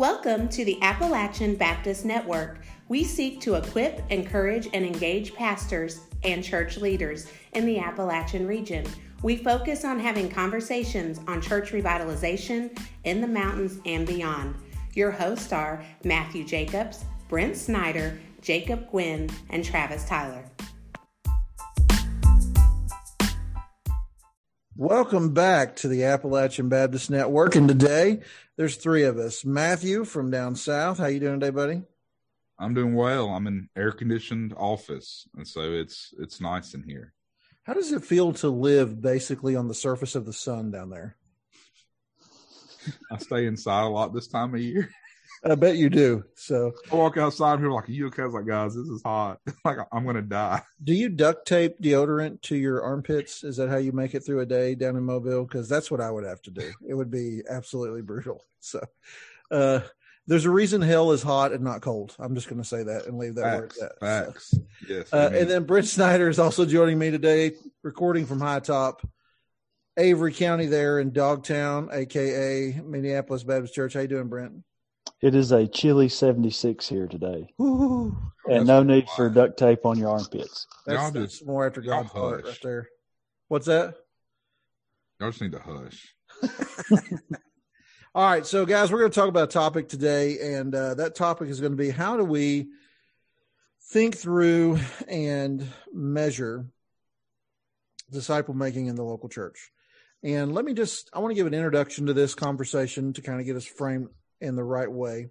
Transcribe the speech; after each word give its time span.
Welcome 0.00 0.48
to 0.48 0.64
the 0.64 0.80
Appalachian 0.80 1.56
Baptist 1.56 2.06
Network. 2.06 2.60
We 2.88 3.04
seek 3.04 3.38
to 3.42 3.56
equip, 3.56 4.00
encourage, 4.10 4.66
and 4.72 4.82
engage 4.82 5.34
pastors 5.34 6.00
and 6.24 6.42
church 6.42 6.78
leaders 6.78 7.30
in 7.52 7.66
the 7.66 7.80
Appalachian 7.80 8.46
region. 8.46 8.86
We 9.22 9.36
focus 9.36 9.84
on 9.84 10.00
having 10.00 10.30
conversations 10.30 11.20
on 11.28 11.42
church 11.42 11.72
revitalization 11.72 12.80
in 13.04 13.20
the 13.20 13.26
mountains 13.26 13.78
and 13.84 14.06
beyond. 14.06 14.54
Your 14.94 15.10
hosts 15.10 15.52
are 15.52 15.84
Matthew 16.02 16.44
Jacobs, 16.44 17.04
Brent 17.28 17.58
Snyder, 17.58 18.18
Jacob 18.40 18.90
Gwynn, 18.90 19.28
and 19.50 19.62
Travis 19.62 20.06
Tyler. 20.06 20.46
Welcome 24.80 25.34
back 25.34 25.76
to 25.76 25.88
the 25.88 26.04
Appalachian 26.04 26.70
Baptist 26.70 27.10
Network. 27.10 27.54
And 27.54 27.68
today 27.68 28.20
there's 28.56 28.76
three 28.76 29.02
of 29.02 29.18
us. 29.18 29.44
Matthew 29.44 30.06
from 30.06 30.30
down 30.30 30.56
south. 30.56 30.96
How 30.96 31.08
you 31.08 31.20
doing 31.20 31.38
today, 31.38 31.50
buddy? 31.50 31.82
I'm 32.58 32.72
doing 32.72 32.94
well. 32.94 33.28
I'm 33.28 33.46
in 33.46 33.68
air 33.76 33.92
conditioned 33.92 34.54
office, 34.56 35.28
and 35.36 35.46
so 35.46 35.74
it's 35.74 36.14
it's 36.18 36.40
nice 36.40 36.72
in 36.72 36.82
here. 36.82 37.12
How 37.64 37.74
does 37.74 37.92
it 37.92 38.02
feel 38.02 38.32
to 38.32 38.48
live 38.48 39.02
basically 39.02 39.54
on 39.54 39.68
the 39.68 39.74
surface 39.74 40.14
of 40.14 40.24
the 40.24 40.32
sun 40.32 40.70
down 40.70 40.88
there? 40.88 41.18
I 43.12 43.18
stay 43.18 43.44
inside 43.44 43.82
a 43.82 43.88
lot 43.90 44.14
this 44.14 44.28
time 44.28 44.54
of 44.54 44.62
year. 44.62 44.88
I 45.42 45.54
bet 45.54 45.76
you 45.76 45.88
do. 45.88 46.24
So 46.34 46.72
I 46.92 46.94
walk 46.94 47.16
outside 47.16 47.54
and 47.54 47.60
people 47.60 47.72
are 47.72 47.80
like, 47.80 47.88
Are 47.88 47.92
you 47.92 48.06
okay? 48.08 48.22
I 48.22 48.26
was 48.26 48.34
like, 48.34 48.46
guys, 48.46 48.74
this 48.74 48.86
is 48.86 49.02
hot. 49.02 49.40
like 49.64 49.78
I'm 49.90 50.04
gonna 50.04 50.22
die. 50.22 50.62
Do 50.82 50.92
you 50.92 51.08
duct 51.08 51.46
tape 51.46 51.80
deodorant 51.80 52.42
to 52.42 52.56
your 52.56 52.82
armpits? 52.82 53.42
Is 53.42 53.56
that 53.56 53.70
how 53.70 53.78
you 53.78 53.92
make 53.92 54.14
it 54.14 54.20
through 54.20 54.40
a 54.40 54.46
day 54.46 54.74
down 54.74 54.96
in 54.96 55.04
Mobile? 55.04 55.44
Because 55.44 55.68
that's 55.68 55.90
what 55.90 56.00
I 56.00 56.10
would 56.10 56.24
have 56.24 56.42
to 56.42 56.50
do. 56.50 56.70
It 56.86 56.94
would 56.94 57.10
be 57.10 57.42
absolutely 57.48 58.02
brutal. 58.02 58.44
So 58.60 58.84
uh 59.50 59.80
there's 60.26 60.44
a 60.44 60.50
reason 60.50 60.80
hell 60.80 61.10
is 61.10 61.22
hot 61.22 61.52
and 61.52 61.64
not 61.64 61.80
cold. 61.80 62.14
I'm 62.18 62.36
just 62.36 62.48
going 62.48 62.62
to 62.62 62.68
say 62.68 62.84
that 62.84 63.06
and 63.06 63.18
leave 63.18 63.34
that 63.34 63.42
Facts, 63.42 63.80
word 63.80 63.84
at 63.84 64.00
that. 64.00 64.26
Facts. 64.26 64.50
So. 64.50 64.58
Yes. 64.88 65.12
Uh, 65.12 65.30
and 65.34 65.50
then 65.50 65.64
Brent 65.64 65.86
Snyder 65.86 66.28
is 66.28 66.38
also 66.38 66.64
joining 66.64 67.00
me 67.00 67.10
today, 67.10 67.52
recording 67.82 68.26
from 68.26 68.38
High 68.38 68.60
Top, 68.60 69.04
Avery 69.96 70.32
County, 70.32 70.66
there 70.66 71.00
in 71.00 71.12
Dogtown, 71.12 71.88
aka 71.92 72.80
Minneapolis 72.84 73.42
Baptist 73.42 73.74
Church. 73.74 73.94
How 73.94 74.00
you 74.00 74.08
doing, 74.08 74.28
Brent? 74.28 74.52
It 75.22 75.34
is 75.34 75.52
a 75.52 75.66
chilly 75.66 76.08
76 76.08 76.88
here 76.88 77.06
today. 77.06 77.52
Ooh, 77.60 78.16
and 78.48 78.66
no 78.66 78.82
need 78.82 79.06
for 79.10 79.28
duct 79.28 79.58
tape 79.58 79.84
on 79.84 79.98
your 79.98 80.08
armpits. 80.08 80.66
that's, 80.86 80.98
Y'all 80.98 81.10
that's 81.10 81.44
more 81.44 81.66
after 81.66 81.82
y'all 81.82 82.02
God's 82.02 82.12
part 82.12 82.40
hush. 82.44 82.52
right 82.52 82.62
there. 82.62 82.88
What's 83.48 83.66
that? 83.66 83.96
Y'all 85.20 85.30
just 85.30 85.42
need 85.42 85.52
to 85.52 85.58
hush. 85.60 86.14
All 88.14 88.28
right, 88.28 88.46
so 88.46 88.64
guys, 88.64 88.90
we're 88.90 88.98
going 89.00 89.10
to 89.10 89.14
talk 89.14 89.28
about 89.28 89.44
a 89.50 89.52
topic 89.52 89.88
today, 89.88 90.38
and 90.54 90.74
uh, 90.74 90.94
that 90.94 91.14
topic 91.14 91.48
is 91.48 91.60
going 91.60 91.72
to 91.72 91.76
be 91.76 91.90
how 91.90 92.16
do 92.16 92.24
we 92.24 92.68
think 93.92 94.16
through 94.16 94.78
and 95.06 95.66
measure 95.92 96.66
disciple 98.10 98.54
making 98.54 98.86
in 98.86 98.96
the 98.96 99.04
local 99.04 99.28
church. 99.28 99.70
And 100.22 100.54
let 100.54 100.64
me 100.64 100.74
just, 100.74 101.10
I 101.12 101.18
want 101.20 101.30
to 101.30 101.34
give 101.34 101.46
an 101.46 101.54
introduction 101.54 102.06
to 102.06 102.12
this 102.12 102.34
conversation 102.34 103.12
to 103.12 103.22
kind 103.22 103.38
of 103.38 103.46
get 103.46 103.56
us 103.56 103.64
framed 103.64 104.08
in 104.40 104.56
the 104.56 104.64
right 104.64 104.90
way. 104.90 105.28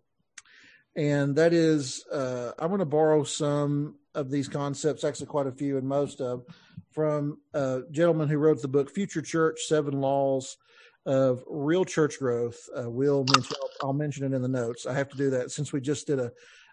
And 0.95 1.35
that 1.35 1.53
is, 1.53 2.05
uh, 2.07 2.51
I'm 2.59 2.69
going 2.69 2.79
to 2.79 2.85
borrow 2.85 3.23
some 3.23 3.95
of 4.15 4.29
these 4.29 4.47
concepts, 4.47 5.03
actually 5.03 5.27
quite 5.27 5.47
a 5.47 5.51
few 5.51 5.77
and 5.77 5.87
most 5.87 6.19
of, 6.19 6.43
from 6.91 7.37
a 7.53 7.81
gentleman 7.91 8.27
who 8.27 8.37
wrote 8.37 8.61
the 8.61 8.67
book 8.67 8.89
Future 8.89 9.21
Church 9.21 9.61
Seven 9.67 10.01
Laws 10.01 10.57
of 11.05 11.43
Real 11.47 11.85
Church 11.85 12.19
Growth. 12.19 12.57
Uh, 12.75 12.89
we'll 12.89 13.25
mention, 13.33 13.55
I'll 13.81 13.93
mention 13.93 14.25
it 14.25 14.35
in 14.35 14.41
the 14.41 14.47
notes. 14.47 14.85
I 14.85 14.93
have 14.93 15.09
to 15.09 15.17
do 15.17 15.29
that 15.31 15.51
since 15.51 15.71
we 15.71 15.79
just 15.79 16.07
did 16.07 16.19
a 16.19 16.31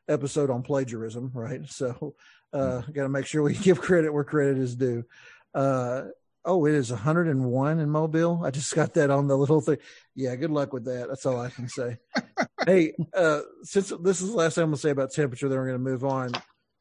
episode 0.09 0.51
on 0.51 0.63
plagiarism, 0.63 1.31
right? 1.35 1.61
So, 1.69 2.15
uh, 2.53 2.81
got 2.81 3.03
to 3.03 3.09
make 3.09 3.27
sure 3.27 3.43
we 3.43 3.55
give 3.63 3.81
credit 3.81 4.13
where 4.13 4.25
credit 4.25 4.59
is 4.59 4.75
due. 4.75 5.05
Uh, 5.55 6.05
oh, 6.47 6.65
it 6.65 6.75
is 6.75 6.91
101 6.91 7.79
in 7.81 7.91
Mobile. 7.91 8.43
I 8.45 8.51
just 8.51 8.75
got 8.75 8.95
that 8.95 9.11
on 9.11 9.27
the 9.27 9.37
little 9.37 9.61
thing. 9.61 9.79
Yeah, 10.15 10.35
good 10.37 10.51
luck 10.51 10.73
with 10.73 10.85
that. 10.85 11.09
That's 11.09 11.27
all 11.27 11.41
I 11.41 11.51
can 11.51 11.69
say. 11.69 11.99
hey, 12.67 12.95
uh, 13.13 13.41
since 13.63 13.93
this 14.01 14.23
is 14.23 14.31
the 14.31 14.37
last 14.37 14.55
thing 14.55 14.63
I'm 14.63 14.71
going 14.71 14.77
to 14.77 14.81
say 14.81 14.91
about 14.91 15.13
temperature, 15.13 15.49
then 15.49 15.59
we're 15.59 15.67
going 15.67 15.85
to 15.85 15.91
move 15.91 16.05
on. 16.05 16.33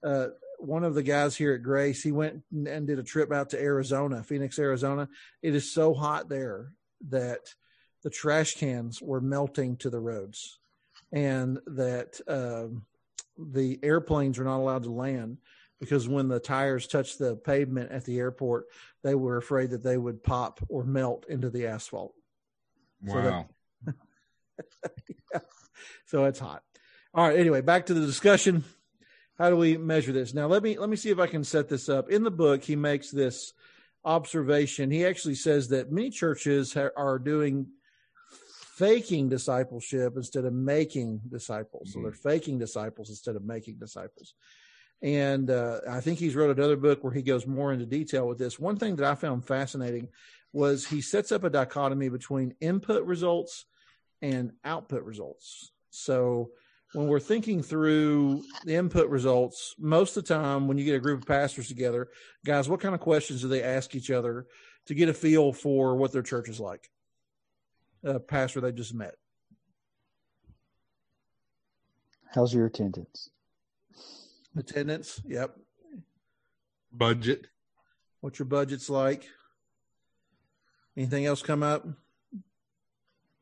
Uh, 0.04 0.28
one 0.60 0.84
of 0.84 0.94
the 0.94 1.04
guys 1.04 1.36
here 1.36 1.54
at 1.54 1.64
Grace, 1.64 2.02
he 2.02 2.12
went 2.12 2.44
and 2.54 2.88
did 2.88 3.00
a 3.00 3.04
trip 3.04 3.34
out 3.34 3.50
to 3.50 3.62
Arizona, 3.62 4.24
Phoenix, 4.24 4.58
Arizona. 4.60 5.10
It 5.42 5.56
is 5.56 5.74
so 5.74 5.94
hot 5.94 6.30
there 6.30 6.72
that 7.10 7.42
the 8.04 8.10
trash 8.12 8.56
cans 8.56 9.02
were 9.02 9.20
melting 9.20 9.78
to 9.78 9.90
the 9.90 10.00
roads 10.00 10.60
and 11.12 11.60
that 11.66 12.20
um, 12.28 12.86
the 13.38 13.80
airplanes 13.84 14.38
are 14.38 14.44
not 14.44 14.60
allowed 14.60 14.84
to 14.84 14.92
land 14.92 15.40
because 15.80 16.08
when 16.08 16.28
the 16.28 16.40
tires 16.40 16.88
touched 16.88 17.20
the 17.20 17.36
pavement 17.36 17.92
at 17.92 18.06
the 18.06 18.18
airport, 18.20 18.66
they 19.04 19.16
were 19.16 19.38
afraid 19.38 19.72
that 19.72 19.84
they 19.84 19.98
would 19.98 20.24
pop 20.24 20.60
or 20.70 20.84
melt 20.84 21.26
into 21.28 21.50
the 21.50 21.68
asphalt. 21.68 22.14
So 23.08 23.22
that- 23.22 23.32
Wow. 23.32 23.48
So 26.06 26.26
it's 26.26 26.40
hot. 26.40 26.64
All 27.14 27.28
right. 27.28 27.38
Anyway, 27.38 27.62
back 27.62 27.88
to 27.88 27.94
the 27.94 28.06
discussion. 28.06 28.64
How 29.38 29.50
do 29.50 29.58
we 29.58 29.78
measure 29.78 30.14
this? 30.14 30.34
Now, 30.34 30.48
let 30.48 30.64
me 30.64 30.78
let 30.78 30.90
me 30.90 30.96
see 30.96 31.10
if 31.10 31.20
I 31.20 31.28
can 31.28 31.44
set 31.44 31.68
this 31.68 31.90
up. 31.90 32.10
In 32.10 32.24
the 32.24 32.32
book, 32.32 32.64
he 32.64 32.76
makes 32.76 33.12
this 33.12 33.54
observation. 34.06 34.92
He 34.92 35.06
actually 35.06 35.36
says 35.36 35.70
that 35.70 35.92
many 35.92 36.10
churches 36.10 36.74
ha- 36.74 36.90
are 36.96 37.20
doing 37.20 37.68
faking 38.78 39.30
discipleship 39.30 40.14
instead 40.16 40.46
of 40.46 40.54
making 40.54 41.22
disciples. 41.30 41.94
So 41.94 42.02
they're 42.02 42.12
mm. 42.12 42.18
faking 42.18 42.60
disciples 42.60 43.10
instead 43.10 43.36
of 43.36 43.44
making 43.44 43.78
disciples. 43.78 44.36
And 45.02 45.50
uh, 45.50 45.82
I 45.90 46.00
think 46.00 46.20
he's 46.20 46.36
wrote 46.36 46.58
another 46.58 46.78
book 46.78 47.04
where 47.04 47.14
he 47.14 47.22
goes 47.22 47.46
more 47.46 47.72
into 47.72 47.86
detail 47.86 48.28
with 48.28 48.38
this. 48.38 48.60
One 48.60 48.78
thing 48.78 48.96
that 48.96 49.06
I 49.06 49.16
found 49.16 49.46
fascinating 49.46 50.10
was 50.54 50.86
he 50.86 51.02
sets 51.02 51.32
up 51.32 51.44
a 51.44 51.50
dichotomy 51.50 52.10
between 52.10 52.56
input 52.62 53.04
results 53.04 53.66
and 54.22 54.54
output 54.64 55.04
results. 55.04 55.72
So 55.90 56.52
when 56.94 57.08
we're 57.08 57.20
thinking 57.20 57.62
through 57.62 58.44
the 58.64 58.76
input 58.76 59.10
results, 59.10 59.76
most 59.78 60.16
of 60.16 60.24
the 60.24 60.34
time 60.34 60.68
when 60.68 60.78
you 60.78 60.86
get 60.86 60.96
a 60.96 61.00
group 61.00 61.22
of 61.22 61.28
pastors 61.28 61.68
together, 61.68 62.08
guys, 62.46 62.70
what 62.70 62.80
kind 62.80 62.96
of 62.96 63.02
questions 63.02 63.42
do 63.42 63.50
they 63.50 63.62
ask 63.62 63.96
each 63.96 64.10
other 64.10 64.48
to 64.86 64.94
get 64.94 65.10
a 65.10 65.14
feel 65.14 65.52
for 65.52 65.98
what 65.98 66.14
their 66.14 66.22
church 66.22 66.48
is 66.48 66.60
like? 66.60 66.90
A 68.04 68.20
pastor 68.20 68.62
they 68.62 68.72
just 68.72 68.94
met. 68.94 69.16
How's 72.34 72.54
your 72.54 72.66
attendance? 72.66 73.30
Attendance, 74.58 75.22
yep. 75.26 75.56
Budget. 76.92 77.48
What 78.22 78.40
your 78.40 78.46
budget's 78.46 78.90
like? 78.90 79.28
Anything 80.98 81.26
else 81.26 81.42
come 81.42 81.62
up? 81.62 81.86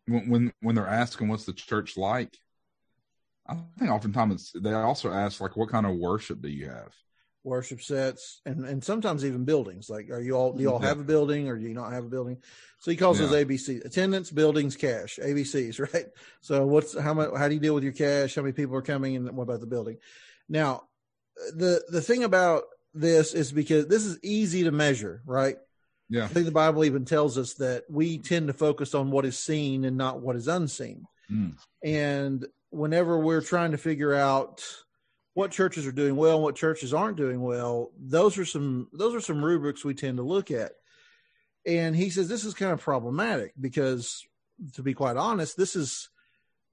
When, 0.08 0.30
when 0.30 0.54
when 0.62 0.76
they're 0.76 0.88
asking 0.88 1.30
what's 1.30 1.46
the 1.46 1.54
church 1.54 1.96
like, 1.98 2.36
I 3.48 3.58
think 3.80 3.92
oftentimes 3.92 4.52
they 4.60 4.74
also 4.74 5.12
ask 5.12 5.40
like 5.40 5.56
what 5.56 5.70
kind 5.70 5.86
of 5.86 5.96
worship 5.96 6.42
do 6.42 6.50
you 6.50 6.70
have? 6.70 6.94
worship 7.46 7.82
sets 7.82 8.40
and 8.46 8.64
and 8.66 8.82
sometimes 8.82 9.26
even 9.26 9.44
buildings 9.44 9.90
like 9.90 10.10
are 10.10 10.22
you 10.22 10.32
all 10.34 10.54
do 10.54 10.62
you 10.62 10.72
all 10.72 10.80
have 10.80 11.02
a 11.02 11.04
building 11.04 11.50
or 11.50 11.58
do 11.58 11.68
you 11.68 11.74
not 11.74 11.92
have 11.92 12.06
a 12.06 12.08
building 12.08 12.38
so 12.80 12.90
he 12.90 12.96
calls 12.96 13.20
Yeah. 13.20 13.26
those 13.26 13.44
abc 13.44 13.84
attendance 13.84 14.32
buildings 14.32 14.78
cash 14.78 15.20
abcs 15.22 15.78
right 15.94 16.06
so 16.40 16.66
what's 16.66 16.98
how 16.98 17.14
much 17.14 17.32
how 17.36 17.50
do 17.50 17.54
you 17.54 17.60
deal 17.60 17.76
with 17.76 17.84
your 17.84 17.92
cash 17.92 18.36
how 18.36 18.44
many 18.44 18.54
people 18.54 18.78
are 18.78 18.82
coming 18.82 19.18
and 19.18 19.30
what 19.36 19.44
about 19.44 19.60
the 19.60 19.68
building 19.68 19.98
now 20.48 20.84
the 21.56 21.84
the 21.90 22.02
thing 22.02 22.24
about 22.24 22.64
this 22.94 23.34
is 23.34 23.52
because 23.52 23.88
this 23.88 24.06
is 24.06 24.20
easy 24.24 24.64
to 24.64 24.72
measure 24.72 25.22
right 25.26 25.58
Yeah. 26.10 26.26
i 26.26 26.28
think 26.28 26.46
the 26.46 26.52
bible 26.52 26.86
even 26.86 27.06
tells 27.06 27.38
us 27.38 27.54
that 27.56 27.84
we 27.90 28.18
tend 28.20 28.48
to 28.48 28.54
focus 28.54 28.94
on 28.94 29.10
what 29.12 29.26
is 29.26 29.38
seen 29.40 29.84
and 29.86 29.98
not 29.98 30.22
what 30.22 30.36
is 30.36 30.48
unseen 30.48 31.06
Mm. 31.32 31.56
and 31.84 32.46
whenever 32.70 33.18
we're 33.18 33.42
trying 33.42 33.72
to 33.72 33.78
figure 33.78 34.14
out 34.14 34.62
what 35.36 35.52
churches 35.52 35.88
are 35.88 35.92
doing 35.94 36.16
well 36.18 36.34
and 36.36 36.44
what 36.44 36.56
churches 36.56 36.94
aren't 36.94 37.16
doing 37.18 37.42
well, 37.42 37.92
those 37.98 38.38
are 38.38 38.46
some 38.46 38.90
those 38.92 39.16
are 39.16 39.22
some 39.22 39.44
rubrics 39.44 39.84
we 39.86 39.94
tend 39.96 40.18
to 40.18 40.24
look 40.24 40.52
at. 40.52 40.74
And 41.66 41.96
he 41.96 42.10
says 42.10 42.28
this 42.28 42.44
is 42.44 42.54
kind 42.54 42.72
of 42.74 42.82
problematic 42.82 43.54
because 43.60 44.22
to 44.74 44.84
be 44.84 44.94
quite 44.94 45.16
honest, 45.18 45.56
this 45.58 45.76
is 45.78 46.10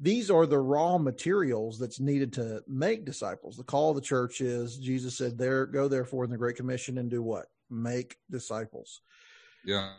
these 0.00 0.30
are 0.30 0.46
the 0.46 0.58
raw 0.58 0.96
materials 0.96 1.78
that's 1.78 2.00
needed 2.00 2.32
to 2.32 2.62
make 2.66 3.04
disciples. 3.04 3.56
The 3.56 3.64
call 3.64 3.90
of 3.90 3.96
the 3.96 4.02
church 4.02 4.40
is 4.40 4.78
Jesus 4.78 5.16
said, 5.16 5.36
There 5.36 5.66
go 5.66 5.88
therefore 5.88 6.24
in 6.24 6.30
the 6.30 6.38
Great 6.38 6.56
Commission 6.56 6.98
and 6.98 7.10
do 7.10 7.22
what? 7.22 7.46
Make 7.68 8.16
disciples. 8.30 9.02
Yeah. 9.64 9.92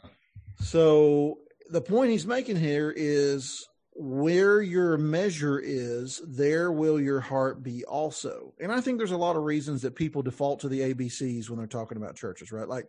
So 0.59 1.38
the 1.69 1.81
point 1.81 2.12
he's 2.12 2.25
making 2.25 2.57
here 2.57 2.92
is 2.95 3.68
where 3.94 4.62
your 4.62 4.98
measure 4.98 5.59
is, 5.59 6.21
there 6.25 6.71
will 6.71 7.00
your 7.00 7.19
heart 7.19 7.62
be 7.62 7.86
also. 7.86 8.53
And 8.59 8.71
I 8.71 8.81
think 8.81 8.98
there's 8.98 9.12
a 9.12 9.18
lot 9.18 9.36
of 9.36 9.44
reasons 9.44 9.81
that 9.83 9.95
people 9.95 10.24
default 10.24 10.62
to 10.62 10.69
the 10.69 10.94
ABCs 10.94 11.50
when 11.50 11.59
they're 11.59 11.68
talking 11.68 11.98
about 11.98 12.15
churches, 12.15 12.51
right? 12.51 12.68
Like 12.68 12.88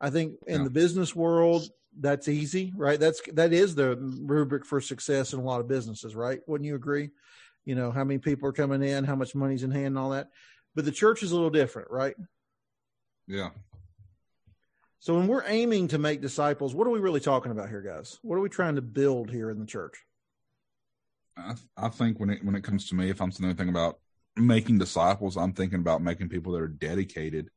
I 0.00 0.10
think 0.10 0.34
in 0.46 0.58
Yeah. 0.58 0.64
the 0.64 0.70
business 0.70 1.14
world, 1.14 1.68
that's 1.98 2.28
easy, 2.28 2.72
right? 2.76 3.00
That's 3.00 3.20
that 3.32 3.52
is 3.52 3.74
the 3.74 3.96
rubric 3.96 4.64
for 4.64 4.80
success 4.80 5.32
in 5.32 5.40
a 5.40 5.42
lot 5.42 5.60
of 5.60 5.66
businesses, 5.68 6.14
right? 6.14 6.40
Wouldn't 6.46 6.66
you 6.66 6.74
agree? 6.76 7.10
you 7.64 7.74
know, 7.74 7.90
how 7.90 8.02
many 8.02 8.16
people 8.16 8.48
are 8.48 8.52
coming 8.52 8.82
in, 8.82 9.04
how 9.04 9.14
much 9.14 9.34
money's 9.34 9.62
in 9.62 9.70
hand, 9.70 9.88
and 9.88 9.98
all 9.98 10.08
that. 10.10 10.30
But 10.74 10.86
the 10.86 10.90
church 10.92 11.22
is 11.22 11.32
a 11.32 11.34
little 11.34 11.50
different, 11.50 11.90
right? 11.90 12.16
Yeah. 13.26 13.50
So 15.00 15.14
when 15.14 15.26
we're 15.26 15.44
aiming 15.46 15.88
to 15.88 15.98
make 15.98 16.22
disciples, 16.22 16.74
what 16.74 16.86
are 16.86 16.90
we 16.90 16.98
really 16.98 17.20
talking 17.20 17.52
about 17.52 17.68
here, 17.68 17.82
guys? 17.82 18.18
What 18.22 18.36
are 18.36 18.40
we 18.40 18.48
trying 18.48 18.76
to 18.76 18.80
build 18.82 19.30
here 19.30 19.50
in 19.50 19.58
the 19.58 19.66
church? 19.66 19.98
I, 21.36 21.56
I 21.76 21.88
think 21.90 22.18
when 22.18 22.30
it 22.30 22.42
when 22.42 22.54
it 22.54 22.64
comes 22.64 22.88
to 22.88 22.94
me, 22.94 23.10
if 23.10 23.20
I'm 23.20 23.30
saying 23.30 23.50
anything 23.50 23.68
about 23.68 23.98
making 24.34 24.78
disciples, 24.78 25.36
I'm 25.36 25.52
thinking 25.52 25.80
about 25.80 26.00
making 26.02 26.30
people 26.30 26.52
that 26.52 26.62
are 26.62 26.68
dedicated 26.68 27.50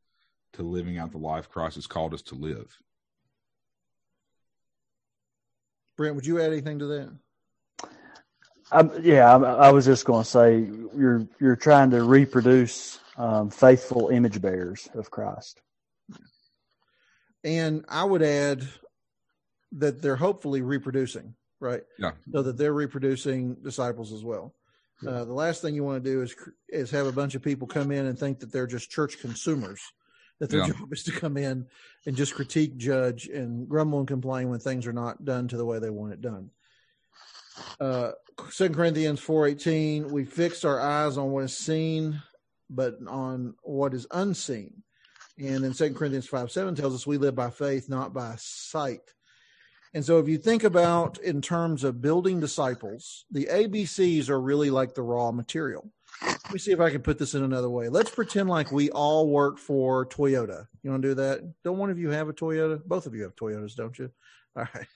to 0.54 0.64
living 0.64 0.98
out 0.98 1.12
the 1.12 1.18
life 1.18 1.50
Christ 1.50 1.76
has 1.76 1.88
called 1.88 2.14
us 2.14 2.22
to 2.24 2.36
live. 2.36 2.78
Brent, 5.98 6.16
would 6.16 6.26
you 6.26 6.40
add 6.42 6.52
anything 6.52 6.80
to 6.80 6.86
that? 6.88 7.90
Um, 8.72 8.92
yeah, 9.02 9.36
I, 9.36 9.68
I 9.68 9.72
was 9.72 9.86
just 9.86 10.06
going 10.06 10.24
to 10.24 10.30
say 10.30 10.68
you're 10.98 11.28
you're 11.40 11.58
trying 11.58 11.92
to 11.92 12.04
reproduce 12.04 13.00
um, 13.18 13.50
faithful 13.50 14.10
image 14.10 14.42
bearers 14.42 14.88
of 14.94 15.12
Christ. 15.12 15.62
And 17.44 17.86
I 17.90 18.04
would 18.04 18.22
add 18.22 18.68
that 19.74 20.02
they're 20.02 20.16
hopefully 20.16 20.62
reproducing, 20.62 21.36
right? 21.60 21.82
Yeah. 22.00 22.12
So 22.32 22.44
that 22.44 22.58
they're 22.58 22.74
reproducing 22.74 23.56
disciples 23.56 24.14
as 24.14 24.24
well. 24.24 24.54
Uh, 25.06 25.26
the 25.26 25.34
last 25.34 25.62
thing 25.62 25.74
you 25.74 25.84
want 25.84 26.04
to 26.04 26.10
do 26.10 26.22
is 26.22 26.36
is 26.70 26.92
have 26.92 27.08
a 27.08 27.12
bunch 27.12 27.36
of 27.36 27.42
people 27.42 27.68
come 27.68 27.92
in 27.92 28.06
and 28.06 28.18
think 28.18 28.40
that 28.40 28.52
they're 28.52 28.68
just 28.68 28.92
church 28.92 29.20
consumers, 29.20 29.82
that 30.42 30.50
their 30.50 30.62
Yeah. 30.62 30.74
job 30.74 30.92
is 30.92 31.04
to 31.04 31.12
come 31.12 31.38
in 31.38 31.68
and 32.08 32.16
just 32.16 32.34
critique, 32.34 32.76
judge, 32.76 33.28
and 33.28 33.70
grumble 33.70 34.00
and 34.00 34.08
complain 34.08 34.50
when 34.50 34.60
things 34.60 34.88
are 34.88 34.94
not 34.94 35.24
done 35.24 35.48
to 35.48 35.56
the 35.56 35.64
way 35.64 35.78
they 35.78 35.92
want 35.92 36.14
it 36.14 36.22
done. 36.22 36.50
Uh, 37.80 38.14
Second 38.50 38.74
Corinthians 38.76 39.20
four 39.20 39.46
eighteen, 39.46 40.12
we 40.12 40.26
fixed 40.26 40.66
our 40.66 40.80
eyes 40.82 41.16
on 41.20 41.30
what 41.30 41.44
is 41.44 41.56
seen, 41.56 42.24
but 42.72 42.98
on 43.08 43.54
what 43.62 43.94
is 43.94 44.08
unseen. 44.10 44.82
And 45.38 45.64
then 45.64 45.76
Second 45.76 45.96
Corinthians 45.96 46.28
five 46.28 46.52
seven 46.52 46.74
tells 46.74 46.96
us 46.96 47.06
we 47.06 47.20
live 47.20 47.36
by 47.36 47.52
faith, 47.52 47.88
not 47.88 48.12
by 48.12 48.36
sight. 48.40 49.14
And 49.94 50.04
so, 50.04 50.18
if 50.18 50.28
you 50.28 50.40
think 50.40 50.64
about 50.64 51.20
in 51.20 51.40
terms 51.40 51.84
of 51.84 52.02
building 52.02 52.40
disciples, 52.40 53.26
the 53.30 53.46
ABCs 53.46 54.28
are 54.30 54.42
really 54.42 54.72
like 54.72 54.96
the 54.96 55.04
raw 55.04 55.32
material. 55.32 55.92
Let 56.24 56.54
me 56.54 56.60
see 56.60 56.72
if 56.72 56.80
I 56.80 56.90
can 56.90 57.02
put 57.02 57.18
this 57.18 57.34
in 57.34 57.44
another 57.44 57.70
way. 57.70 57.90
Let's 57.90 58.12
pretend 58.12 58.50
like 58.50 58.72
we 58.72 58.90
all 58.92 59.28
work 59.30 59.58
for 59.58 60.06
Toyota. 60.06 60.68
You 60.84 60.92
want 60.92 61.02
to 61.04 61.10
do 61.10 61.16
that? 61.16 61.54
Don't 61.64 61.78
one 61.78 61.90
of 61.90 61.98
you 61.98 62.10
have 62.10 62.30
a 62.30 62.34
Toyota? 62.34 62.84
Both 62.86 63.06
of 63.08 63.16
you 63.16 63.24
have 63.24 63.36
Toyotas, 63.36 63.76
don't 63.76 63.98
you? 63.98 64.12
All 64.56 64.68
right. 64.76 64.88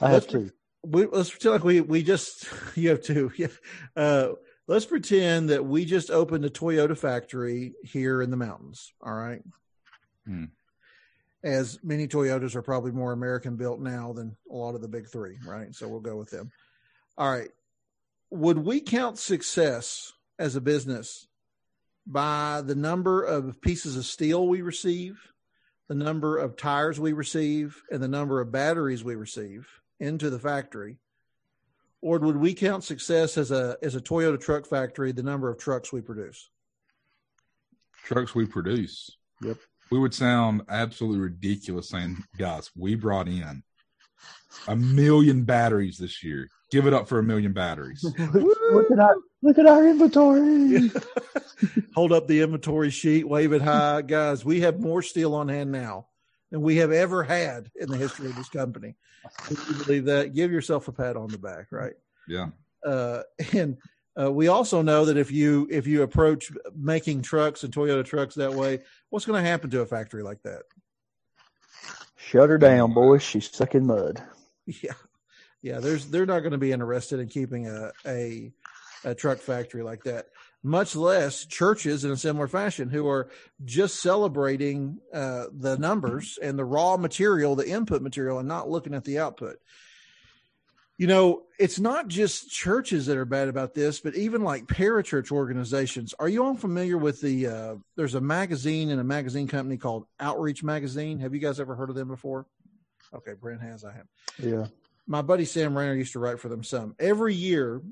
I 0.00 0.04
have 0.10 0.12
Let's- 0.14 0.26
two. 0.26 0.50
We, 0.84 1.06
let's 1.06 1.30
pretend 1.30 1.52
like 1.52 1.62
we 1.64 1.80
we 1.80 2.02
just 2.02 2.48
you 2.74 2.88
have 2.90 3.02
two. 3.02 3.30
Yeah. 3.36 3.46
Uh, 3.94 4.28
let's 4.66 4.84
pretend 4.86 5.50
that 5.50 5.64
we 5.64 5.84
just 5.84 6.10
opened 6.10 6.44
a 6.44 6.50
Toyota 6.50 6.98
factory 6.98 7.74
here 7.84 8.20
in 8.20 8.30
the 8.30 8.36
mountains. 8.36 8.92
All 9.00 9.14
right. 9.14 9.42
Hmm. 10.26 10.46
As 11.44 11.78
many 11.84 12.08
Toyotas 12.08 12.54
are 12.56 12.62
probably 12.62 12.90
more 12.92 13.12
American 13.12 13.56
built 13.56 13.80
now 13.80 14.12
than 14.12 14.36
a 14.50 14.54
lot 14.54 14.74
of 14.74 14.80
the 14.80 14.88
big 14.88 15.08
three, 15.08 15.38
right? 15.44 15.72
So 15.74 15.88
we'll 15.88 16.00
go 16.00 16.16
with 16.16 16.30
them. 16.30 16.50
All 17.18 17.30
right. 17.30 17.50
Would 18.30 18.58
we 18.58 18.80
count 18.80 19.18
success 19.18 20.12
as 20.42 20.56
a 20.56 20.60
business 20.60 21.28
by 22.04 22.60
the 22.66 22.74
number 22.74 23.22
of 23.22 23.60
pieces 23.60 23.96
of 23.96 24.04
steel 24.04 24.48
we 24.48 24.60
receive, 24.60 25.20
the 25.88 25.94
number 25.94 26.36
of 26.36 26.56
tires 26.56 26.98
we 26.98 27.12
receive, 27.12 27.80
and 27.92 28.02
the 28.02 28.08
number 28.08 28.40
of 28.40 28.50
batteries 28.50 29.04
we 29.04 29.14
receive 29.14 29.68
into 30.00 30.30
the 30.30 30.40
factory? 30.40 30.98
Or 32.00 32.18
would 32.18 32.38
we 32.38 32.54
count 32.54 32.82
success 32.82 33.38
as 33.38 33.52
a 33.52 33.76
as 33.82 33.94
a 33.94 34.00
Toyota 34.00 34.40
truck 34.40 34.66
factory, 34.66 35.12
the 35.12 35.22
number 35.22 35.48
of 35.48 35.58
trucks 35.58 35.92
we 35.92 36.00
produce? 36.00 36.50
Trucks 38.02 38.34
we 38.34 38.44
produce. 38.44 39.16
Yep. 39.42 39.58
We 39.92 40.00
would 40.00 40.12
sound 40.12 40.62
absolutely 40.68 41.20
ridiculous 41.20 41.90
saying, 41.90 42.24
guys, 42.36 42.72
we 42.76 42.96
brought 42.96 43.28
in 43.28 43.62
a 44.68 44.76
million 44.76 45.44
batteries 45.44 45.98
this 45.98 46.22
year. 46.22 46.48
Give 46.70 46.86
it 46.86 46.94
up 46.94 47.08
for 47.08 47.18
a 47.18 47.22
million 47.22 47.52
batteries. 47.52 48.02
look 48.18 48.90
at 48.90 48.98
our 48.98 49.16
look 49.42 49.58
at 49.58 49.66
our 49.66 49.86
inventory. 49.86 50.90
Hold 51.94 52.12
up 52.12 52.26
the 52.26 52.40
inventory 52.40 52.90
sheet, 52.90 53.28
wave 53.28 53.52
it 53.52 53.62
high. 53.62 54.02
Guys, 54.02 54.44
we 54.44 54.60
have 54.60 54.80
more 54.80 55.02
steel 55.02 55.34
on 55.34 55.48
hand 55.48 55.70
now 55.70 56.06
than 56.50 56.62
we 56.62 56.76
have 56.76 56.92
ever 56.92 57.22
had 57.22 57.70
in 57.76 57.90
the 57.90 57.96
history 57.96 58.26
of 58.26 58.36
this 58.36 58.48
company. 58.48 58.94
If 59.50 59.68
you 59.68 59.84
believe 59.84 60.04
that, 60.06 60.34
give 60.34 60.50
yourself 60.50 60.88
a 60.88 60.92
pat 60.92 61.16
on 61.16 61.28
the 61.28 61.38
back, 61.38 61.66
right? 61.70 61.94
yeah. 62.28 62.48
Uh, 62.84 63.22
and 63.52 63.76
uh, 64.20 64.30
we 64.30 64.48
also 64.48 64.82
know 64.82 65.04
that 65.04 65.16
if 65.16 65.30
you 65.30 65.68
if 65.70 65.86
you 65.86 66.02
approach 66.02 66.50
making 66.76 67.22
trucks 67.22 67.64
and 67.64 67.72
Toyota 67.72 68.04
trucks 68.04 68.34
that 68.34 68.52
way, 68.52 68.80
what's 69.10 69.24
going 69.24 69.42
to 69.42 69.48
happen 69.48 69.70
to 69.70 69.80
a 69.80 69.86
factory 69.86 70.22
like 70.22 70.42
that? 70.42 70.62
Shut 72.28 72.50
her 72.50 72.58
down, 72.58 72.92
boys. 72.92 73.22
She's 73.22 73.50
sucking 73.50 73.86
mud. 73.86 74.22
Yeah, 74.64 74.94
yeah. 75.60 75.80
There's 75.80 76.06
they're 76.06 76.24
not 76.24 76.40
going 76.40 76.52
to 76.52 76.58
be 76.58 76.72
interested 76.72 77.18
in 77.18 77.28
keeping 77.28 77.66
a, 77.66 77.90
a 78.06 78.52
a 79.04 79.14
truck 79.14 79.38
factory 79.38 79.82
like 79.82 80.04
that. 80.04 80.26
Much 80.62 80.94
less 80.94 81.44
churches 81.44 82.04
in 82.04 82.12
a 82.12 82.16
similar 82.16 82.46
fashion 82.46 82.88
who 82.88 83.08
are 83.08 83.28
just 83.64 84.00
celebrating 84.00 84.98
uh, 85.12 85.46
the 85.52 85.76
numbers 85.76 86.38
and 86.40 86.56
the 86.56 86.64
raw 86.64 86.96
material, 86.96 87.56
the 87.56 87.68
input 87.68 88.00
material, 88.02 88.38
and 88.38 88.46
not 88.46 88.70
looking 88.70 88.94
at 88.94 89.04
the 89.04 89.18
output. 89.18 89.56
You 91.02 91.08
know, 91.08 91.42
it's 91.58 91.80
not 91.80 92.06
just 92.06 92.48
churches 92.48 93.06
that 93.06 93.16
are 93.16 93.24
bad 93.24 93.48
about 93.48 93.74
this, 93.74 93.98
but 93.98 94.14
even 94.14 94.44
like 94.44 94.68
parachurch 94.68 95.32
organizations. 95.32 96.14
Are 96.20 96.28
you 96.28 96.44
all 96.44 96.54
familiar 96.54 96.96
with 96.96 97.20
the? 97.20 97.48
Uh, 97.48 97.74
there's 97.96 98.14
a 98.14 98.20
magazine 98.20 98.88
and 98.88 99.00
a 99.00 99.04
magazine 99.04 99.48
company 99.48 99.76
called 99.76 100.06
Outreach 100.20 100.62
Magazine. 100.62 101.18
Have 101.18 101.34
you 101.34 101.40
guys 101.40 101.58
ever 101.58 101.74
heard 101.74 101.90
of 101.90 101.96
them 101.96 102.06
before? 102.06 102.46
Okay, 103.12 103.32
Brent 103.32 103.62
has. 103.62 103.84
I 103.84 103.90
have 103.94 104.06
Yeah. 104.38 104.68
my 105.08 105.22
buddy 105.22 105.44
Sam 105.44 105.76
Rayner 105.76 105.94
used 105.94 106.12
to 106.12 106.20
write 106.20 106.38
for 106.38 106.48
them 106.48 106.62
some. 106.62 106.94
Every 107.00 107.34
year, 107.34 107.82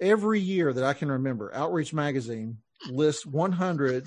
every 0.00 0.40
year 0.40 0.72
that 0.72 0.82
I 0.82 0.94
can 0.94 1.12
remember, 1.12 1.54
Outreach 1.54 1.92
Magazine 1.92 2.56
lists 2.88 3.26
100 3.26 4.06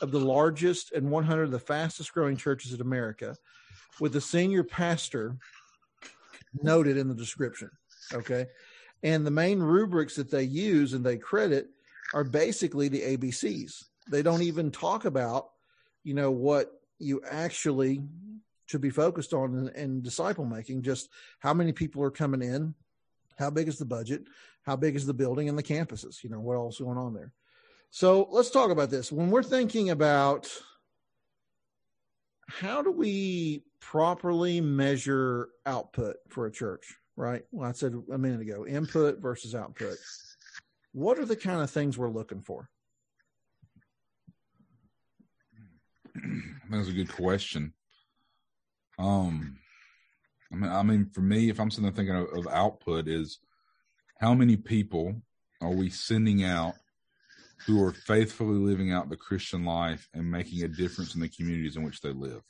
of 0.00 0.10
the 0.10 0.18
largest 0.18 0.90
and 0.90 1.12
100 1.12 1.44
of 1.44 1.52
the 1.52 1.60
fastest 1.60 2.12
growing 2.12 2.36
churches 2.36 2.72
in 2.72 2.80
America 2.80 3.36
with 4.00 4.14
the 4.14 4.20
senior 4.20 4.64
pastor 4.64 5.36
noted 6.60 6.96
in 6.96 7.08
the 7.08 7.14
description. 7.14 7.70
Okay. 8.12 8.46
And 9.02 9.26
the 9.26 9.30
main 9.30 9.60
rubrics 9.60 10.16
that 10.16 10.30
they 10.30 10.44
use 10.44 10.92
and 10.92 11.04
they 11.04 11.16
credit 11.16 11.68
are 12.14 12.24
basically 12.24 12.88
the 12.88 13.16
ABCs. 13.16 13.84
They 14.10 14.22
don't 14.22 14.42
even 14.42 14.70
talk 14.70 15.04
about, 15.04 15.50
you 16.04 16.14
know, 16.14 16.30
what 16.30 16.80
you 16.98 17.20
actually 17.28 18.02
should 18.66 18.80
be 18.80 18.90
focused 18.90 19.32
on 19.32 19.68
in, 19.74 19.82
in 19.82 20.02
disciple 20.02 20.44
making, 20.44 20.82
just 20.82 21.08
how 21.40 21.52
many 21.54 21.72
people 21.72 22.02
are 22.02 22.10
coming 22.10 22.42
in, 22.42 22.74
how 23.38 23.50
big 23.50 23.68
is 23.68 23.78
the 23.78 23.84
budget, 23.84 24.24
how 24.64 24.76
big 24.76 24.94
is 24.94 25.06
the 25.06 25.14
building 25.14 25.48
and 25.48 25.58
the 25.58 25.62
campuses, 25.62 26.22
you 26.22 26.30
know, 26.30 26.40
what 26.40 26.54
else 26.54 26.78
going 26.78 26.98
on 26.98 27.14
there. 27.14 27.32
So 27.90 28.28
let's 28.30 28.50
talk 28.50 28.70
about 28.70 28.90
this. 28.90 29.12
When 29.12 29.30
we're 29.30 29.42
thinking 29.42 29.90
about 29.90 30.50
how 32.58 32.82
do 32.82 32.90
we 32.90 33.64
properly 33.80 34.60
measure 34.60 35.48
output 35.66 36.16
for 36.28 36.46
a 36.46 36.52
church, 36.52 36.96
right? 37.16 37.42
Well, 37.50 37.68
I 37.68 37.72
said 37.72 37.94
a 38.12 38.18
minute 38.18 38.40
ago, 38.40 38.66
input 38.66 39.20
versus 39.20 39.54
output. 39.54 39.96
What 40.92 41.18
are 41.18 41.24
the 41.24 41.36
kind 41.36 41.60
of 41.60 41.70
things 41.70 41.96
we're 41.96 42.10
looking 42.10 42.42
for? 42.42 42.68
That's 46.70 46.88
a 46.88 46.92
good 46.92 47.12
question. 47.12 47.72
Um, 48.98 49.58
I 50.52 50.56
mean, 50.56 50.70
I 50.70 50.82
mean, 50.82 51.10
for 51.12 51.22
me, 51.22 51.48
if 51.48 51.58
I'm 51.58 51.70
sitting 51.70 51.84
there 51.84 51.92
thinking 51.92 52.16
of, 52.16 52.46
of 52.46 52.52
output, 52.52 53.08
is 53.08 53.38
how 54.20 54.34
many 54.34 54.56
people 54.56 55.22
are 55.60 55.70
we 55.70 55.88
sending 55.88 56.44
out 56.44 56.74
who 57.66 57.82
are 57.82 57.92
faithfully 57.92 58.58
living 58.58 58.92
out 58.92 59.08
the 59.08 59.16
Christian 59.16 59.64
life 59.64 60.08
and 60.14 60.30
making 60.30 60.62
a 60.62 60.68
difference 60.68 61.14
in 61.14 61.20
the 61.20 61.28
communities 61.28 61.76
in 61.76 61.82
which 61.82 62.00
they 62.00 62.12
live? 62.12 62.42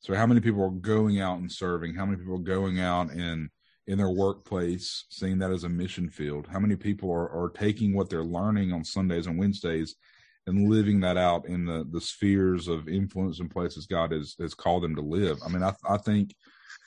So, 0.00 0.14
how 0.14 0.26
many 0.26 0.40
people 0.40 0.64
are 0.64 0.70
going 0.70 1.20
out 1.20 1.38
and 1.38 1.50
serving? 1.50 1.94
How 1.94 2.06
many 2.06 2.18
people 2.18 2.36
are 2.36 2.38
going 2.38 2.80
out 2.80 3.10
and 3.10 3.50
in 3.86 3.98
their 3.98 4.10
workplace, 4.10 5.04
seeing 5.10 5.38
that 5.38 5.50
as 5.50 5.64
a 5.64 5.68
mission 5.68 6.08
field? 6.08 6.46
How 6.46 6.60
many 6.60 6.76
people 6.76 7.10
are, 7.10 7.28
are 7.30 7.50
taking 7.50 7.94
what 7.94 8.08
they're 8.08 8.24
learning 8.24 8.72
on 8.72 8.84
Sundays 8.84 9.26
and 9.26 9.38
Wednesdays 9.38 9.96
and 10.46 10.68
living 10.70 11.00
that 11.00 11.16
out 11.16 11.46
in 11.46 11.64
the 11.64 11.86
the 11.90 12.00
spheres 12.00 12.68
of 12.68 12.88
influence 12.88 13.40
and 13.40 13.50
places 13.50 13.86
God 13.86 14.12
has 14.12 14.34
has 14.40 14.54
called 14.54 14.82
them 14.82 14.96
to 14.96 15.02
live. 15.02 15.38
I 15.44 15.48
mean, 15.48 15.62
I 15.62 15.74
I 15.88 15.96
think 15.96 16.34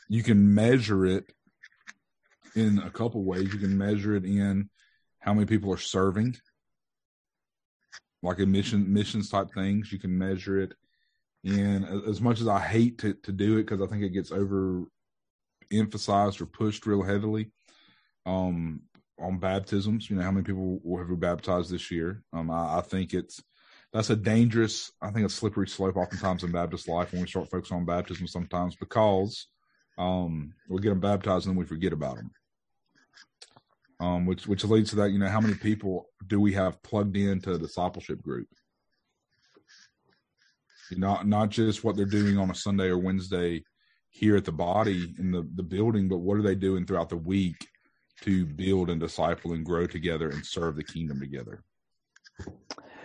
you 0.09 0.23
can 0.23 0.53
measure 0.53 1.05
it 1.05 1.31
in 2.55 2.79
a 2.79 2.89
couple 2.89 3.23
ways. 3.23 3.53
You 3.53 3.59
can 3.59 3.77
measure 3.77 4.15
it 4.15 4.25
in 4.25 4.69
how 5.19 5.33
many 5.33 5.45
people 5.45 5.73
are 5.73 5.77
serving, 5.77 6.35
like 8.23 8.39
a 8.39 8.45
mission 8.45 8.91
missions 8.91 9.29
type 9.29 9.53
things. 9.53 9.91
You 9.91 9.99
can 9.99 10.17
measure 10.17 10.59
it 10.59 10.73
And 11.43 11.85
as 12.07 12.21
much 12.21 12.41
as 12.41 12.47
I 12.47 12.59
hate 12.59 12.97
to 12.99 13.13
to 13.13 13.31
do 13.31 13.57
it 13.57 13.67
because 13.67 13.81
I 13.81 13.87
think 13.87 14.03
it 14.03 14.13
gets 14.13 14.31
over 14.31 14.85
emphasized 15.71 16.41
or 16.41 16.47
pushed 16.47 16.85
real 16.85 17.03
heavily. 17.03 17.51
Um, 18.25 18.81
on 19.19 19.37
baptisms. 19.37 20.09
You 20.09 20.15
know, 20.15 20.23
how 20.23 20.31
many 20.31 20.43
people 20.43 20.79
have 20.97 21.09
we 21.09 21.15
baptized 21.15 21.71
this 21.71 21.91
year? 21.91 22.23
Um, 22.33 22.49
I, 22.51 22.77
I, 22.77 22.81
think 22.81 23.13
it's 23.13 23.41
that's 23.91 24.09
a 24.09 24.15
dangerous, 24.15 24.91
I 25.01 25.11
think 25.11 25.25
a 25.25 25.29
slippery 25.29 25.67
slope 25.67 25.97
oftentimes 25.97 26.43
in 26.43 26.51
Baptist 26.51 26.87
life 26.87 27.11
when 27.11 27.21
we 27.21 27.27
start 27.27 27.49
focusing 27.49 27.77
on 27.77 27.85
baptism 27.85 28.27
sometimes 28.27 28.75
because 28.75 29.47
um, 29.97 30.53
we 30.67 30.81
get 30.81 30.89
them 30.89 30.99
baptized 30.99 31.45
and 31.45 31.53
then 31.53 31.59
we 31.59 31.65
forget 31.65 31.93
about 31.93 32.17
them. 32.17 32.31
Um, 33.99 34.25
which 34.25 34.47
which 34.47 34.63
leads 34.65 34.89
to 34.89 34.95
that, 34.97 35.11
you 35.11 35.19
know, 35.19 35.29
how 35.29 35.39
many 35.39 35.55
people 35.55 36.09
do 36.27 36.39
we 36.39 36.53
have 36.53 36.81
plugged 36.83 37.15
into 37.15 37.57
discipleship 37.57 38.21
group? 38.21 38.47
Not 40.91 41.27
not 41.27 41.49
just 41.49 41.83
what 41.83 41.95
they're 41.95 42.05
doing 42.05 42.37
on 42.37 42.49
a 42.49 42.55
Sunday 42.55 42.87
or 42.87 42.97
Wednesday 42.97 43.63
here 44.09 44.35
at 44.35 44.45
the 44.45 44.51
body 44.51 45.13
in 45.17 45.31
the, 45.31 45.47
the 45.55 45.63
building, 45.63 46.07
but 46.07 46.19
what 46.19 46.37
are 46.37 46.43
they 46.43 46.55
doing 46.55 46.85
throughout 46.85 47.09
the 47.09 47.17
week 47.17 47.67
to 48.21 48.45
build 48.45 48.89
and 48.89 48.99
disciple 48.99 49.53
and 49.53 49.65
grow 49.65 49.87
together 49.87 50.29
and 50.29 50.45
serve 50.45 50.75
the 50.75 50.83
kingdom 50.83 51.19
together? 51.19 51.63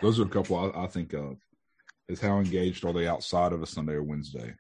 Those 0.03 0.21
are 0.21 0.25
a 0.25 0.29
couple 0.29 0.57
I, 0.57 0.85
I 0.85 0.87
think 0.87 1.13
of. 1.13 1.37
Is 2.09 2.21
how 2.21 2.39
engaged 2.39 2.85
are 2.85 2.93
they 2.93 3.07
outside 3.07 3.53
of 3.53 3.63
a 3.63 3.67
Sunday 3.67 3.93
or 3.93 4.03
Wednesday? 4.03 4.55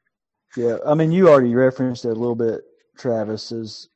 Yeah, 0.56 0.76
I 0.86 0.94
mean, 0.94 1.12
you 1.12 1.28
already 1.28 1.54
referenced 1.54 2.04
it 2.04 2.10
a 2.10 2.14
little 2.14 2.34
bit, 2.34 2.62
Travis. 2.96 3.52
Is 3.52 3.88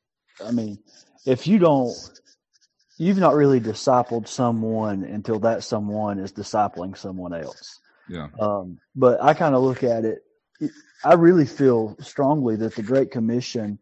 I 0.45 0.51
mean, 0.51 0.79
if 1.25 1.47
you 1.47 1.59
don't, 1.59 1.95
you've 2.97 3.17
not 3.17 3.35
really 3.35 3.59
discipled 3.59 4.27
someone 4.27 5.03
until 5.03 5.39
that 5.39 5.63
someone 5.63 6.19
is 6.19 6.31
discipling 6.31 6.97
someone 6.97 7.33
else. 7.33 7.79
Yeah. 8.07 8.27
Um, 8.39 8.79
but 8.95 9.21
I 9.21 9.33
kind 9.33 9.55
of 9.55 9.63
look 9.63 9.83
at 9.83 10.05
it. 10.05 10.23
I 11.03 11.13
really 11.13 11.45
feel 11.45 11.97
strongly 11.99 12.55
that 12.57 12.75
the 12.75 12.83
Great 12.83 13.11
Commission 13.11 13.79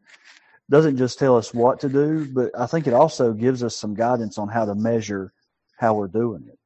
doesn't 0.69 0.97
just 0.97 1.19
tell 1.19 1.35
us 1.35 1.53
what 1.53 1.81
to 1.81 1.89
do, 1.89 2.25
but 2.25 2.57
I 2.57 2.65
think 2.65 2.87
it 2.87 2.93
also 2.93 3.33
gives 3.33 3.63
us 3.63 3.75
some 3.75 3.93
guidance 3.93 4.37
on 4.37 4.47
how 4.47 4.65
to 4.65 4.73
measure 4.73 5.33
how 5.77 5.93
we're 5.93 6.07
doing 6.07 6.45
it. 6.47 6.57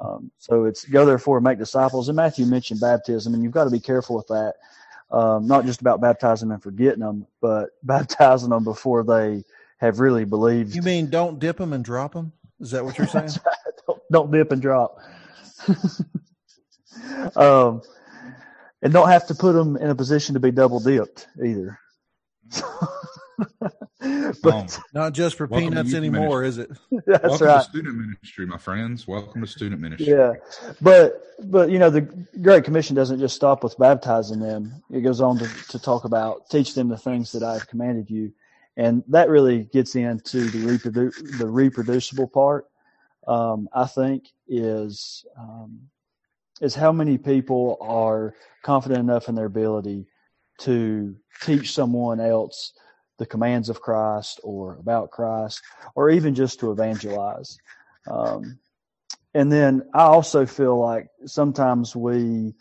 Um, 0.00 0.30
so 0.38 0.64
it's 0.64 0.84
go 0.84 1.04
therefore 1.04 1.38
and 1.38 1.44
make 1.44 1.58
disciples. 1.58 2.08
And 2.08 2.16
Matthew 2.16 2.46
mentioned 2.46 2.80
baptism, 2.80 3.34
and 3.34 3.42
you've 3.42 3.52
got 3.52 3.64
to 3.64 3.70
be 3.70 3.80
careful 3.80 4.16
with 4.16 4.28
that. 4.28 4.54
Um, 5.10 5.48
not 5.48 5.66
just 5.66 5.80
about 5.80 6.00
baptizing 6.00 6.52
and 6.52 6.62
forgetting 6.62 7.00
them, 7.00 7.26
but 7.40 7.70
baptizing 7.82 8.50
them 8.50 8.64
before 8.64 9.02
they 9.02 9.44
have 9.80 9.98
really 9.98 10.24
believed. 10.24 10.74
You 10.74 10.82
mean 10.82 11.08
don't 11.08 11.38
dip 11.38 11.56
them 11.56 11.72
and 11.72 11.84
drop 11.84 12.12
them? 12.12 12.32
Is 12.60 12.70
that 12.72 12.84
what 12.84 12.98
you're 12.98 13.06
saying? 13.08 13.30
don't, 13.86 14.02
don't 14.12 14.30
dip 14.30 14.52
and 14.52 14.62
drop. 14.62 14.98
um, 17.36 17.82
and 18.82 18.92
don't 18.92 19.08
have 19.08 19.26
to 19.28 19.34
put 19.34 19.52
them 19.52 19.76
in 19.76 19.90
a 19.90 19.94
position 19.94 20.34
to 20.34 20.40
be 20.40 20.50
double 20.50 20.80
dipped 20.80 21.26
either. 21.44 21.78
but 24.42 24.54
um, 24.54 24.66
not 24.92 25.12
just 25.12 25.36
for 25.36 25.46
peanuts 25.46 25.94
anymore, 25.94 26.42
ministry. 26.42 26.48
is 26.48 26.58
it? 26.58 27.04
That's 27.06 27.22
Welcome 27.22 27.46
right. 27.46 27.62
to 27.62 27.70
student 27.70 27.96
ministry, 27.96 28.46
my 28.46 28.58
friends. 28.58 29.06
Welcome 29.06 29.40
to 29.40 29.46
student 29.46 29.80
ministry. 29.80 30.08
Yeah, 30.08 30.34
but 30.80 31.22
but 31.44 31.70
you 31.70 31.78
know 31.78 31.90
the 31.90 32.02
Great 32.42 32.64
Commission 32.64 32.96
doesn't 32.96 33.20
just 33.20 33.36
stop 33.36 33.62
with 33.62 33.78
baptizing 33.78 34.40
them. 34.40 34.82
It 34.90 35.02
goes 35.02 35.20
on 35.20 35.38
to, 35.38 35.48
to 35.68 35.78
talk 35.78 36.04
about 36.04 36.50
teach 36.50 36.74
them 36.74 36.88
the 36.88 36.98
things 36.98 37.32
that 37.32 37.42
I 37.42 37.54
have 37.54 37.68
commanded 37.68 38.10
you, 38.10 38.32
and 38.76 39.02
that 39.08 39.28
really 39.28 39.64
gets 39.64 39.96
into 39.96 40.40
the 40.44 40.58
reprodu- 40.58 41.38
the 41.38 41.46
reproducible 41.46 42.28
part. 42.28 42.66
Um, 43.26 43.68
I 43.72 43.86
think 43.86 44.28
is 44.48 45.24
um, 45.38 45.80
is 46.60 46.74
how 46.74 46.92
many 46.92 47.18
people 47.18 47.78
are 47.80 48.34
confident 48.62 49.00
enough 49.00 49.28
in 49.28 49.34
their 49.34 49.46
ability 49.46 50.06
to 50.58 51.16
teach 51.40 51.72
someone 51.72 52.20
else 52.20 52.72
the 53.18 53.26
commands 53.26 53.68
of 53.68 53.80
Christ 53.80 54.40
or 54.42 54.76
about 54.76 55.10
Christ, 55.10 55.62
or 55.94 56.10
even 56.10 56.34
just 56.34 56.60
to 56.60 56.72
evangelize. 56.72 57.58
Um, 58.10 58.58
and 59.34 59.52
then 59.52 59.88
I 59.94 60.04
also 60.04 60.46
feel 60.46 60.78
like 60.78 61.08
sometimes 61.26 61.94
we, 61.94 62.54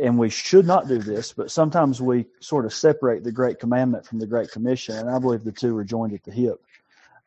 and 0.00 0.18
we 0.18 0.30
should 0.30 0.66
not 0.66 0.88
do 0.88 0.98
this, 0.98 1.32
but 1.32 1.50
sometimes 1.50 2.00
we 2.00 2.26
sort 2.40 2.64
of 2.64 2.72
separate 2.72 3.24
the 3.24 3.32
Great 3.32 3.58
Commandment 3.58 4.06
from 4.06 4.18
the 4.18 4.26
Great 4.26 4.50
Commission, 4.50 4.96
and 4.96 5.10
I 5.10 5.18
believe 5.18 5.44
the 5.44 5.52
two 5.52 5.76
are 5.76 5.84
joined 5.84 6.14
at 6.14 6.22
the 6.24 6.32
hip. 6.32 6.62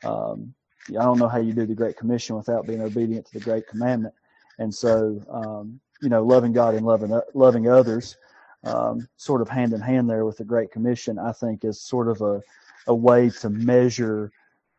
Um, 0.03 0.53
I 0.89 1.03
don't 1.03 1.19
know 1.19 1.27
how 1.27 1.39
you 1.39 1.53
do 1.53 1.65
the 1.65 1.75
Great 1.75 1.98
Commission 1.98 2.36
without 2.36 2.67
being 2.67 2.81
obedient 2.81 3.25
to 3.27 3.34
the 3.34 3.39
Great 3.39 3.67
Commandment, 3.67 4.13
and 4.60 4.74
so 4.74 5.22
um, 5.29 5.79
you 6.01 6.10
know, 6.10 6.24
loving 6.24 6.53
God 6.53 6.75
and 6.75 6.86
loving 6.86 7.19
loving 7.34 7.69
others, 7.69 8.17
um, 8.63 9.07
sort 9.17 9.41
of 9.41 9.50
hand 9.50 9.74
in 9.74 9.81
hand 9.81 10.10
there 10.10 10.25
with 10.25 10.38
the 10.38 10.43
Great 10.43 10.72
Commission, 10.72 11.17
I 11.19 11.31
think 11.31 11.63
is 11.63 11.79
sort 11.79 12.07
of 12.07 12.22
a 12.22 12.41
a 12.88 12.93
way 12.93 13.29
to 13.41 13.50
measure, 13.50 14.31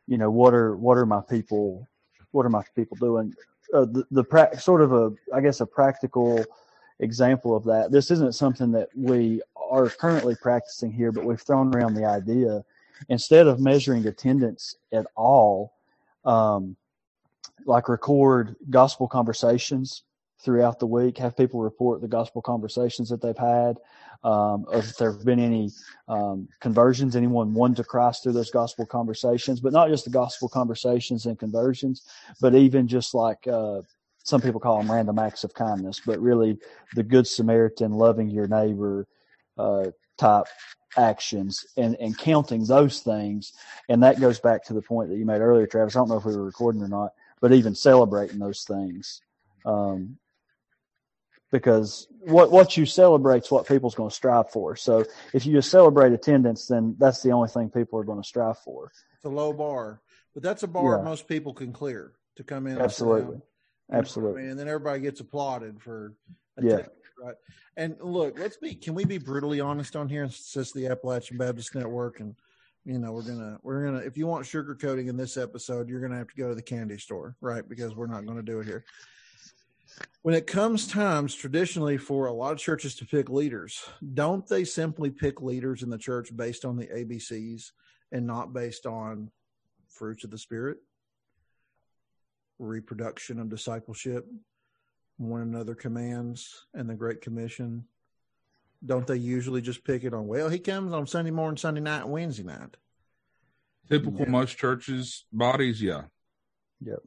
you 0.06 0.18
know, 0.18 0.30
what 0.30 0.54
are 0.54 0.76
what 0.76 0.96
are 0.96 1.06
my 1.06 1.20
people, 1.20 1.86
what 2.30 2.46
are 2.46 2.50
my 2.50 2.62
people 2.74 2.96
doing? 2.98 3.34
Uh, 3.74 3.84
the 3.84 4.04
the 4.10 4.24
pra- 4.24 4.58
sort 4.60 4.82
of 4.82 4.92
a 4.92 5.12
I 5.34 5.40
guess 5.40 5.60
a 5.60 5.66
practical 5.66 6.44
example 7.00 7.54
of 7.56 7.64
that. 7.64 7.90
This 7.90 8.10
isn't 8.10 8.34
something 8.34 8.72
that 8.72 8.88
we 8.94 9.42
are 9.70 9.88
currently 9.88 10.34
practicing 10.34 10.92
here, 10.92 11.12
but 11.12 11.24
we've 11.24 11.40
thrown 11.40 11.74
around 11.74 11.94
the 11.94 12.04
idea 12.04 12.64
instead 13.08 13.46
of 13.46 13.60
measuring 13.60 14.06
attendance 14.06 14.76
at 14.92 15.06
all. 15.14 15.74
Um, 16.24 16.76
like 17.64 17.88
record 17.88 18.56
gospel 18.70 19.08
conversations 19.08 20.02
throughout 20.40 20.78
the 20.78 20.86
week, 20.86 21.18
have 21.18 21.36
people 21.36 21.60
report 21.60 22.00
the 22.00 22.08
gospel 22.08 22.42
conversations 22.42 23.08
that 23.08 23.20
they've 23.20 23.36
had, 23.36 23.78
um, 24.24 24.66
if 24.72 24.96
there 24.96 25.12
have 25.12 25.24
been 25.24 25.38
any 25.38 25.70
um, 26.08 26.48
conversions, 26.60 27.16
anyone 27.16 27.54
won 27.54 27.74
to 27.74 27.84
Christ 27.84 28.22
through 28.22 28.32
those 28.32 28.50
gospel 28.50 28.86
conversations, 28.86 29.60
but 29.60 29.72
not 29.72 29.88
just 29.88 30.04
the 30.04 30.10
gospel 30.10 30.48
conversations 30.48 31.26
and 31.26 31.38
conversions, 31.38 32.02
but 32.40 32.54
even 32.54 32.88
just 32.88 33.14
like 33.14 33.46
uh, 33.46 33.82
some 34.26 34.40
people 34.40 34.58
call 34.60 34.78
them 34.78 34.90
random 34.90 35.20
acts 35.20 35.44
of 35.44 35.54
kindness, 35.54 36.00
but 36.04 36.20
really 36.20 36.58
the 36.94 37.04
good 37.04 37.28
Samaritan, 37.28 37.92
loving 37.92 38.28
your 38.28 38.48
neighbor 38.48 39.06
uh, 39.56 39.86
type 40.18 40.46
actions 40.96 41.64
and, 41.76 41.96
and 42.00 42.18
counting 42.18 42.64
those 42.64 43.00
things. 43.00 43.52
And 43.88 44.02
that 44.02 44.20
goes 44.20 44.40
back 44.40 44.64
to 44.64 44.74
the 44.74 44.82
point 44.82 45.10
that 45.10 45.16
you 45.16 45.24
made 45.24 45.40
earlier, 45.40 45.68
Travis. 45.68 45.94
I 45.94 46.00
don't 46.00 46.08
know 46.08 46.16
if 46.16 46.24
we 46.24 46.34
were 46.34 46.44
recording 46.44 46.82
or 46.82 46.88
not, 46.88 47.12
but 47.40 47.52
even 47.52 47.76
celebrating 47.76 48.40
those 48.40 48.64
things. 48.64 49.22
Um, 49.64 50.18
because 51.52 52.08
what 52.18 52.50
what 52.50 52.76
you 52.76 52.84
celebrate 52.84 53.44
is 53.44 53.50
what 53.52 53.68
people's 53.68 53.94
going 53.94 54.10
to 54.10 54.14
strive 54.14 54.50
for. 54.50 54.74
So 54.74 55.04
if 55.32 55.46
you 55.46 55.52
just 55.52 55.70
celebrate 55.70 56.12
attendance, 56.12 56.66
then 56.66 56.96
that's 56.98 57.22
the 57.22 57.30
only 57.30 57.48
thing 57.48 57.70
people 57.70 58.00
are 58.00 58.04
going 58.04 58.20
to 58.20 58.26
strive 58.26 58.58
for. 58.58 58.90
It's 59.14 59.24
a 59.24 59.28
low 59.28 59.52
bar, 59.52 60.02
but 60.34 60.42
that's 60.42 60.64
a 60.64 60.68
bar 60.68 60.98
Yeah. 60.98 61.04
most 61.04 61.28
people 61.28 61.54
can 61.54 61.72
clear 61.72 62.14
to 62.34 62.42
come 62.42 62.66
in. 62.66 62.80
Absolutely. 62.80 63.40
Absolutely. 63.92 64.40
I 64.40 64.42
mean, 64.42 64.50
and 64.52 64.58
then 64.58 64.68
everybody 64.68 65.00
gets 65.00 65.20
applauded 65.20 65.80
for 65.80 66.14
Yeah. 66.60 66.74
attendance, 66.74 66.90
right? 67.22 67.36
And 67.76 67.96
look, 68.00 68.38
let's 68.38 68.56
be. 68.56 68.74
Can 68.74 68.94
we 68.94 69.04
be 69.04 69.18
brutally 69.18 69.60
honest 69.60 69.96
on 69.96 70.08
here? 70.08 70.28
Since 70.30 70.72
the 70.72 70.86
Appalachian 70.86 71.36
Baptist 71.36 71.74
Network, 71.74 72.20
and 72.20 72.34
you 72.84 72.98
know 72.98 73.12
we're 73.12 73.22
gonna 73.22 73.58
we're 73.62 73.84
gonna. 73.84 73.98
If 73.98 74.16
you 74.16 74.26
want 74.26 74.44
sugarcoating 74.44 75.08
in 75.08 75.16
this 75.16 75.36
episode, 75.36 75.88
you're 75.88 76.00
gonna 76.00 76.16
have 76.16 76.28
to 76.28 76.36
go 76.36 76.48
to 76.48 76.54
the 76.54 76.62
candy 76.62 76.98
store, 76.98 77.36
right? 77.40 77.68
Because 77.68 77.94
we're 77.94 78.06
not 78.06 78.24
going 78.24 78.38
to 78.38 78.42
do 78.42 78.60
it 78.60 78.66
here. 78.66 78.84
When 80.22 80.34
it 80.34 80.46
comes 80.46 80.88
times 80.88 81.34
traditionally 81.34 81.96
for 81.96 82.26
a 82.26 82.32
lot 82.32 82.52
of 82.52 82.58
churches 82.58 82.96
to 82.96 83.06
pick 83.06 83.28
leaders, 83.30 83.84
don't 84.14 84.46
they 84.46 84.64
simply 84.64 85.10
pick 85.10 85.40
leaders 85.40 85.82
in 85.82 85.90
the 85.90 85.98
church 85.98 86.34
based 86.36 86.64
on 86.64 86.76
the 86.76 86.86
ABCs 86.86 87.70
and 88.10 88.26
not 88.26 88.52
based 88.52 88.86
on 88.86 89.30
fruits 89.88 90.24
of 90.24 90.30
the 90.30 90.38
spirit, 90.38 90.78
reproduction 92.58 93.38
of 93.38 93.48
discipleship, 93.48 94.26
one 95.18 95.42
another 95.42 95.74
commands, 95.74 96.66
and 96.74 96.88
the 96.88 96.94
Great 96.94 97.20
Commission? 97.20 97.84
Don't 98.84 99.06
they 99.06 99.16
usually 99.16 99.62
just 99.62 99.84
pick 99.84 100.04
it 100.04 100.14
on, 100.14 100.26
well, 100.26 100.48
he 100.48 100.58
comes 100.58 100.92
on 100.92 101.06
Sunday 101.06 101.30
morning, 101.30 101.56
Sunday 101.56 101.80
night, 101.80 102.06
Wednesday 102.06 102.42
night? 102.44 102.76
Typical 103.88 104.20
Yeah. 104.20 104.30
most 104.30 104.58
churches 104.58 105.24
bodies, 105.32 105.80
yeah. 105.82 106.04
Yep. 106.80 107.02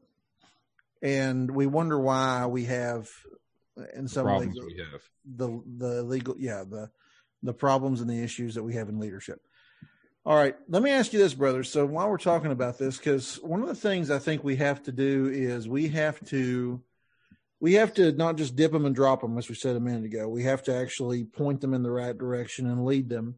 And 1.01 1.51
we 1.51 1.67
wonder 1.67 1.99
why 1.99 2.45
we 2.47 2.65
have, 2.65 3.09
in 3.93 4.03
The 4.03 4.09
some 4.09 4.25
problems 4.25 4.55
ways, 4.55 4.65
we 4.65 4.77
have. 4.83 5.01
the 5.37 5.61
the 5.77 6.03
legal 6.03 6.35
yeah 6.37 6.63
the 6.67 6.89
the 7.43 7.53
problems 7.53 8.01
and 8.01 8.09
the 8.09 8.21
issues 8.21 8.55
that 8.55 8.63
we 8.63 8.73
have 8.73 8.89
in 8.89 8.99
leadership 8.99 9.39
all 10.29 10.35
right 10.35 10.55
let 10.69 10.83
me 10.83 10.91
ask 10.91 11.11
you 11.11 11.17
this 11.17 11.33
brother. 11.33 11.63
So 11.63 11.87
while 11.87 12.07
we're 12.07 12.17
talking 12.19 12.51
about 12.51 12.77
this 12.77 12.97
because 12.97 13.37
one 13.41 13.61
of 13.61 13.67
the 13.67 13.75
things 13.75 14.11
i 14.11 14.19
think 14.19 14.43
we 14.43 14.55
have 14.57 14.81
to 14.83 14.91
do 14.91 15.27
is 15.27 15.67
we 15.67 15.89
have 15.89 16.23
to 16.27 16.81
we 17.59 17.73
have 17.73 17.93
to 17.95 18.11
not 18.13 18.37
just 18.37 18.55
dip 18.55 18.71
them 18.71 18.85
and 18.85 18.95
drop 18.95 19.21
them 19.21 19.37
as 19.37 19.49
we 19.49 19.55
said 19.55 19.75
a 19.75 19.79
minute 19.81 20.05
ago. 20.05 20.29
We 20.29 20.43
have 20.43 20.63
to 20.63 20.75
actually 20.75 21.25
point 21.25 21.59
them 21.59 21.73
in 21.73 21.83
the 21.83 21.91
right 21.91 22.17
direction 22.17 22.67
and 22.67 22.85
lead 22.85 23.09
them. 23.09 23.35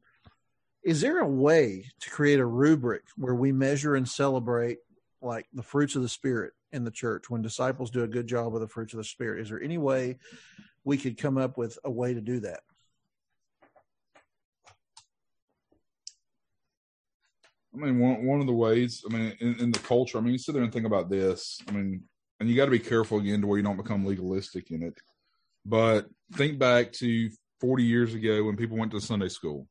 Is 0.84 1.02
there 1.02 1.20
a 1.20 1.28
way 1.28 1.86
to 2.02 2.10
create 2.10 2.40
a 2.40 2.46
rubric 2.46 3.04
where 3.16 3.36
we 3.36 3.52
measure 3.52 3.96
and 3.96 4.08
celebrate 4.08 4.78
like 5.22 5.48
the 5.54 5.64
fruits 5.64 5.96
of 5.96 6.02
the 6.02 6.10
spirit 6.10 6.54
in 6.72 6.84
the 6.84 6.92
church? 6.92 7.30
When 7.30 7.42
disciples 7.42 7.90
do 7.90 8.04
a 8.04 8.08
good 8.08 8.28
job 8.28 8.54
of 8.54 8.62
the 8.62 8.68
fruits 8.68 8.94
of 8.94 8.98
the 8.98 9.04
spirit 9.04 9.42
is 9.42 9.50
there 9.50 9.62
any 9.62 9.78
way 9.78 10.20
we 10.84 10.98
could 10.98 11.18
come 11.18 11.38
up 11.38 11.58
with 11.58 11.80
a 11.84 11.90
way 11.90 12.14
to 12.14 12.22
do 12.22 12.42
that 12.42 12.62
I 17.74 17.78
mean, 17.78 18.00
one 18.00 18.26
one 18.26 18.42
of 18.42 18.48
the 18.48 18.54
ways, 18.54 19.04
I 19.10 19.14
mean, 19.14 19.34
in, 19.40 19.60
in 19.60 19.72
the 19.72 19.80
culture, 19.80 20.18
I 20.18 20.22
mean, 20.22 20.34
you 20.34 20.40
sit 20.40 20.54
there 20.54 20.64
and 20.64 20.74
think 20.74 20.86
about 20.86 21.10
this. 21.10 21.58
I 21.68 21.72
mean, 21.72 22.04
and 22.40 22.50
you 22.50 22.56
got 22.56 22.66
to 22.66 22.72
be 22.72 22.80
careful 22.80 23.20
again 23.20 23.42
to 23.42 23.48
where 23.48 23.58
you 23.58 23.64
don't 23.64 23.78
become 23.78 24.06
legalistic 24.06 24.72
in 24.72 24.84
it. 24.84 24.94
But 25.66 26.08
think 26.34 26.60
back 26.60 26.92
to 26.94 27.30
40 27.62 27.84
years 27.84 28.14
ago 28.14 28.44
when 28.44 28.58
people 28.58 28.78
went 28.78 28.92
to 28.92 29.00
Sunday 29.02 29.30
school. 29.30 29.68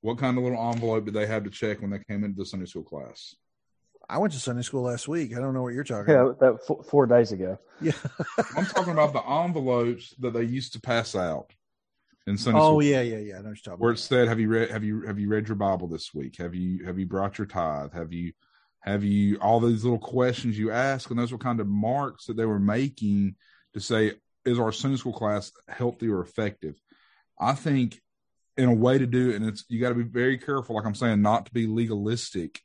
What 0.00 0.18
kind 0.18 0.36
of 0.36 0.44
little 0.44 0.70
envelope 0.70 1.06
did 1.06 1.14
they 1.14 1.26
have 1.26 1.44
to 1.44 1.50
check 1.50 1.80
when 1.80 1.90
they 1.90 1.98
came 1.98 2.24
into 2.24 2.36
the 2.36 2.46
Sunday 2.46 2.66
school 2.66 2.84
class? 2.84 3.34
I 4.08 4.18
went 4.18 4.34
to 4.34 4.38
Sunday 4.38 4.60
school 4.62 4.82
last 4.82 5.08
week. 5.08 5.34
I 5.34 5.40
don't 5.40 5.54
know 5.54 5.62
what 5.62 5.72
you're 5.72 5.82
talking 5.82 6.12
Yeah, 6.12 6.26
about. 6.26 6.40
that 6.40 6.66
four, 6.66 6.84
four 6.84 7.06
days 7.06 7.32
ago. 7.32 7.58
Yeah. 7.80 7.92
I'm 8.56 8.66
talking 8.66 8.92
about 8.92 9.14
the 9.14 9.26
envelopes 9.26 10.14
that 10.18 10.34
they 10.34 10.42
used 10.42 10.74
to 10.74 10.80
pass 10.80 11.14
out 11.16 11.50
in 12.26 12.38
Sunday 12.38 12.58
oh 12.58 12.80
school. 12.80 12.82
yeah, 12.82 13.02
yeah, 13.02 13.18
yeah. 13.18 13.38
I 13.38 13.42
know 13.42 13.54
what 13.64 13.80
where 13.80 13.92
it 13.92 13.98
said, 13.98 14.28
"Have 14.28 14.40
you 14.40 14.48
read? 14.48 14.70
Have 14.70 14.84
you 14.84 15.02
have 15.02 15.18
you 15.18 15.28
read 15.28 15.48
your 15.48 15.56
Bible 15.56 15.88
this 15.88 16.14
week? 16.14 16.36
Have 16.38 16.54
you 16.54 16.84
have 16.84 16.98
you 16.98 17.06
brought 17.06 17.38
your 17.38 17.46
tithe? 17.46 17.92
Have 17.92 18.12
you 18.12 18.32
have 18.80 19.04
you 19.04 19.38
all 19.40 19.60
these 19.60 19.84
little 19.84 19.98
questions 19.98 20.58
you 20.58 20.70
ask?" 20.70 21.10
And 21.10 21.18
those 21.18 21.32
were 21.32 21.38
kind 21.38 21.60
of 21.60 21.66
marks 21.66 22.26
that 22.26 22.36
they 22.36 22.46
were 22.46 22.60
making 22.60 23.36
to 23.74 23.80
say, 23.80 24.12
"Is 24.44 24.58
our 24.58 24.72
Sunday 24.72 24.96
school 24.96 25.12
class 25.12 25.52
healthy 25.68 26.08
or 26.08 26.20
effective?" 26.20 26.80
I 27.38 27.54
think 27.54 28.00
in 28.56 28.68
a 28.68 28.74
way 28.74 28.98
to 28.98 29.06
do 29.06 29.30
it, 29.30 29.36
and 29.36 29.46
it's 29.46 29.64
you 29.68 29.80
got 29.80 29.90
to 29.90 29.94
be 29.94 30.04
very 30.04 30.38
careful, 30.38 30.76
like 30.76 30.86
I'm 30.86 30.94
saying, 30.94 31.20
not 31.20 31.46
to 31.46 31.52
be 31.52 31.66
legalistic 31.66 32.60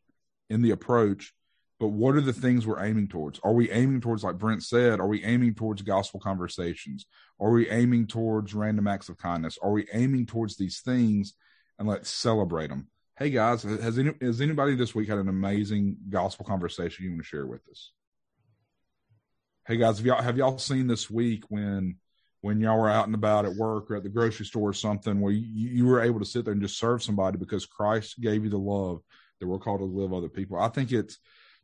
in 0.49 0.61
the 0.61 0.71
approach. 0.71 1.33
But 1.79 1.89
what 1.89 2.15
are 2.15 2.21
the 2.21 2.33
things 2.33 2.67
we're 2.67 2.83
aiming 2.83 3.07
towards? 3.07 3.39
Are 3.41 3.53
we 3.53 3.71
aiming 3.71 4.01
towards, 4.01 4.23
like 4.23 4.37
Brent 4.37 4.63
said, 4.63 4.99
are 4.99 5.07
we 5.07 5.23
aiming 5.23 5.55
towards 5.55 5.81
gospel 5.81 6.19
conversations? 6.19 7.05
Are 7.39 7.51
we 7.51 7.69
aiming 7.69 8.07
towards 8.07 8.53
random 8.53 8.85
acts 8.87 9.07
of 9.07 9.17
kindness? 9.17 9.57
Are 9.61 9.71
we 9.71 9.87
aiming 9.93 10.25
towards 10.25 10.57
these 10.57 10.81
things 10.81 11.35
and 11.77 11.87
let's 11.87 12.09
celebrate 12.09 12.67
them? 12.67 12.87
Hey 13.17 13.29
guys, 13.29 13.63
has 13.63 13.97
any, 13.97 14.11
has 14.21 14.41
anybody 14.41 14.75
this 14.75 14.93
week 14.93 15.07
had 15.07 15.19
an 15.19 15.29
amazing 15.29 15.97
gospel 16.09 16.45
conversation 16.45 17.05
you 17.05 17.11
want 17.11 17.21
to 17.21 17.27
share 17.27 17.47
with 17.47 17.61
us? 17.69 17.91
Hey 19.65 19.77
guys, 19.77 19.97
have 19.97 20.05
y'all 20.05 20.21
have 20.21 20.37
y'all 20.37 20.57
seen 20.57 20.87
this 20.87 21.09
week 21.09 21.43
when 21.49 21.97
when 22.41 22.59
y'all 22.59 22.79
were 22.79 22.89
out 22.89 23.05
and 23.05 23.15
about 23.15 23.45
at 23.45 23.55
work 23.55 23.91
or 23.91 23.97
at 23.97 24.03
the 24.03 24.09
grocery 24.09 24.45
store 24.45 24.69
or 24.69 24.73
something 24.73 25.19
where 25.19 25.33
you, 25.33 25.69
you 25.69 25.85
were 25.85 26.01
able 26.01 26.19
to 26.19 26.25
sit 26.25 26.45
there 26.45 26.53
and 26.53 26.61
just 26.61 26.77
serve 26.77 27.03
somebody 27.03 27.37
because 27.37 27.65
Christ 27.65 28.19
gave 28.21 28.43
you 28.43 28.49
the 28.49 28.57
love 28.57 29.01
that 29.39 29.47
we're 29.47 29.59
called 29.59 29.81
to 29.81 29.85
live 29.85 30.13
other 30.13 30.29
people? 30.29 30.57
I 30.57 30.69
think 30.69 30.91
it's 30.91 31.17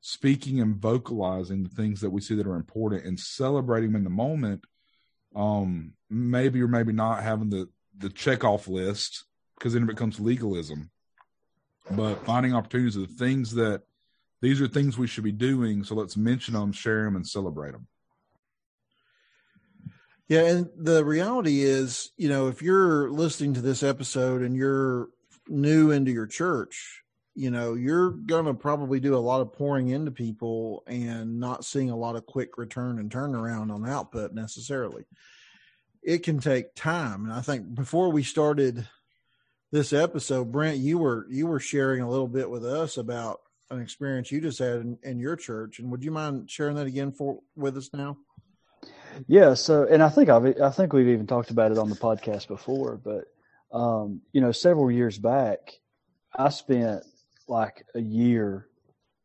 speaking 0.07 0.61
and 0.61 0.75
vocalizing 0.75 1.63
the 1.63 1.69
things 1.69 1.99
that 2.01 2.11
we 2.11 2.21
see 2.21 2.35
that 2.35 2.45
are 2.45 2.55
important 2.55 3.05
and 3.05 3.19
celebrating 3.19 3.91
them 3.91 3.95
in 3.95 4.03
the 4.03 4.09
moment 4.11 4.63
um 5.35 5.93
maybe 6.11 6.61
or 6.61 6.67
maybe 6.67 6.93
not 6.93 7.23
having 7.23 7.49
the 7.49 7.67
the 7.97 8.09
check 8.11 8.43
off 8.43 8.67
list 8.67 9.25
because 9.57 9.73
then 9.73 9.81
it 9.81 9.87
becomes 9.87 10.19
legalism. 10.19 10.91
But 11.89 12.23
finding 12.23 12.53
opportunities 12.53 12.95
of 12.95 13.07
the 13.07 13.15
things 13.15 13.55
that 13.55 13.81
these 14.41 14.61
are 14.61 14.67
things 14.67 14.95
we 14.95 15.07
should 15.07 15.23
be 15.23 15.31
doing 15.31 15.83
so 15.83 15.95
let's 15.95 16.15
mention 16.15 16.53
them 16.53 16.71
share 16.71 17.05
them 17.05 17.15
and 17.15 17.25
celebrate 17.25 17.71
them 17.71 17.87
Yeah, 20.27 20.45
and 20.45 20.69
the 20.77 21.03
reality 21.03 21.61
is, 21.61 22.11
you 22.15 22.29
know, 22.29 22.47
if 22.47 22.61
you're 22.61 23.09
listening 23.09 23.55
to 23.55 23.61
this 23.61 23.81
episode 23.81 24.43
and 24.43 24.55
you're 24.55 25.09
new 25.47 25.89
into 25.89 26.11
your 26.11 26.27
church, 26.27 27.04
you 27.35 27.51
know, 27.51 27.73
you're 27.73 28.11
going 28.11 28.45
to 28.45 28.53
probably 28.53 29.01
do 29.01 29.15
a 29.15 29.17
lot 29.17 29.41
of 29.41 29.51
pouring 29.51 29.89
into 29.89 30.09
people 30.09 30.83
and 30.87 31.39
not 31.39 31.65
seeing 31.65 31.89
a 31.89 31.97
lot 31.97 32.15
of 32.15 32.25
quick 32.25 32.57
return 32.57 32.97
and 32.97 33.11
turnaround 33.11 33.73
on 33.73 33.87
output 33.87 34.33
necessarily. 34.33 35.03
It 36.01 36.23
can 36.23 36.39
take 36.39 36.75
time. 36.75 37.25
And 37.25 37.33
I 37.33 37.41
think 37.41 37.75
before 37.75 38.09
we 38.09 38.23
started 38.23 38.87
this 39.71 39.91
episode, 39.91 40.51
Brent, 40.51 40.77
you 40.77 40.97
were 40.97 41.27
you 41.29 41.47
were 41.47 41.59
sharing 41.59 42.01
a 42.01 42.09
little 42.09 42.27
bit 42.27 42.49
with 42.49 42.65
us 42.65 42.95
about 42.97 43.41
an 43.69 43.81
experience 43.81 44.31
you 44.31 44.39
just 44.39 44.59
had 44.59 44.77
in, 44.77 44.97
in 45.03 45.19
your 45.19 45.35
church. 45.35 45.79
And 45.79 45.91
would 45.91 46.03
you 46.03 46.11
mind 46.11 46.49
sharing 46.49 46.75
that 46.77 46.87
again 46.87 47.11
for 47.11 47.39
with 47.55 47.75
us 47.75 47.89
now? 47.91 48.17
Yeah. 49.27 49.55
So, 49.55 49.85
and 49.85 50.03
I 50.03 50.09
think 50.09 50.29
I've, 50.29 50.61
I 50.61 50.69
think 50.69 50.93
we've 50.93 51.07
even 51.07 51.27
talked 51.27 51.49
about 51.49 51.71
it 51.71 51.77
on 51.77 51.89
the 51.89 51.95
podcast 51.95 52.47
before, 52.47 52.97
but, 53.03 53.25
um, 53.77 54.21
you 54.31 54.41
know, 54.41 54.51
several 54.51 54.91
years 54.91 55.17
back, 55.17 55.79
I 56.37 56.49
spent 56.49 57.03
like 57.47 57.85
a 57.95 58.01
year 58.01 58.67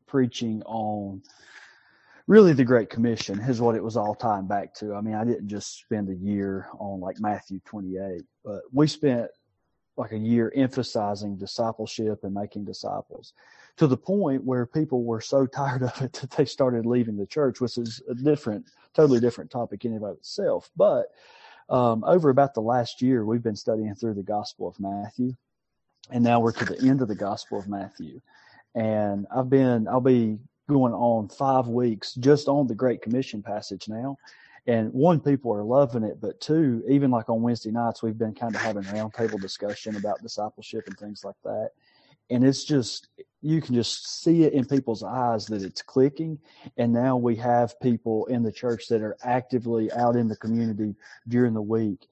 preaching 0.06 0.62
on 0.64 1.22
really 2.26 2.52
the 2.52 2.64
Great 2.64 2.90
Commission 2.90 3.40
is 3.40 3.60
what 3.60 3.74
it 3.74 3.82
was 3.82 3.96
all 3.96 4.14
tying 4.14 4.46
back 4.46 4.74
to. 4.74 4.94
I 4.94 5.00
mean, 5.00 5.14
I 5.14 5.24
didn't 5.24 5.48
just 5.48 5.80
spend 5.80 6.08
a 6.08 6.14
year 6.14 6.68
on 6.78 7.00
like 7.00 7.20
Matthew 7.20 7.60
28, 7.64 8.22
but 8.44 8.62
we 8.72 8.86
spent 8.86 9.30
like 9.96 10.12
a 10.12 10.18
year 10.18 10.52
emphasizing 10.54 11.36
discipleship 11.36 12.20
and 12.22 12.32
making 12.32 12.64
disciples 12.64 13.34
to 13.76 13.86
the 13.86 13.96
point 13.96 14.44
where 14.44 14.64
people 14.64 15.04
were 15.04 15.20
so 15.20 15.46
tired 15.46 15.82
of 15.90 16.00
it 16.02 16.12
that 16.14 16.30
they 16.30 16.44
started 16.44 16.86
leaving 16.86 17.16
the 17.16 17.26
church, 17.26 17.60
which 17.60 17.76
is 17.78 18.02
a 18.08 18.14
different, 18.14 18.64
totally 18.94 19.20
different 19.20 19.50
topic 19.50 19.84
in 19.84 19.92
and 19.92 20.04
of 20.04 20.16
itself. 20.16 20.70
But 20.76 21.06
um, 21.68 22.02
over 22.04 22.30
about 22.30 22.54
the 22.54 22.62
last 22.62 23.00
year, 23.00 23.24
we've 23.24 23.42
been 23.42 23.56
studying 23.56 23.94
through 23.94 24.14
the 24.14 24.22
Gospel 24.22 24.68
of 24.68 24.80
Matthew, 24.80 25.34
and 26.10 26.24
now 26.24 26.40
we're 26.40 26.52
to 26.52 26.64
the 26.64 26.88
end 26.88 27.02
of 27.02 27.08
the 27.08 27.14
Gospel 27.14 27.58
of 27.58 27.68
Matthew. 27.68 28.20
And 28.74 29.26
I've 29.34 29.50
been, 29.50 29.88
I'll 29.88 30.00
be 30.00 30.38
going 30.68 30.92
on 30.92 31.28
five 31.28 31.66
weeks 31.66 32.14
just 32.14 32.48
on 32.48 32.66
the 32.66 32.74
Great 32.74 33.02
Commission 33.02 33.42
passage 33.42 33.88
now. 33.88 34.16
And 34.66 34.92
one, 34.92 35.20
people 35.20 35.52
are 35.52 35.64
loving 35.64 36.04
it, 36.04 36.20
but 36.20 36.40
two, 36.40 36.84
even 36.88 37.10
like 37.10 37.28
on 37.28 37.42
Wednesday 37.42 37.70
nights, 37.70 38.02
we've 38.02 38.18
been 38.18 38.34
kind 38.34 38.54
of 38.54 38.60
having 38.60 38.84
a 38.84 38.92
roundtable 38.92 39.40
discussion 39.40 39.96
about 39.96 40.22
discipleship 40.22 40.86
and 40.86 40.96
things 40.98 41.24
like 41.24 41.36
that. 41.44 41.70
And 42.28 42.44
it's 42.44 42.62
just, 42.62 43.08
you 43.42 43.60
can 43.60 43.74
just 43.74 44.22
see 44.22 44.44
it 44.44 44.52
in 44.52 44.64
people's 44.64 45.02
eyes 45.02 45.46
that 45.46 45.62
it's 45.62 45.82
clicking. 45.82 46.38
And 46.76 46.92
now 46.92 47.16
we 47.16 47.34
have 47.36 47.80
people 47.80 48.26
in 48.26 48.42
the 48.42 48.52
church 48.52 48.86
that 48.88 49.02
are 49.02 49.16
actively 49.24 49.90
out 49.92 50.14
in 50.14 50.28
the 50.28 50.36
community 50.36 50.94
during 51.26 51.54
the 51.54 51.62
week 51.62 52.06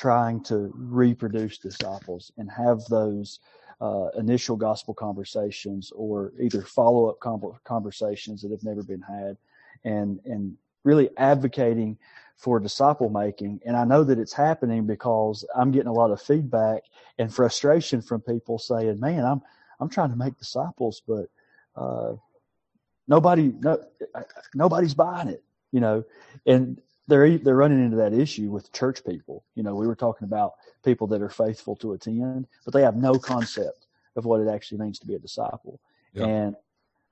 trying 0.00 0.42
to 0.42 0.72
reproduce 0.74 1.58
disciples 1.58 2.32
and 2.38 2.50
have 2.50 2.82
those 2.86 3.40
uh, 3.82 4.08
initial 4.16 4.56
gospel 4.56 4.94
conversations 4.94 5.92
or 5.94 6.32
either 6.40 6.62
follow 6.62 7.10
up 7.10 7.18
conversations 7.64 8.40
that 8.40 8.50
have 8.50 8.64
never 8.64 8.82
been 8.82 9.02
had 9.02 9.36
and, 9.84 10.18
and 10.24 10.56
really 10.84 11.10
advocating 11.18 11.98
for 12.38 12.58
disciple 12.58 13.10
making. 13.10 13.60
And 13.66 13.76
I 13.76 13.84
know 13.84 14.02
that 14.04 14.18
it's 14.18 14.32
happening 14.32 14.86
because 14.86 15.44
I'm 15.54 15.70
getting 15.70 15.88
a 15.88 15.92
lot 15.92 16.10
of 16.10 16.22
feedback 16.22 16.84
and 17.18 17.32
frustration 17.32 18.00
from 18.00 18.22
people 18.22 18.58
saying, 18.58 18.98
man, 18.98 19.22
I'm, 19.26 19.42
I'm 19.80 19.90
trying 19.90 20.12
to 20.12 20.16
make 20.16 20.38
disciples, 20.38 21.02
but, 21.06 21.26
uh, 21.76 22.14
nobody, 23.06 23.52
no, 23.60 23.84
nobody's 24.54 24.94
buying 24.94 25.28
it, 25.28 25.44
you 25.72 25.80
know, 25.80 26.04
and 26.46 26.80
they're, 27.10 27.38
they're 27.38 27.56
running 27.56 27.84
into 27.84 27.96
that 27.98 28.14
issue 28.14 28.50
with 28.50 28.72
church 28.72 29.04
people. 29.04 29.44
You 29.54 29.62
know, 29.62 29.74
we 29.74 29.86
were 29.86 29.96
talking 29.96 30.26
about 30.26 30.54
people 30.84 31.06
that 31.08 31.20
are 31.20 31.28
faithful 31.28 31.76
to 31.76 31.92
attend, 31.92 32.46
but 32.64 32.72
they 32.72 32.82
have 32.82 32.96
no 32.96 33.14
concept 33.14 33.86
of 34.16 34.24
what 34.24 34.40
it 34.40 34.48
actually 34.48 34.78
means 34.78 34.98
to 35.00 35.06
be 35.06 35.14
a 35.14 35.18
disciple. 35.18 35.80
Yeah. 36.14 36.24
And 36.26 36.56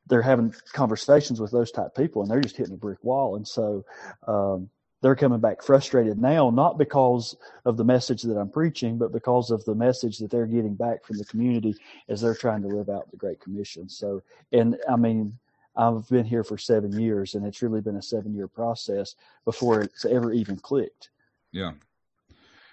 they're 0.06 0.22
having 0.22 0.54
conversations 0.72 1.40
with 1.40 1.50
those 1.50 1.70
type 1.70 1.94
people 1.94 2.22
and 2.22 2.30
they're 2.30 2.40
just 2.40 2.56
hitting 2.56 2.74
a 2.74 2.78
brick 2.78 3.02
wall. 3.02 3.36
And 3.36 3.46
so, 3.46 3.84
um, 4.26 4.70
they're 5.00 5.14
coming 5.14 5.38
back 5.38 5.62
frustrated 5.62 6.20
now, 6.20 6.50
not 6.50 6.76
because 6.76 7.36
of 7.64 7.76
the 7.76 7.84
message 7.84 8.22
that 8.22 8.36
I'm 8.36 8.50
preaching, 8.50 8.98
but 8.98 9.12
because 9.12 9.50
of 9.50 9.64
the 9.64 9.74
message 9.74 10.18
that 10.18 10.30
they're 10.30 10.46
getting 10.46 10.74
back 10.74 11.04
from 11.04 11.18
the 11.18 11.24
community 11.24 11.76
as 12.08 12.20
they're 12.20 12.34
trying 12.34 12.62
to 12.62 12.68
live 12.68 12.88
out 12.88 13.10
the 13.10 13.16
Great 13.16 13.40
Commission. 13.40 13.88
So, 13.88 14.22
and 14.50 14.76
I 14.88 14.96
mean, 14.96 15.38
I've 15.78 16.08
been 16.08 16.24
here 16.24 16.44
for 16.44 16.58
seven 16.58 16.98
years 16.98 17.34
and 17.34 17.46
it's 17.46 17.62
really 17.62 17.80
been 17.80 17.96
a 17.96 18.02
seven 18.02 18.34
year 18.34 18.48
process 18.48 19.14
before 19.44 19.80
it's 19.82 20.04
ever 20.04 20.32
even 20.32 20.56
clicked. 20.56 21.10
Yeah. 21.52 21.72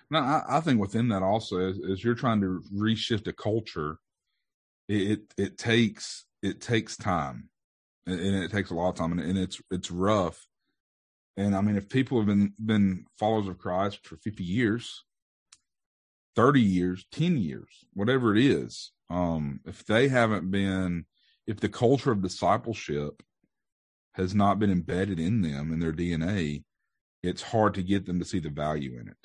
Now, 0.10 0.20
I, 0.20 0.58
I 0.58 0.60
think 0.60 0.80
within 0.82 1.08
that 1.10 1.24
also, 1.24 1.60
as, 1.60 1.80
as, 1.90 2.04
you're 2.04 2.16
trying 2.16 2.42
to 2.42 2.62
reshift 2.74 3.28
a 3.28 3.34
culture, 3.34 4.00
it, 4.90 5.22
it, 5.38 5.58
takes, 5.58 6.26
it 6.44 6.62
takes 6.62 6.98
time 6.98 7.50
and, 8.06 8.20
it 8.20 8.52
takes 8.52 8.72
a 8.72 8.76
lot 8.76 8.90
of 8.90 8.96
time 8.96 9.14
and, 9.14 9.22
and 9.22 9.38
it's, 9.38 9.62
it's 9.72 9.90
rough 9.90 10.46
and 11.38 11.56
I 11.56 11.62
mean, 11.62 11.76
if 11.76 11.90
people 11.90 12.18
have 12.18 12.28
been 12.28 12.54
been 12.64 13.06
followers 13.20 13.48
of 13.48 13.58
Christ 13.58 14.06
for 14.06 14.16
50 14.18 14.44
years, 14.44 15.04
30 16.36 16.62
years, 16.62 17.06
10 17.12 17.38
years, 17.38 17.86
whatever 17.94 18.36
it 18.36 18.44
is, 18.44 18.92
um, 19.10 19.60
if 19.66 19.86
they 19.86 20.08
haven't 20.08 20.50
been, 20.50 21.06
if 21.48 21.60
the 21.60 21.70
culture 21.70 22.12
of 22.12 22.22
discipleship 22.22 23.22
has 24.14 24.34
not 24.34 24.60
been 24.60 24.72
embedded 24.72 25.20
in 25.20 25.42
them 25.42 25.72
in 25.72 25.80
their 25.80 25.94
DNA, 25.94 26.64
it's 27.22 27.42
hard 27.42 27.74
to 27.74 27.84
get 27.84 28.06
them 28.06 28.20
to 28.20 28.26
see 28.26 28.40
the 28.40 28.50
value 28.50 29.00
in 29.00 29.08
it. 29.10 29.18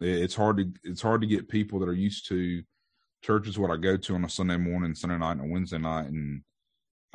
It's 0.00 0.34
hard 0.34 0.56
to 0.56 0.72
it's 0.82 1.02
hard 1.02 1.20
to 1.20 1.26
get 1.26 1.48
people 1.48 1.78
that 1.80 1.88
are 1.88 1.94
used 1.94 2.26
to 2.28 2.62
church 3.22 3.46
is 3.46 3.58
what 3.58 3.70
I 3.70 3.76
go 3.76 3.96
to 3.96 4.14
on 4.14 4.24
a 4.24 4.28
Sunday 4.28 4.56
morning, 4.56 4.94
Sunday 4.94 5.18
night, 5.18 5.32
and 5.32 5.42
a 5.42 5.44
Wednesday 5.44 5.78
night, 5.78 6.06
and 6.06 6.42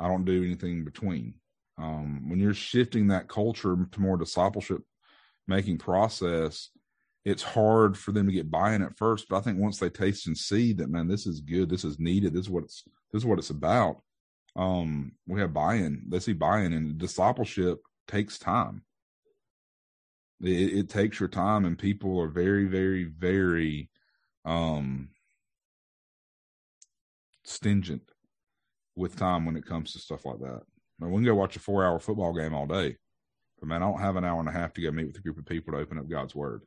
I 0.00 0.08
don't 0.08 0.24
do 0.24 0.42
anything 0.42 0.78
in 0.78 0.84
between 0.84 1.34
um, 1.78 2.28
when 2.28 2.38
you're 2.38 2.54
shifting 2.54 3.08
that 3.08 3.28
culture 3.28 3.76
to 3.90 4.00
more 4.00 4.16
discipleship 4.16 4.82
making 5.46 5.78
process 5.78 6.70
it's 7.24 7.42
hard 7.42 7.96
for 7.96 8.12
them 8.12 8.26
to 8.26 8.32
get 8.32 8.50
buy-in 8.50 8.82
at 8.82 8.96
first 8.96 9.26
but 9.28 9.36
i 9.36 9.40
think 9.40 9.58
once 9.58 9.78
they 9.78 9.88
taste 9.88 10.26
and 10.26 10.36
see 10.36 10.72
that 10.72 10.90
man 10.90 11.08
this 11.08 11.26
is 11.26 11.40
good 11.40 11.70
this 11.70 11.84
is 11.84 11.98
needed 11.98 12.32
this 12.32 12.42
is 12.42 12.50
what 12.50 12.64
it's 12.64 12.84
this 13.12 13.22
is 13.22 13.26
what 13.26 13.38
it's 13.38 13.50
about 13.50 14.02
um, 14.58 15.12
we 15.26 15.40
have 15.40 15.54
buy-in. 15.54 16.02
They 16.08 16.18
see 16.18 16.32
buy-in, 16.32 16.72
and 16.72 16.98
discipleship 16.98 17.78
takes 18.08 18.38
time. 18.38 18.82
It, 20.42 20.78
it 20.78 20.88
takes 20.88 21.20
your 21.20 21.28
time, 21.28 21.64
and 21.64 21.78
people 21.78 22.20
are 22.20 22.28
very, 22.28 22.66
very, 22.66 23.04
very 23.04 23.88
um, 24.44 25.10
stingent 27.44 28.02
with 28.96 29.16
time 29.16 29.46
when 29.46 29.56
it 29.56 29.64
comes 29.64 29.92
to 29.92 30.00
stuff 30.00 30.26
like 30.26 30.40
that. 30.40 30.62
Mean, 30.98 31.12
we 31.12 31.18
can 31.18 31.26
go 31.26 31.36
watch 31.36 31.54
a 31.54 31.60
four-hour 31.60 32.00
football 32.00 32.34
game 32.34 32.52
all 32.52 32.66
day, 32.66 32.96
but 33.60 33.68
man, 33.68 33.82
I 33.82 33.86
don't 33.86 34.00
have 34.00 34.16
an 34.16 34.24
hour 34.24 34.40
and 34.40 34.48
a 34.48 34.52
half 34.52 34.72
to 34.74 34.82
go 34.82 34.90
meet 34.90 35.06
with 35.06 35.18
a 35.18 35.20
group 35.20 35.38
of 35.38 35.46
people 35.46 35.72
to 35.72 35.78
open 35.78 35.98
up 35.98 36.10
God's 36.10 36.34
Word, 36.34 36.62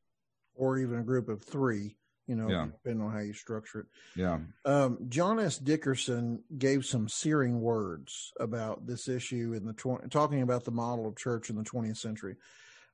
or 0.56 0.77
even 0.77 0.99
a 0.99 1.04
group 1.04 1.27
of 1.27 1.43
three. 1.43 1.97
You 2.31 2.37
know, 2.37 2.49
Yeah. 2.49 2.67
depending 2.71 3.05
on 3.05 3.11
how 3.11 3.19
you 3.19 3.33
structure 3.33 3.81
it. 3.81 3.87
yeah, 4.15 4.39
Um, 4.63 5.09
John 5.09 5.37
S. 5.37 5.57
Dickerson 5.57 6.41
gave 6.57 6.85
some 6.85 7.09
searing 7.09 7.59
words 7.59 8.31
about 8.39 8.87
this 8.87 9.09
issue 9.09 9.51
in 9.53 9.65
the 9.65 9.73
tw- 9.73 10.09
talking 10.09 10.41
about 10.41 10.63
the 10.63 10.71
model 10.71 11.05
of 11.09 11.17
church 11.17 11.49
in 11.49 11.57
the 11.57 11.63
20th 11.65 11.97
century. 11.97 12.37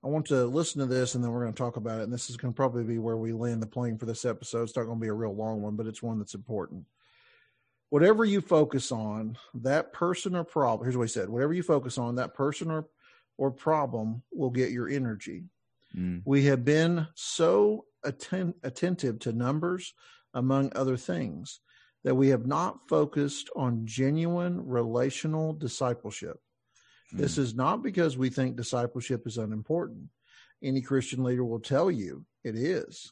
I 0.04 0.08
want 0.08 0.26
to 0.28 0.48
listen 0.48 0.80
to 0.82 0.88
this, 0.88 1.14
and 1.14 1.24
then 1.24 1.32
we're 1.32 1.44
going 1.44 1.54
to 1.54 1.58
talk 1.58 1.78
about 1.78 2.00
it. 2.00 2.06
And 2.06 2.12
this 2.14 2.32
is 2.32 2.38
going 2.38 2.52
to 2.52 2.56
probably 2.56 2.84
be 2.84 2.98
where 2.98 3.18
we 3.18 3.32
land 3.32 3.62
the 3.62 3.68
plane 3.68 4.00
for 4.00 4.08
this 4.08 4.26
episode. 4.26 4.64
It's 4.64 4.76
not 4.76 4.86
going 4.86 4.98
to 4.98 5.02
be 5.04 5.08
a 5.10 5.14
real 5.14 5.36
long 5.36 5.62
one, 5.62 5.76
but 5.76 5.86
it's 5.86 6.02
one 6.02 6.18
that's 6.18 6.34
important. 6.34 6.86
Whatever 7.90 8.26
you 8.26 8.42
focus 8.42 8.92
on, 8.92 9.38
that 9.54 9.94
person 9.94 10.36
or 10.36 10.44
problem. 10.44 10.84
Here's 10.86 10.98
what 10.98 11.04
he 11.04 11.14
said: 11.14 11.30
Whatever 11.30 11.54
you 11.54 11.62
focus 11.64 12.00
on, 12.00 12.16
that 12.16 12.34
person 12.34 12.72
or 12.72 12.88
or 13.38 13.52
problem 13.52 14.24
will 14.32 14.50
get 14.50 14.72
your 14.72 14.90
energy. 14.90 15.44
Mm, 15.96 16.24
We 16.26 16.44
have 16.46 16.66
been 16.66 17.08
so 17.14 17.86
atten- 18.04 18.54
attentive 18.64 19.20
to 19.20 19.32
numbers, 19.32 19.94
among 20.34 20.72
other 20.76 20.98
things, 20.98 21.60
that 22.04 22.16
we 22.16 22.30
have 22.30 22.46
not 22.46 22.88
focused 22.88 23.50
on 23.56 23.86
genuine 23.86 24.66
relational 24.66 25.54
discipleship. 25.54 26.40
This 27.12 27.36
hmm. 27.36 27.42
is 27.42 27.56
not 27.56 27.84
because 27.84 28.18
we 28.18 28.30
think 28.30 28.56
discipleship 28.56 29.26
is 29.26 29.38
unimportant. 29.38 30.10
Any 30.62 30.82
Christian 30.82 31.24
leader 31.24 31.44
will 31.44 31.60
tell 31.60 31.92
you 31.92 32.26
it 32.44 32.56
is 32.56 33.12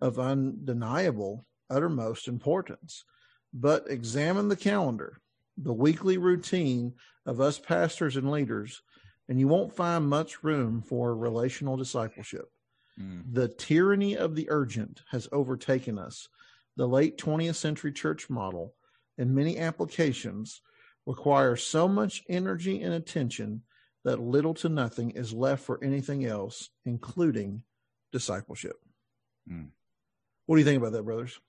of 0.00 0.18
undeniable, 0.18 1.46
uttermost 1.70 2.28
importance. 2.28 3.04
But 3.52 3.90
examine 3.90 4.48
the 4.48 4.56
calendar, 4.56 5.20
the 5.56 5.72
weekly 5.72 6.18
routine 6.18 6.94
of 7.26 7.40
us 7.40 7.58
pastors 7.58 8.16
and 8.16 8.30
leaders, 8.30 8.82
and 9.28 9.40
you 9.40 9.48
won't 9.48 9.74
find 9.74 10.08
much 10.08 10.42
room 10.42 10.82
for 10.82 11.14
relational 11.16 11.76
discipleship. 11.76 12.48
Mm, 12.98 13.22
The 13.30 13.48
tyranny 13.48 14.16
of 14.16 14.34
the 14.34 14.48
urgent 14.50 15.02
has 15.10 15.28
overtaken 15.32 15.98
us. 15.98 16.28
The 16.76 16.88
late 16.88 17.18
20th 17.18 17.56
century 17.56 17.92
church 17.92 18.30
model, 18.30 18.74
in 19.16 19.34
many 19.34 19.58
applications, 19.58 20.62
requires 21.06 21.62
so 21.62 21.88
much 21.88 22.22
energy 22.28 22.82
and 22.82 22.94
attention 22.94 23.62
that 24.04 24.20
little 24.20 24.54
to 24.54 24.68
nothing 24.68 25.10
is 25.10 25.32
left 25.32 25.64
for 25.64 25.82
anything 25.82 26.24
else, 26.24 26.70
including 26.84 27.62
discipleship. 28.12 28.76
Mm. 29.50 29.68
What 30.46 30.56
do 30.56 30.60
you 30.60 30.64
think 30.64 30.80
about 30.80 30.92
that, 30.92 31.04
brothers? 31.04 31.40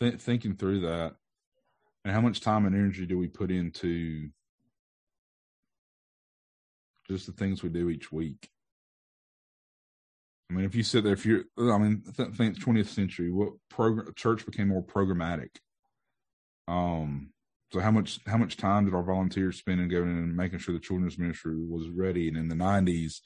Th- 0.00 0.20
thinking 0.20 0.56
through 0.56 0.80
that, 0.80 1.14
and 2.04 2.12
how 2.12 2.20
much 2.20 2.40
time 2.40 2.66
and 2.66 2.74
energy 2.74 3.06
do 3.06 3.16
we 3.18 3.28
put 3.28 3.50
into 3.50 4.30
just 7.08 7.26
the 7.26 7.32
things 7.32 7.62
we 7.62 7.68
do 7.68 7.90
each 7.90 8.10
week? 8.10 8.48
I 10.50 10.54
mean, 10.54 10.64
if 10.64 10.74
you 10.74 10.82
sit 10.82 11.04
there, 11.04 11.14
if 11.14 11.24
you're, 11.24 11.44
I 11.58 11.78
mean, 11.78 12.02
th- 12.16 12.30
think 12.30 12.60
twentieth 12.60 12.90
century, 12.90 13.30
what 13.30 13.54
program 13.70 14.12
church 14.14 14.44
became 14.44 14.68
more 14.68 14.84
programmatic. 14.84 15.56
Um, 16.68 17.30
so 17.72 17.80
how 17.80 17.90
much 17.90 18.20
how 18.26 18.36
much 18.36 18.56
time 18.56 18.84
did 18.84 18.94
our 18.94 19.02
volunteers 19.02 19.58
spend 19.58 19.80
in 19.80 19.88
going 19.88 20.08
and 20.08 20.36
making 20.36 20.58
sure 20.58 20.74
the 20.74 20.80
children's 20.80 21.18
ministry 21.18 21.56
was 21.56 21.88
ready? 21.88 22.28
And 22.28 22.36
in 22.36 22.48
the 22.48 22.54
nineties, 22.54 23.22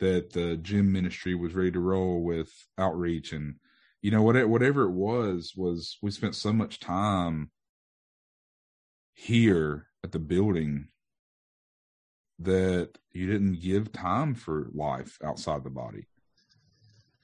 that 0.00 0.32
the 0.32 0.56
gym 0.56 0.92
ministry 0.92 1.34
was 1.34 1.54
ready 1.54 1.72
to 1.72 1.80
roll 1.80 2.22
with 2.22 2.50
outreach 2.76 3.32
and 3.32 3.56
you 4.02 4.10
know 4.10 4.22
whatever 4.22 4.48
whatever 4.48 4.82
it 4.84 4.92
was 4.92 5.54
was 5.56 5.98
we 6.02 6.10
spent 6.10 6.34
so 6.34 6.52
much 6.52 6.78
time 6.80 7.50
here 9.14 9.86
at 10.04 10.12
the 10.12 10.18
building 10.18 10.86
that 12.38 12.90
you 13.12 13.26
didn't 13.26 13.60
give 13.60 13.90
time 13.90 14.34
for 14.34 14.68
life 14.72 15.18
outside 15.24 15.64
the 15.64 15.70
body. 15.70 16.06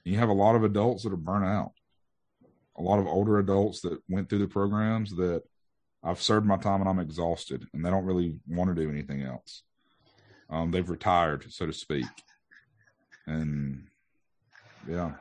You 0.05 0.17
have 0.17 0.29
a 0.29 0.33
lot 0.33 0.55
of 0.55 0.63
adults 0.63 1.03
that 1.03 1.11
are 1.11 1.17
burnt 1.17 1.45
out. 1.45 1.73
A 2.77 2.81
lot 2.81 2.99
of 2.99 3.07
older 3.07 3.39
adults 3.39 3.81
that 3.81 3.99
went 4.07 4.29
through 4.29 4.39
the 4.39 4.47
programs 4.47 5.15
that 5.15 5.43
I've 6.03 6.21
served 6.21 6.45
my 6.45 6.57
time 6.57 6.81
and 6.81 6.89
I'm 6.89 6.99
exhausted 6.99 7.65
and 7.73 7.83
they 7.83 7.89
don't 7.89 8.05
really 8.05 8.39
want 8.47 8.73
to 8.73 8.81
do 8.81 8.89
anything 8.89 9.23
else. 9.23 9.63
Um, 10.49 10.71
they've 10.71 10.89
retired, 10.89 11.51
so 11.51 11.65
to 11.65 11.73
speak. 11.73 12.05
And 13.25 13.87
yeah. 14.87 15.13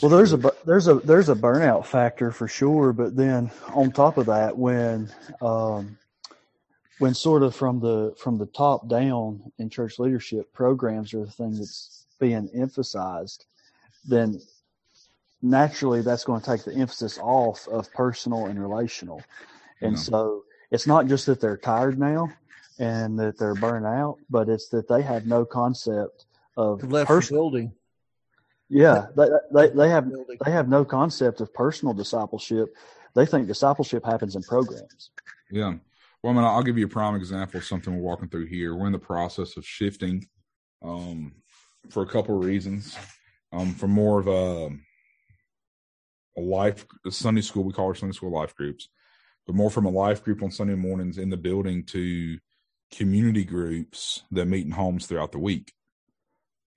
Well, 0.00 0.10
there's 0.10 0.32
a 0.32 0.38
true. 0.38 0.50
bu- 0.50 0.56
there's 0.64 0.88
a 0.88 0.94
there's 0.94 1.28
a 1.28 1.34
burnout 1.34 1.84
factor 1.84 2.30
for 2.30 2.48
sure, 2.48 2.92
but 2.92 3.16
then 3.16 3.50
on 3.74 3.90
top 3.90 4.18
of 4.18 4.26
that, 4.26 4.56
when 4.56 5.10
um, 5.42 5.98
when 7.00 7.12
sort 7.12 7.42
of 7.42 7.56
from 7.56 7.80
the 7.80 8.14
from 8.16 8.38
the 8.38 8.46
top 8.46 8.88
down 8.88 9.52
in 9.58 9.68
church 9.68 9.98
leadership, 9.98 10.52
programs 10.52 11.12
are 11.12 11.24
the 11.24 11.30
thing 11.30 11.56
that's 11.56 12.06
being 12.20 12.48
emphasized, 12.54 13.46
then 14.04 14.40
naturally 15.42 16.02
that's 16.02 16.24
going 16.24 16.40
to 16.40 16.46
take 16.46 16.64
the 16.64 16.74
emphasis 16.74 17.18
off 17.18 17.66
of 17.68 17.92
personal 17.92 18.46
and 18.46 18.60
relational, 18.60 19.22
and 19.80 19.92
Yeah. 19.92 20.02
so 20.02 20.44
it's 20.70 20.86
not 20.86 21.06
just 21.06 21.26
that 21.26 21.40
they're 21.40 21.56
tired 21.56 21.98
now 21.98 22.30
and 22.78 23.18
that 23.18 23.38
they're 23.38 23.54
burnt 23.54 23.86
out, 23.86 24.18
but 24.28 24.48
it's 24.48 24.68
that 24.68 24.88
they 24.88 25.02
have 25.02 25.26
no 25.26 25.44
concept 25.44 26.26
of 26.56 26.82
Left 26.84 27.08
the 27.08 27.14
personal. 27.14 27.42
building. 27.42 27.72
Yeah, 28.68 29.06
they, 29.16 29.28
they 29.52 29.68
they 29.70 29.88
have 29.88 30.08
they 30.44 30.50
have 30.52 30.68
no 30.68 30.84
concept 30.84 31.40
of 31.40 31.52
personal 31.52 31.92
discipleship. 31.92 32.74
They 33.14 33.26
think 33.26 33.48
discipleship 33.48 34.04
happens 34.04 34.36
in 34.36 34.42
programs. 34.42 35.10
Yeah. 35.50 35.74
Well, 36.22 36.32
I 36.32 36.36
mean, 36.36 36.44
I'll 36.44 36.62
give 36.62 36.78
you 36.78 36.84
a 36.84 36.88
prime 36.88 37.16
example 37.16 37.58
of 37.58 37.64
something 37.64 37.92
we're 37.94 38.02
walking 38.02 38.28
through 38.28 38.46
here. 38.46 38.76
We're 38.76 38.86
in 38.86 38.92
the 38.92 38.98
process 38.98 39.56
of 39.56 39.66
shifting 39.66 40.28
um, 40.82 41.32
for 41.88 42.02
a 42.02 42.06
couple 42.06 42.38
of 42.38 42.44
reasons. 42.44 42.96
Um, 43.52 43.74
from 43.74 43.90
more 43.90 44.20
of 44.20 44.28
a, 44.28 44.70
a 46.36 46.40
life 46.40 46.86
a 47.04 47.10
Sunday 47.10 47.40
school, 47.40 47.64
we 47.64 47.72
call 47.72 47.86
our 47.86 47.94
Sunday 47.94 48.14
school 48.14 48.32
life 48.32 48.54
groups, 48.54 48.88
but 49.46 49.56
more 49.56 49.70
from 49.70 49.86
a 49.86 49.90
life 49.90 50.22
group 50.22 50.42
on 50.42 50.50
Sunday 50.50 50.76
mornings 50.76 51.18
in 51.18 51.30
the 51.30 51.36
building 51.36 51.84
to 51.86 52.38
community 52.92 53.44
groups 53.44 54.22
that 54.30 54.46
meet 54.46 54.66
in 54.66 54.72
homes 54.72 55.06
throughout 55.06 55.32
the 55.32 55.38
week. 55.38 55.72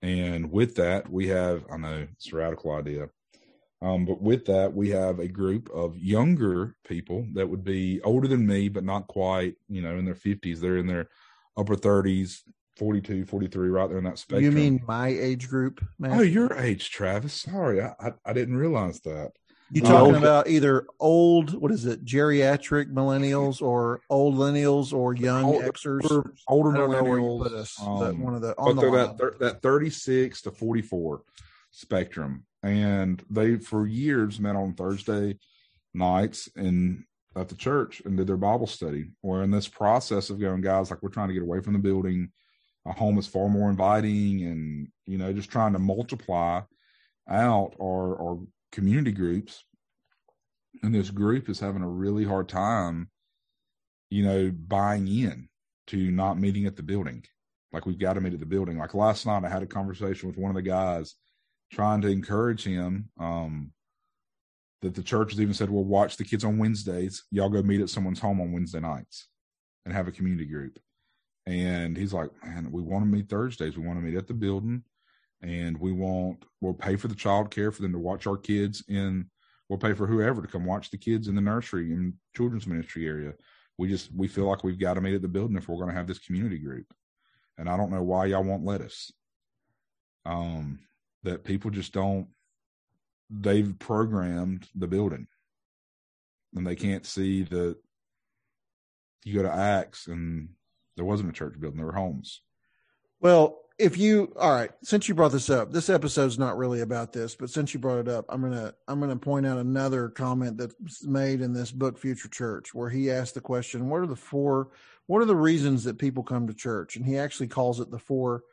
And 0.02 0.50
with 0.50 0.76
that, 0.76 1.10
we 1.10 1.28
have, 1.28 1.64
I 1.70 1.76
know 1.76 2.06
it's 2.12 2.32
a 2.32 2.36
radical 2.36 2.72
idea, 2.72 3.08
um, 3.84 4.06
but 4.06 4.22
with 4.22 4.46
that, 4.46 4.74
we 4.74 4.90
have 4.90 5.18
a 5.18 5.28
group 5.28 5.68
of 5.70 5.98
younger 5.98 6.74
people 6.86 7.26
that 7.34 7.48
would 7.48 7.64
be 7.64 8.00
older 8.02 8.26
than 8.26 8.46
me, 8.46 8.70
but 8.70 8.82
not 8.82 9.08
quite, 9.08 9.56
you 9.68 9.82
know, 9.82 9.98
in 9.98 10.06
their 10.06 10.14
50s. 10.14 10.58
They're 10.58 10.78
in 10.78 10.86
their 10.86 11.08
upper 11.56 11.76
30s, 11.76 12.40
42, 12.76 13.24
43, 13.24 13.68
right 13.68 13.88
there 13.88 13.98
in 13.98 14.04
that 14.04 14.18
spectrum. 14.18 14.44
You 14.44 14.52
mean 14.52 14.82
my 14.86 15.08
age 15.08 15.48
group, 15.48 15.84
man? 15.98 16.18
Oh, 16.18 16.22
your 16.22 16.52
age, 16.58 16.90
Travis. 16.90 17.32
Sorry, 17.34 17.80
I, 17.80 17.94
I, 18.00 18.12
I 18.26 18.32
didn't 18.32 18.56
realize 18.56 19.00
that. 19.00 19.32
You 19.70 19.80
talking 19.80 20.14
old- 20.14 20.22
about 20.22 20.48
either 20.48 20.86
old, 21.00 21.54
what 21.54 21.72
is 21.72 21.86
it, 21.86 22.04
geriatric 22.04 22.92
millennials 22.92 23.62
or 23.62 24.00
old 24.10 24.34
millennials 24.36 24.92
or 24.92 25.14
young 25.14 25.44
Older- 25.44 25.70
Xers? 25.72 26.10
Older, 26.10 26.34
older 26.48 26.70
I 26.70 26.74
know 26.74 27.02
where 27.02 27.18
you 27.18 27.24
millennials, 27.24 27.42
put 27.42 27.52
us. 27.52 27.80
um, 27.80 27.98
but 27.98 28.16
one 28.18 28.34
of 28.34 28.40
the 28.42 28.54
but 28.56 28.62
on 28.62 28.76
the 28.76 28.82
they're 28.82 29.30
that 29.30 29.38
that 29.40 29.62
36 29.62 30.42
to 30.42 30.50
44 30.50 31.22
spectrum 31.70 32.44
and 32.62 33.22
they 33.30 33.56
for 33.56 33.84
years 33.86 34.38
met 34.38 34.54
on 34.54 34.74
thursday 34.74 35.36
nights 35.92 36.48
in 36.56 37.04
at 37.34 37.48
the 37.48 37.54
church 37.56 38.00
and 38.04 38.16
did 38.16 38.28
their 38.28 38.36
bible 38.36 38.66
study 38.68 39.06
or 39.22 39.42
in 39.42 39.50
this 39.50 39.66
process 39.66 40.30
of 40.30 40.38
going 40.38 40.60
guys 40.60 40.90
like 40.90 41.02
we're 41.02 41.08
trying 41.08 41.26
to 41.28 41.34
get 41.34 41.42
away 41.42 41.60
from 41.60 41.72
the 41.72 41.78
building 41.80 42.30
a 42.86 42.92
home 42.92 43.18
is 43.18 43.26
far 43.26 43.48
more 43.48 43.70
inviting 43.70 44.42
and 44.44 44.88
you 45.06 45.18
know 45.18 45.32
just 45.32 45.50
trying 45.50 45.72
to 45.72 45.78
multiply 45.78 46.60
out 47.28 47.74
our 47.80 48.20
our 48.20 48.40
community 48.72 49.12
groups 49.12 49.64
and 50.82 50.94
this 50.94 51.10
group 51.10 51.48
is 51.48 51.60
having 51.60 51.82
a 51.82 51.88
really 51.88 52.24
hard 52.24 52.48
time 52.48 53.08
you 54.10 54.24
know 54.24 54.50
buying 54.50 55.08
in 55.08 55.48
to 55.86 56.10
not 56.10 56.38
meeting 56.38 56.66
at 56.66 56.76
the 56.76 56.82
building 56.82 57.24
like 57.74 57.86
we've 57.86 57.98
got 57.98 58.12
to 58.12 58.20
meet 58.20 58.32
at 58.32 58.40
the 58.40 58.46
building. 58.46 58.78
Like 58.78 58.94
last 58.94 59.26
night, 59.26 59.44
I 59.44 59.48
had 59.48 59.64
a 59.64 59.66
conversation 59.66 60.28
with 60.28 60.38
one 60.38 60.50
of 60.50 60.54
the 60.54 60.62
guys 60.62 61.16
trying 61.72 62.00
to 62.02 62.08
encourage 62.08 62.62
him. 62.62 63.10
Um, 63.18 63.72
that 64.80 64.94
the 64.94 65.02
church 65.02 65.32
has 65.32 65.40
even 65.40 65.54
said, 65.54 65.70
"Well, 65.70 65.82
watch 65.82 66.16
the 66.16 66.24
kids 66.24 66.44
on 66.44 66.58
Wednesdays. 66.58 67.24
Y'all 67.30 67.48
go 67.48 67.62
meet 67.62 67.80
at 67.80 67.88
someone's 67.88 68.20
home 68.20 68.40
on 68.40 68.52
Wednesday 68.52 68.80
nights 68.80 69.28
and 69.84 69.92
have 69.92 70.06
a 70.06 70.12
community 70.12 70.46
group." 70.46 70.78
And 71.46 71.96
he's 71.96 72.12
like, 72.12 72.30
"Man, 72.42 72.70
we 72.72 72.82
want 72.82 73.04
to 73.04 73.10
meet 73.10 73.28
Thursdays. 73.28 73.76
We 73.76 73.86
want 73.86 73.98
to 73.98 74.04
meet 74.04 74.16
at 74.16 74.26
the 74.26 74.34
building, 74.34 74.82
and 75.42 75.78
we 75.78 75.92
want 75.92 76.44
we'll 76.60 76.74
pay 76.74 76.96
for 76.96 77.08
the 77.08 77.14
child 77.14 77.50
care 77.50 77.70
for 77.70 77.82
them 77.82 77.92
to 77.92 77.98
watch 77.98 78.26
our 78.26 78.38
kids 78.38 78.82
in. 78.88 79.30
We'll 79.68 79.78
pay 79.78 79.94
for 79.94 80.06
whoever 80.06 80.40
to 80.42 80.48
come 80.48 80.64
watch 80.64 80.90
the 80.90 80.98
kids 80.98 81.28
in 81.28 81.34
the 81.34 81.40
nursery 81.40 81.92
and 81.92 82.14
children's 82.34 82.66
ministry 82.66 83.06
area." 83.06 83.34
we 83.78 83.88
just 83.88 84.10
we 84.14 84.28
feel 84.28 84.44
like 84.44 84.62
we've 84.62 84.78
got 84.78 84.94
to 84.94 85.00
meet 85.00 85.14
at 85.14 85.22
the 85.22 85.28
building 85.28 85.56
if 85.56 85.68
we're 85.68 85.76
going 85.76 85.88
to 85.88 85.94
have 85.94 86.06
this 86.06 86.18
community 86.18 86.58
group. 86.58 86.86
And 87.58 87.68
I 87.68 87.76
don't 87.76 87.90
know 87.90 88.02
why 88.02 88.26
y'all 88.26 88.44
won't 88.44 88.64
let 88.64 88.80
us. 88.80 89.12
Um, 90.26 90.80
that 91.22 91.44
people 91.44 91.70
just 91.70 91.92
don't. 91.92 92.28
They've 93.30 93.74
programmed 93.78 94.68
the 94.74 94.86
building, 94.86 95.26
and 96.54 96.66
they 96.66 96.76
can't 96.76 97.06
see 97.06 97.42
that. 97.44 97.76
You 99.24 99.34
go 99.34 99.42
to 99.42 99.52
Acts, 99.52 100.06
and 100.06 100.50
there 100.96 101.04
wasn't 101.04 101.30
a 101.30 101.32
church 101.32 101.58
building; 101.60 101.78
there 101.78 101.86
were 101.86 101.92
homes. 101.92 102.40
Well, 103.20 103.60
if 103.78 103.98
you 103.98 104.32
all 104.38 104.52
right, 104.52 104.70
since 104.82 105.08
you 105.08 105.14
brought 105.14 105.32
this 105.32 105.50
up, 105.50 105.72
this 105.72 105.90
episode's 105.90 106.38
not 106.38 106.56
really 106.56 106.80
about 106.80 107.12
this, 107.12 107.34
but 107.34 107.50
since 107.50 107.74
you 107.74 107.80
brought 107.80 107.98
it 107.98 108.08
up, 108.08 108.24
I'm 108.28 108.40
gonna 108.40 108.74
I'm 108.86 109.00
gonna 109.00 109.16
point 109.16 109.46
out 109.46 109.58
another 109.58 110.08
comment 110.08 110.58
that's 110.58 111.04
made 111.04 111.40
in 111.40 111.52
this 111.52 111.72
book, 111.72 111.98
Future 111.98 112.28
Church, 112.28 112.74
where 112.74 112.90
he 112.90 113.10
asked 113.10 113.34
the 113.34 113.40
question, 113.40 113.88
"What 113.88 114.00
are 114.00 114.06
the 114.06 114.16
four? 114.16 114.70
What 115.06 115.20
are 115.22 115.26
the 115.26 115.36
reasons 115.36 115.84
that 115.84 115.98
people 115.98 116.22
come 116.22 116.46
to 116.46 116.54
church?" 116.54 116.96
And 116.96 117.04
he 117.04 117.18
actually 117.18 117.48
calls 117.48 117.80
it 117.80 117.90
the 117.90 117.98
four 117.98 118.44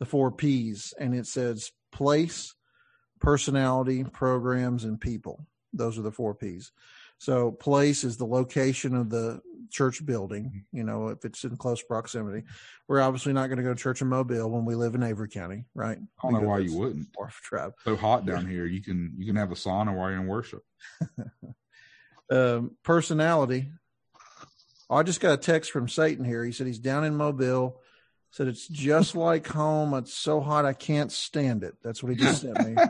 the 0.00 0.06
four 0.06 0.32
P's, 0.32 0.92
and 0.98 1.14
it 1.14 1.26
says 1.26 1.70
place, 1.92 2.54
personality, 3.20 4.02
programs, 4.04 4.84
and 4.84 5.00
people. 5.00 5.46
Those 5.72 5.98
are 5.98 6.02
the 6.02 6.10
four 6.10 6.34
P's. 6.34 6.72
So 7.18 7.52
place 7.52 8.02
is 8.04 8.16
the 8.16 8.26
location 8.26 8.94
of 8.94 9.08
the 9.08 9.40
church 9.70 10.04
building, 10.04 10.64
you 10.72 10.84
know, 10.84 11.08
if 11.08 11.24
it's 11.24 11.44
in 11.44 11.56
close 11.56 11.82
proximity. 11.82 12.44
We're 12.88 13.00
obviously 13.00 13.32
not 13.32 13.46
going 13.48 13.56
to 13.58 13.62
go 13.62 13.74
to 13.74 13.80
church 13.80 14.00
in 14.02 14.08
Mobile 14.08 14.50
when 14.50 14.64
we 14.64 14.74
live 14.74 14.94
in 14.94 15.02
Avery 15.02 15.28
County, 15.28 15.64
right? 15.74 15.98
I 15.98 16.30
don't 16.30 16.42
know 16.42 16.48
why 16.48 16.58
you 16.58 16.76
wouldn't. 16.78 17.08
Tribe. 17.42 17.72
So 17.84 17.96
hot 17.96 18.26
down 18.26 18.46
here, 18.46 18.66
you 18.66 18.82
can 18.82 19.14
you 19.16 19.26
can 19.26 19.36
have 19.36 19.50
a 19.52 19.54
sauna 19.54 19.94
while 19.96 20.10
you're 20.10 20.20
in 20.20 20.26
worship. 20.26 20.62
um, 22.30 22.72
personality. 22.82 23.70
Oh, 24.90 24.96
I 24.96 25.02
just 25.02 25.20
got 25.20 25.32
a 25.34 25.38
text 25.38 25.70
from 25.70 25.88
Satan 25.88 26.24
here. 26.24 26.44
He 26.44 26.52
said 26.52 26.66
he's 26.66 26.78
down 26.78 27.04
in 27.04 27.16
Mobile. 27.16 27.80
Said 28.32 28.48
it's 28.48 28.66
just 28.68 29.14
like 29.16 29.46
home. 29.46 29.94
It's 29.94 30.12
so 30.12 30.40
hot 30.40 30.64
I 30.66 30.72
can't 30.74 31.10
stand 31.12 31.64
it. 31.64 31.74
That's 31.82 32.02
what 32.02 32.10
he 32.12 32.16
just 32.18 32.42
sent 32.42 32.58
me. 32.66 32.74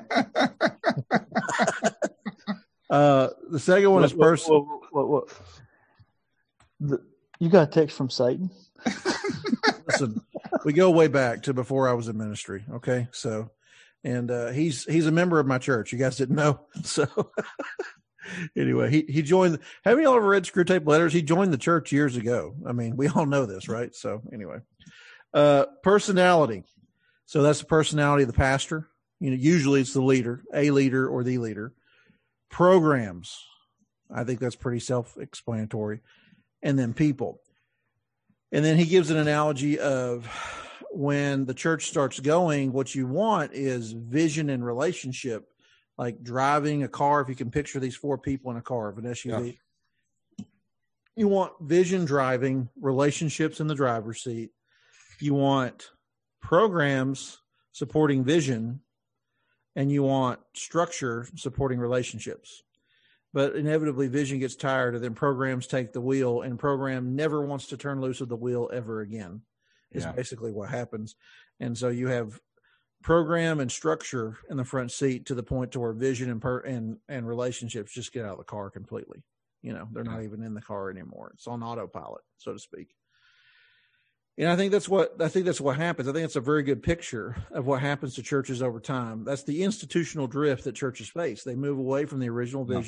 uh, 2.91 3.29
the 3.51 3.59
second 3.61 3.91
one 3.91 4.03
What- 4.03 4.05
is 4.11 4.15
what- 4.15 4.25
person. 4.29 4.55
what- 4.55 4.93
what- 4.93 5.09
what- 5.09 5.41
the- 6.89 7.05
you 7.41 7.49
got 7.49 7.69
a 7.69 7.71
text 7.71 7.97
from 7.97 8.11
Satan? 8.11 8.51
listen, 9.87 10.21
we 10.65 10.73
go 10.73 10.91
way 10.91 11.09
back 11.09 11.43
to 11.45 11.55
before 11.55 11.89
I 11.89 11.93
was 11.93 12.09
in 12.09 12.17
ministry. 12.17 12.65
Okay, 12.75 13.09
so, 13.13 13.51
and 14.03 14.31
uh, 14.31 14.51
he's 14.51 14.85
he's 14.85 15.07
a 15.07 15.13
member 15.13 15.39
of 15.39 15.47
my 15.47 15.59
church. 15.59 15.93
You 15.93 15.99
guys 15.99 16.17
didn't 16.17 16.37
know, 16.37 16.61
so. 16.83 17.07
anyway, 18.57 18.91
he 18.91 19.05
he 19.09 19.23
joined. 19.23 19.59
Have 19.85 20.01
you 20.01 20.09
all 20.09 20.17
ever 20.17 20.29
read 20.29 20.45
Screwtape 20.45 20.87
Letters? 20.87 21.13
He 21.13 21.23
joined 21.23 21.53
the 21.53 21.59
church 21.59 21.93
years 21.93 22.17
ago. 22.17 22.55
I 22.67 22.73
mean, 22.73 22.97
we 22.97 23.09
all 23.09 23.27
know 23.27 23.47
this, 23.47 23.69
right? 23.69 23.95
So 23.95 24.23
anyway, 24.33 24.59
uh, 25.33 25.67
personality. 25.83 26.65
So 27.27 27.43
that's 27.43 27.61
the 27.61 27.67
personality 27.67 28.23
of 28.25 28.29
the 28.29 28.35
pastor. 28.35 28.89
You 29.21 29.31
know, 29.31 29.37
usually 29.37 29.81
it's 29.81 29.95
the 29.95 30.03
leader, 30.03 30.43
a 30.53 30.71
leader 30.71 31.09
or 31.09 31.25
the 31.25 31.39
leader. 31.39 31.73
Programs. 32.51 33.43
I 34.15 34.25
think 34.25 34.39
that's 34.39 34.57
pretty 34.57 34.81
self-explanatory. 34.81 36.01
And 36.65 36.77
then 36.77 36.95
people. 36.95 37.41
And 38.51 38.65
then 38.65 38.77
he 38.77 38.87
gives 38.87 39.11
an 39.11 39.19
analogy 39.19 39.79
of 39.79 40.27
when 40.91 41.45
the 41.45 41.55
church 41.55 41.87
starts 41.87 42.19
going, 42.21 42.73
what 42.73 42.95
you 42.95 43.07
want 43.07 43.53
is 43.53 43.93
vision 43.93 44.49
and 44.49 44.65
relationship, 44.65 45.53
like 45.99 46.23
driving 46.23 46.83
a 46.83 46.89
car. 46.89 47.21
If 47.21 47.29
you 47.29 47.35
can 47.35 47.51
picture 47.51 47.81
these 47.81 47.95
four 47.95 48.17
people 48.17 48.51
in 48.51 48.57
a 48.57 48.63
car 48.63 48.89
of 48.89 48.99
an 48.99 49.05
SUV, 49.05 49.59
you 51.17 51.29
want 51.29 51.53
vision 51.61 52.07
driving, 52.07 52.69
relationships 52.81 53.61
in 53.61 53.67
the 53.67 53.75
driver's 53.75 54.23
seat. 54.23 54.51
You 55.21 55.35
want 55.35 55.91
programs 56.41 57.39
supporting 57.73 58.25
vision, 58.25 58.81
and 59.77 59.93
you 59.93 60.03
want 60.03 60.41
structure 60.55 61.29
supporting 61.37 61.79
relationships 61.79 62.63
but 63.35 63.57
inevitably 63.57 64.07
vision 64.07 64.39
gets 64.39 64.55
tired 64.57 64.95
and 64.95 65.03
then 65.05 65.13
programs 65.13 65.67
take 65.67 65.93
the 65.93 66.01
wheel 66.01 66.41
and 66.41 66.59
program 66.59 67.15
never 67.17 67.45
wants 67.45 67.67
to 67.67 67.77
turn 67.77 68.01
loose 68.01 68.21
of 68.23 68.29
the 68.31 68.37
wheel 68.37 68.71
ever 68.73 69.01
again 69.03 69.43
is 69.93 70.05
Yeah. 70.05 70.13
basically 70.13 70.53
what 70.53 70.71
happens 70.71 71.17
and 71.61 71.77
so 71.77 71.89
you 71.89 72.07
have 72.09 72.41
program 73.03 73.61
and 73.61 73.71
structure 73.71 74.39
in 74.49 74.57
the 74.57 74.65
front 74.65 74.91
seat 74.91 75.27
to 75.27 75.35
the 75.35 75.43
point 75.43 75.73
to 75.73 75.81
where 75.81 75.93
vision 75.93 76.31
and 76.31 76.41
per 76.41 76.61
and 76.61 76.99
and 77.09 77.29
relationships 77.29 77.93
just 77.93 78.13
get 78.13 78.25
out 78.25 78.33
of 78.33 78.39
the 78.39 78.45
car 78.45 78.71
completely 78.71 79.23
you 79.63 79.73
know 79.75 79.89
they're 79.93 80.05
not 80.05 80.23
even 80.23 80.43
in 80.43 80.55
the 80.55 80.63
car 80.63 80.89
anymore 80.91 81.31
it's 81.35 81.47
on 81.47 81.63
autopilot 81.63 82.23
so 82.39 82.53
to 82.53 82.59
speak 82.59 82.95
and 84.37 84.49
I 84.49 84.57
think 84.57 84.73
that's 84.73 84.89
what 84.89 85.21
I 85.21 85.29
think 85.29 85.45
that's 85.47 85.61
what 85.61 85.77
happens. 85.77 86.09
I 86.09 86.13
think 86.13 86.25
it's 86.25 86.35
a 86.35 86.41
very 86.41 86.65
good 86.65 86.83
picture 86.83 87.37
of 87.53 87.67
what 87.67 87.81
happens 87.81 88.17
to 88.17 88.23
churches 88.23 88.63
over 88.63 88.81
time. 88.81 89.23
That's 89.23 89.45
the 89.45 89.63
institutional 89.63 90.27
drift 90.27 90.65
that 90.65 90.75
churches 90.75 91.09
face. 91.09 91.45
They 91.45 91.55
move 91.55 91.79
away 91.79 92.05
from 92.07 92.19
the 92.19 92.29
original 92.31 92.67
Yeah. 92.69 92.79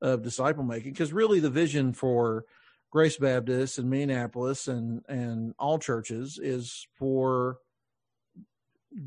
Of 0.00 0.22
disciple 0.22 0.64
making 0.64 0.92
because 0.92 1.12
really 1.12 1.40
the 1.40 1.50
vision 1.50 1.92
for 1.92 2.44
Grace 2.90 3.16
Baptist 3.16 3.78
and 3.78 3.90
Minneapolis 3.90 4.68
and 4.68 5.02
and 5.08 5.54
all 5.58 5.78
churches 5.78 6.38
is 6.42 6.86
for 6.94 7.58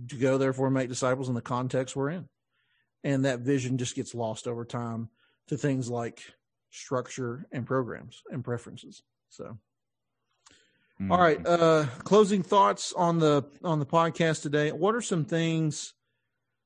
to 0.09 0.15
go 0.15 0.37
therefore 0.37 0.67
and 0.67 0.75
make 0.75 0.89
disciples 0.89 1.29
in 1.29 1.35
the 1.35 1.41
context 1.41 1.95
we're 1.95 2.09
in. 2.09 2.29
And 3.03 3.25
that 3.25 3.39
vision 3.39 3.79
just 3.79 3.95
gets 3.95 4.13
lost 4.13 4.47
over 4.47 4.63
time 4.63 5.09
to 5.47 5.57
things 5.57 5.89
like 5.89 6.21
structure 6.69 7.47
and 7.51 7.65
programs 7.65 8.21
and 8.31 8.43
preferences. 8.43 9.01
So 9.29 9.57
all 11.09 11.17
right. 11.17 11.43
Uh, 11.45 11.85
closing 12.03 12.43
thoughts 12.43 12.93
on 12.93 13.17
the 13.17 13.43
on 13.63 13.79
the 13.79 13.85
podcast 13.85 14.43
today. 14.43 14.71
What 14.71 14.93
are 14.93 15.01
some 15.01 15.25
things? 15.25 15.93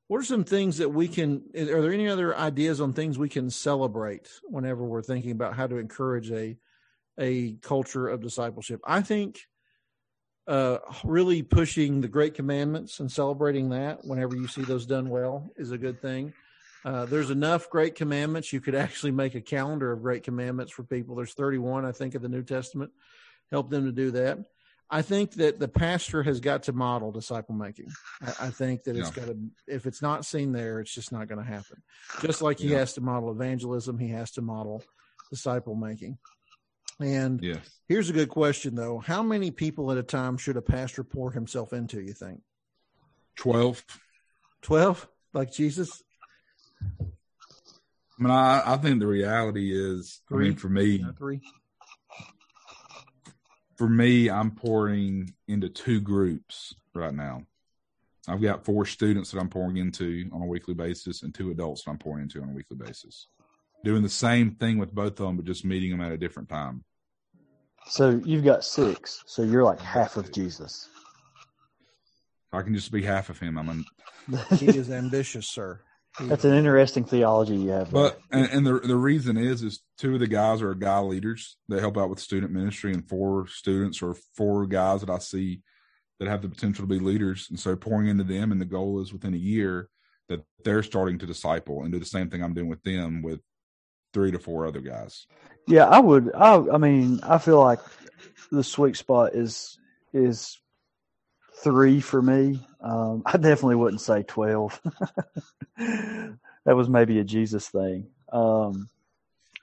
What 0.08 0.20
are 0.20 0.24
some 0.24 0.44
things 0.44 0.78
that 0.78 0.88
we 0.88 1.08
can? 1.08 1.42
Are 1.56 1.82
there 1.82 1.92
any 1.92 2.08
other 2.08 2.36
ideas 2.36 2.80
on 2.80 2.92
things 2.92 3.18
we 3.18 3.28
can 3.28 3.50
celebrate 3.50 4.28
whenever 4.44 4.84
we're 4.84 5.02
thinking 5.02 5.32
about 5.32 5.54
how 5.54 5.66
to 5.66 5.76
encourage 5.76 6.30
a 6.30 6.56
a 7.18 7.54
culture 7.62 8.08
of 8.08 8.20
discipleship? 8.20 8.80
I 8.84 9.02
think 9.02 9.40
uh, 10.46 10.78
really 11.02 11.42
pushing 11.42 12.00
the 12.00 12.08
Great 12.08 12.34
Commandments 12.34 13.00
and 13.00 13.10
celebrating 13.10 13.70
that 13.70 14.04
whenever 14.04 14.36
you 14.36 14.46
see 14.46 14.62
those 14.62 14.86
done 14.86 15.08
well 15.08 15.50
is 15.56 15.72
a 15.72 15.78
good 15.78 16.00
thing. 16.00 16.32
Uh, 16.84 17.04
there's 17.06 17.30
enough 17.30 17.68
Great 17.68 17.96
Commandments. 17.96 18.52
You 18.52 18.60
could 18.60 18.76
actually 18.76 19.10
make 19.10 19.34
a 19.34 19.40
calendar 19.40 19.90
of 19.90 20.02
Great 20.02 20.22
Commandments 20.22 20.72
for 20.72 20.84
people. 20.84 21.16
There's 21.16 21.34
31, 21.34 21.84
I 21.84 21.90
think, 21.90 22.14
of 22.14 22.22
the 22.22 22.28
New 22.28 22.44
Testament 22.44 22.92
help 23.50 23.70
them 23.70 23.84
to 23.86 23.92
do 23.92 24.10
that. 24.12 24.38
I 24.88 25.02
think 25.02 25.32
that 25.32 25.58
the 25.58 25.68
pastor 25.68 26.22
has 26.22 26.38
got 26.40 26.64
to 26.64 26.72
model 26.72 27.10
disciple 27.10 27.54
making. 27.54 27.88
I, 28.22 28.46
I 28.46 28.50
think 28.50 28.84
that 28.84 28.96
it's 28.96 29.10
Yeah. 29.16 29.24
got 29.24 29.32
to, 29.32 29.38
if 29.66 29.84
it's 29.86 30.00
not 30.00 30.24
seen 30.24 30.52
there, 30.52 30.80
it's 30.80 30.94
just 30.94 31.10
not 31.10 31.26
going 31.28 31.44
to 31.44 31.50
happen. 31.50 31.82
Just 32.20 32.40
like 32.40 32.58
he 32.60 32.68
Yeah. 32.70 32.78
has 32.78 32.92
to 32.94 33.00
model 33.00 33.30
evangelism, 33.32 33.98
he 33.98 34.08
has 34.10 34.30
to 34.32 34.42
model 34.42 34.84
disciple 35.30 35.74
making. 35.74 36.18
And 37.00 37.42
Yes. 37.42 37.80
here's 37.88 38.08
a 38.10 38.12
good 38.12 38.28
question, 38.28 38.74
though. 38.76 39.00
How 39.00 39.22
many 39.22 39.50
people 39.50 39.90
at 39.90 39.98
a 39.98 40.02
time 40.04 40.36
should 40.38 40.56
a 40.56 40.62
pastor 40.62 41.02
pour 41.02 41.32
himself 41.32 41.72
into, 41.72 42.00
you 42.00 42.12
think? 42.14 42.42
12. 43.36 43.84
12? 44.62 45.08
Like 45.34 45.52
Jesus? 45.52 46.02
I 48.18 48.22
mean, 48.22 48.30
I, 48.30 48.62
I 48.74 48.76
think 48.78 49.00
the 49.00 49.06
reality 49.06 49.72
is, 49.74 50.22
I 50.30 50.36
mean, 50.36 50.52
Three? 50.52 50.60
for 50.60 50.68
me, 50.68 51.04
Uh, 51.06 51.12
Three? 51.18 51.40
For 53.76 53.88
me, 53.88 54.30
I'm 54.30 54.50
pouring 54.50 55.34
into 55.48 55.68
two 55.68 56.00
groups 56.00 56.74
right 56.94 57.14
now. 57.14 57.42
I've 58.28 58.42
got 58.42 58.64
four 58.64 58.86
students 58.86 59.30
that 59.30 59.38
I'm 59.38 59.48
pouring 59.48 59.76
into 59.76 60.28
on 60.32 60.42
a 60.42 60.46
weekly 60.46 60.74
basis 60.74 61.22
and 61.22 61.34
two 61.34 61.50
adults 61.50 61.84
that 61.84 61.92
I'm 61.92 61.98
pouring 61.98 62.24
into 62.24 62.42
on 62.42 62.48
a 62.48 62.52
weekly 62.52 62.76
basis. 62.76 63.28
Doing 63.84 64.02
the 64.02 64.08
same 64.08 64.52
thing 64.52 64.78
with 64.78 64.92
both 64.92 65.20
of 65.20 65.26
them, 65.26 65.36
but 65.36 65.44
just 65.44 65.64
meeting 65.64 65.90
them 65.90 66.00
at 66.00 66.10
a 66.10 66.18
different 66.18 66.48
time. 66.48 66.82
So 67.88 68.20
you've 68.24 68.44
got 68.44 68.64
six. 68.64 69.22
So 69.26 69.42
you're 69.42 69.62
like 69.62 69.80
half 69.80 70.16
of 70.16 70.32
Jesus. 70.32 70.88
I 72.52 72.62
can 72.62 72.74
just 72.74 72.90
be 72.90 73.02
half 73.02 73.28
of 73.28 73.38
him, 73.38 73.58
I'm 73.58 73.68
an, 73.68 73.84
He 74.58 74.66
is 74.66 74.90
ambitious, 74.90 75.48
sir. 75.48 75.80
That's 76.20 76.44
an 76.44 76.54
interesting 76.54 77.04
theology 77.04 77.56
you 77.56 77.70
have. 77.70 77.90
But 77.90 78.18
and, 78.30 78.48
and 78.50 78.66
the 78.66 78.80
the 78.80 78.96
reason 78.96 79.36
is 79.36 79.62
is 79.62 79.80
two 79.98 80.14
of 80.14 80.20
the 80.20 80.26
guys 80.26 80.62
are 80.62 80.74
guy 80.74 80.98
leaders 81.00 81.56
They 81.68 81.80
help 81.80 81.98
out 81.98 82.10
with 82.10 82.20
student 82.20 82.52
ministry, 82.52 82.92
and 82.92 83.06
four 83.08 83.46
students 83.48 84.02
or 84.02 84.16
four 84.34 84.66
guys 84.66 85.00
that 85.00 85.10
I 85.10 85.18
see 85.18 85.60
that 86.18 86.28
have 86.28 86.42
the 86.42 86.48
potential 86.48 86.84
to 86.84 86.88
be 86.88 86.98
leaders. 86.98 87.48
And 87.50 87.60
so 87.60 87.76
pouring 87.76 88.08
into 88.08 88.24
them, 88.24 88.52
and 88.52 88.60
the 88.60 88.64
goal 88.66 89.00
is 89.00 89.12
within 89.12 89.34
a 89.34 89.38
year 89.38 89.88
that 90.28 90.44
they're 90.64 90.82
starting 90.82 91.18
to 91.18 91.26
disciple 91.26 91.82
and 91.82 91.92
do 91.92 91.98
the 91.98 92.04
same 92.04 92.30
thing 92.30 92.42
I'm 92.42 92.54
doing 92.54 92.68
with 92.68 92.82
them 92.82 93.22
with 93.22 93.40
three 94.14 94.30
to 94.30 94.38
four 94.38 94.66
other 94.66 94.80
guys. 94.80 95.26
Yeah, 95.68 95.84
I 95.84 96.00
would. 96.00 96.34
I, 96.34 96.56
I 96.72 96.78
mean, 96.78 97.20
I 97.22 97.38
feel 97.38 97.60
like 97.60 97.80
the 98.50 98.64
sweet 98.64 98.96
spot 98.96 99.34
is 99.34 99.78
is 100.12 100.58
three 101.62 102.00
for 102.00 102.20
me. 102.22 102.60
Um, 102.80 103.22
I 103.26 103.36
definitely 103.36 103.76
wouldn't 103.76 104.00
say 104.00 104.22
twelve. 104.22 104.80
that 105.78 106.36
was 106.76 106.88
maybe 106.88 107.18
a 107.18 107.24
Jesus 107.24 107.68
thing. 107.68 108.08
Um, 108.32 108.88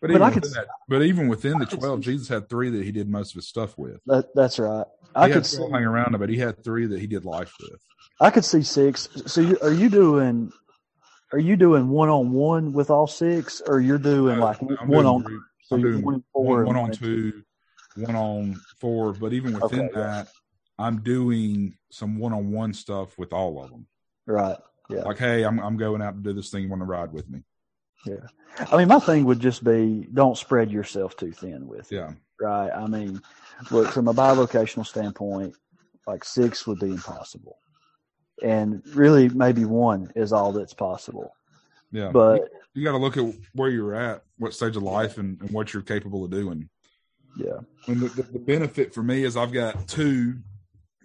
But, 0.02 0.08
But 0.08 0.12
even 0.12 0.22
I 0.24 0.32
could- 0.32 0.44
within 0.44 0.54
that, 0.56 0.68
but 0.88 1.02
even 1.04 1.28
within 1.28 1.60
the 1.60 1.66
I 1.66 1.70
could 1.70 1.80
twelve, 1.80 2.00
see- 2.00 2.12
Jesus 2.12 2.28
had 2.28 2.50
three 2.50 2.70
that 2.72 2.84
he 2.84 2.92
did 2.92 3.10
most 3.10 3.32
of 3.32 3.36
his 3.36 3.48
stuff 3.48 3.78
with. 3.78 4.02
That, 4.06 4.26
that's 4.36 4.60
right. 4.60 4.86
He 5.02 5.08
I 5.16 5.28
had 5.28 5.34
could 5.34 5.46
see, 5.46 5.58
12 5.58 5.72
hang 5.72 5.84
around, 5.84 6.18
but 6.20 6.28
he 6.30 6.38
had 6.38 6.64
three 6.64 6.88
that 6.88 7.00
he 7.00 7.08
did 7.08 7.24
life 7.24 7.56
with. 7.62 7.80
I 8.20 8.30
could 8.32 8.44
see 8.46 8.64
six. 8.64 9.08
So 9.28 9.42
you, 9.42 9.58
are 9.62 9.72
you 9.72 9.90
doing? 9.90 10.52
Are 11.32 11.40
you 11.40 11.56
doing 11.56 11.90
one 11.90 12.10
on 12.10 12.32
one 12.32 12.74
with 12.74 12.90
all 12.90 13.08
six, 13.08 13.62
or 13.66 13.80
you're 13.80 13.98
doing 13.98 14.40
like 14.40 14.62
I'm 14.62 14.68
one 14.88 15.04
doing 15.06 15.06
on? 15.06 15.44
So 15.64 15.78
doing 15.78 16.02
one 16.04 16.24
four, 16.34 16.66
one, 16.66 16.76
on 16.76 16.92
two, 16.92 17.44
one 17.96 18.16
on 18.16 18.60
four. 18.80 19.14
But 19.14 19.34
even 19.34 19.54
within 19.54 19.86
Okay, 19.86 19.94
that, 19.96 20.28
I'm 20.80 21.02
doing 21.02 21.76
some 21.90 22.18
one 22.18 22.34
on 22.34 22.52
one 22.52 22.74
stuff 22.74 23.18
with 23.18 23.34
all 23.34 23.64
of 23.64 23.70
them. 23.70 23.88
Right. 24.26 24.58
Yeah. 24.90 25.04
Like, 25.04 25.18
hey, 25.18 25.44
I'm 25.44 25.60
I'm 25.60 25.78
going 25.78 26.02
out 26.02 26.16
to 26.16 26.22
do 26.22 26.34
this 26.34 26.50
thing. 26.50 26.64
You 26.64 26.70
want 26.70 26.82
to 26.82 26.86
ride 26.86 27.14
with 27.14 27.30
me? 27.30 27.44
Yeah. 28.06 28.28
I 28.72 28.78
mean, 28.78 28.88
my 28.88 29.00
thing 29.00 29.26
would 29.26 29.40
just 29.40 29.64
be 29.64 30.08
don't 30.14 30.38
spread 30.38 30.72
yourself 30.72 31.16
too 31.16 31.32
thin 31.32 31.68
with 31.68 31.92
it. 31.92 31.96
Yeah. 31.96 32.12
Right. 32.40 32.70
I 32.70 32.88
mean, 32.88 33.22
look, 33.72 33.92
from 33.92 34.08
a 34.08 34.14
bilocational 34.14 34.86
standpoint, 34.86 35.56
like 36.06 36.24
six 36.26 36.68
would 36.68 36.80
be 36.80 36.92
impossible. 36.92 37.58
And 38.42 38.82
really, 38.94 39.30
maybe 39.30 39.64
one 39.64 40.12
is 40.16 40.34
all 40.34 40.52
that's 40.52 40.74
possible. 40.74 41.34
Yeah. 41.92 42.10
But 42.12 42.50
you 42.74 42.84
got 42.84 42.92
to 42.92 42.98
look 42.98 43.18
at 43.18 43.34
where 43.54 43.70
you're 43.70 43.96
at, 43.96 44.24
what 44.38 44.54
stage 44.54 44.76
of 44.76 44.84
life, 44.84 45.18
and, 45.18 45.40
and 45.42 45.52
what 45.52 45.74
you're 45.74 45.84
capable 45.84 46.26
of 46.26 46.32
doing. 46.32 46.68
yeah, 47.38 47.60
And 47.88 48.02
the, 48.02 48.08
the, 48.10 48.24
the 48.24 48.40
benefit 48.40 48.94
for 48.94 49.04
me 49.04 49.24
is 49.24 49.38
I've 49.38 49.54
got 49.54 49.88
two, 49.88 50.38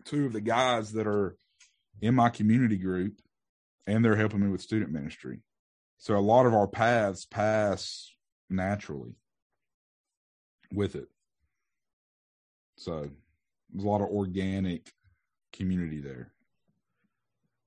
two 0.08 0.26
of 0.26 0.32
the 0.32 0.40
guys 0.40 0.92
that 0.92 1.06
are 1.06 1.36
in 2.00 2.14
my 2.14 2.30
community 2.30 2.76
group, 2.76 3.20
and 3.86 4.04
they're 4.04 4.16
helping 4.16 4.40
me 4.40 4.48
with 4.48 4.62
student 4.62 4.90
ministry. 4.90 5.40
So 5.98 6.16
a 6.16 6.20
lot 6.20 6.46
of 6.46 6.54
our 6.54 6.66
paths 6.66 7.26
pass 7.26 8.10
naturally 8.48 9.14
with 10.72 10.94
it. 10.94 11.08
So 12.76 13.10
there's 13.72 13.84
a 13.84 13.88
lot 13.88 14.00
of 14.00 14.08
organic 14.08 14.92
community 15.52 16.00
there. 16.00 16.32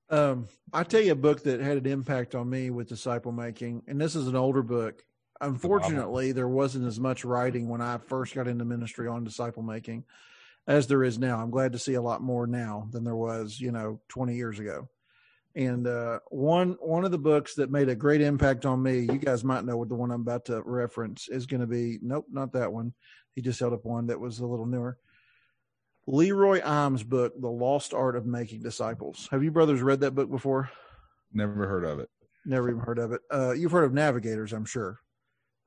Um, 0.09 0.47
I 0.73 0.83
tell 0.83 1.01
you 1.01 1.13
a 1.13 1.15
book 1.15 1.43
that 1.43 1.61
had 1.61 1.77
an 1.77 1.85
impact 1.85 2.35
on 2.35 2.49
me 2.49 2.69
with 2.69 2.89
disciple 2.89 3.31
making, 3.31 3.83
and 3.87 3.99
this 3.99 4.15
is 4.15 4.27
an 4.27 4.35
older 4.35 4.61
book. 4.61 5.03
Unfortunately, 5.39 6.31
there 6.31 6.47
wasn't 6.47 6.85
as 6.85 6.99
much 6.99 7.25
writing 7.25 7.67
when 7.67 7.81
I 7.81 7.97
first 7.97 8.35
got 8.35 8.47
into 8.47 8.63
ministry 8.63 9.07
on 9.07 9.23
disciple 9.23 9.63
making 9.63 10.03
as 10.67 10.87
there 10.87 11.03
is 11.03 11.17
now. 11.17 11.39
I'm 11.39 11.51
glad 11.51 11.73
to 11.73 11.79
see 11.79 11.95
a 11.95 12.01
lot 12.01 12.21
more 12.21 12.47
now 12.47 12.87
than 12.91 13.03
there 13.03 13.15
was, 13.15 13.59
you 13.59 13.71
know, 13.71 13.99
20 14.09 14.35
years 14.35 14.59
ago. 14.59 14.89
And 15.53 15.85
uh, 15.85 16.19
one 16.29 16.77
one 16.79 17.03
of 17.03 17.11
the 17.11 17.17
books 17.17 17.55
that 17.55 17.69
made 17.69 17.89
a 17.89 17.95
great 17.95 18.21
impact 18.21 18.65
on 18.65 18.81
me, 18.81 18.99
you 18.99 19.17
guys 19.17 19.43
might 19.43 19.65
know 19.65 19.75
what 19.75 19.89
the 19.89 19.95
one 19.95 20.11
I'm 20.11 20.21
about 20.21 20.45
to 20.45 20.61
reference 20.61 21.27
is 21.27 21.45
going 21.45 21.59
to 21.59 21.67
be. 21.67 21.99
Nope, 22.01 22.27
not 22.31 22.53
that 22.53 22.71
one. 22.71 22.93
He 23.35 23.41
just 23.41 23.59
held 23.59 23.73
up 23.73 23.83
one 23.83 24.07
that 24.07 24.19
was 24.19 24.39
a 24.39 24.45
little 24.45 24.65
newer. 24.65 24.97
Leroy 26.07 26.61
Eims' 26.61 27.05
book, 27.05 27.33
The 27.39 27.49
Lost 27.49 27.93
Art 27.93 28.15
of 28.15 28.25
Making 28.25 28.61
Disciples. 28.61 29.27
Have 29.31 29.43
you 29.43 29.51
brothers 29.51 29.81
read 29.81 29.99
that 30.01 30.15
book 30.15 30.29
before? 30.29 30.69
Never 31.33 31.67
heard 31.67 31.85
of 31.85 31.99
it. 31.99 32.09
Never 32.45 32.69
even 32.69 32.81
heard 32.81 32.97
of 32.97 33.11
it. 33.11 33.21
Uh, 33.29 33.51
you've 33.51 33.71
heard 33.71 33.83
of 33.83 33.93
Navigators, 33.93 34.51
I'm 34.51 34.65
sure. 34.65 34.99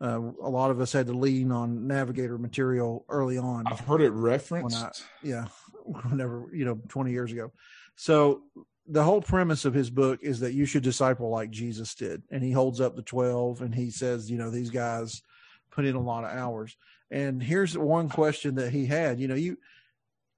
Uh, 0.04 0.20
a 0.42 0.50
lot 0.50 0.70
of 0.70 0.80
us 0.82 0.92
had 0.92 1.06
to 1.06 1.12
lean 1.14 1.50
on 1.50 1.86
Navigator 1.86 2.36
material 2.36 3.06
early 3.08 3.38
on. 3.38 3.66
I've 3.66 3.80
heard 3.80 4.02
it 4.02 4.10
referenced. 4.10 4.76
When 4.76 4.84
I- 4.84 4.90
yeah, 5.22 5.46
never, 6.12 6.46
you 6.52 6.66
know, 6.66 6.78
20 6.88 7.10
years 7.10 7.32
ago. 7.32 7.52
So 7.96 8.42
the 8.86 9.02
whole 9.02 9.22
premise 9.22 9.64
of 9.64 9.72
his 9.72 9.88
book 9.88 10.20
is 10.22 10.40
that 10.40 10.52
you 10.52 10.66
should 10.66 10.82
disciple 10.82 11.30
like 11.30 11.50
Jesus 11.50 11.94
did. 11.94 12.22
And 12.30 12.42
he 12.42 12.52
holds 12.52 12.80
up 12.82 12.96
the 12.96 13.02
12 13.02 13.62
and 13.62 13.74
he 13.74 13.90
says, 13.90 14.30
you 14.30 14.36
know, 14.36 14.50
these 14.50 14.68
guys 14.68 15.22
put 15.70 15.86
in 15.86 15.94
a 15.94 16.02
lot 16.02 16.24
of 16.24 16.36
hours. 16.36 16.76
And 17.10 17.42
here's 17.42 17.78
one 17.78 18.08
question 18.10 18.56
that 18.56 18.72
he 18.72 18.84
had, 18.84 19.18
you 19.18 19.28
know, 19.28 19.34
you, 19.34 19.56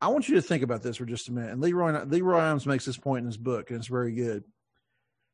I 0.01 0.09
want 0.09 0.29
you 0.29 0.37
to 0.37 0.43
think 0.43 0.63
about 0.63 0.83
this 0.83 0.99
for 0.99 1.07
just 1.07 1.29
a 1.29 1.33
minute. 1.33 1.51
And 1.51 1.61
Leroy, 1.61 2.05
Leroy 2.05 2.39
Eims 2.39 2.67
makes 2.67 2.85
this 2.85 2.99
point 2.99 3.23
in 3.23 3.27
his 3.27 3.37
book 3.39 3.71
and 3.71 3.79
it's 3.81 3.89
very 3.89 4.13
good. 4.13 4.45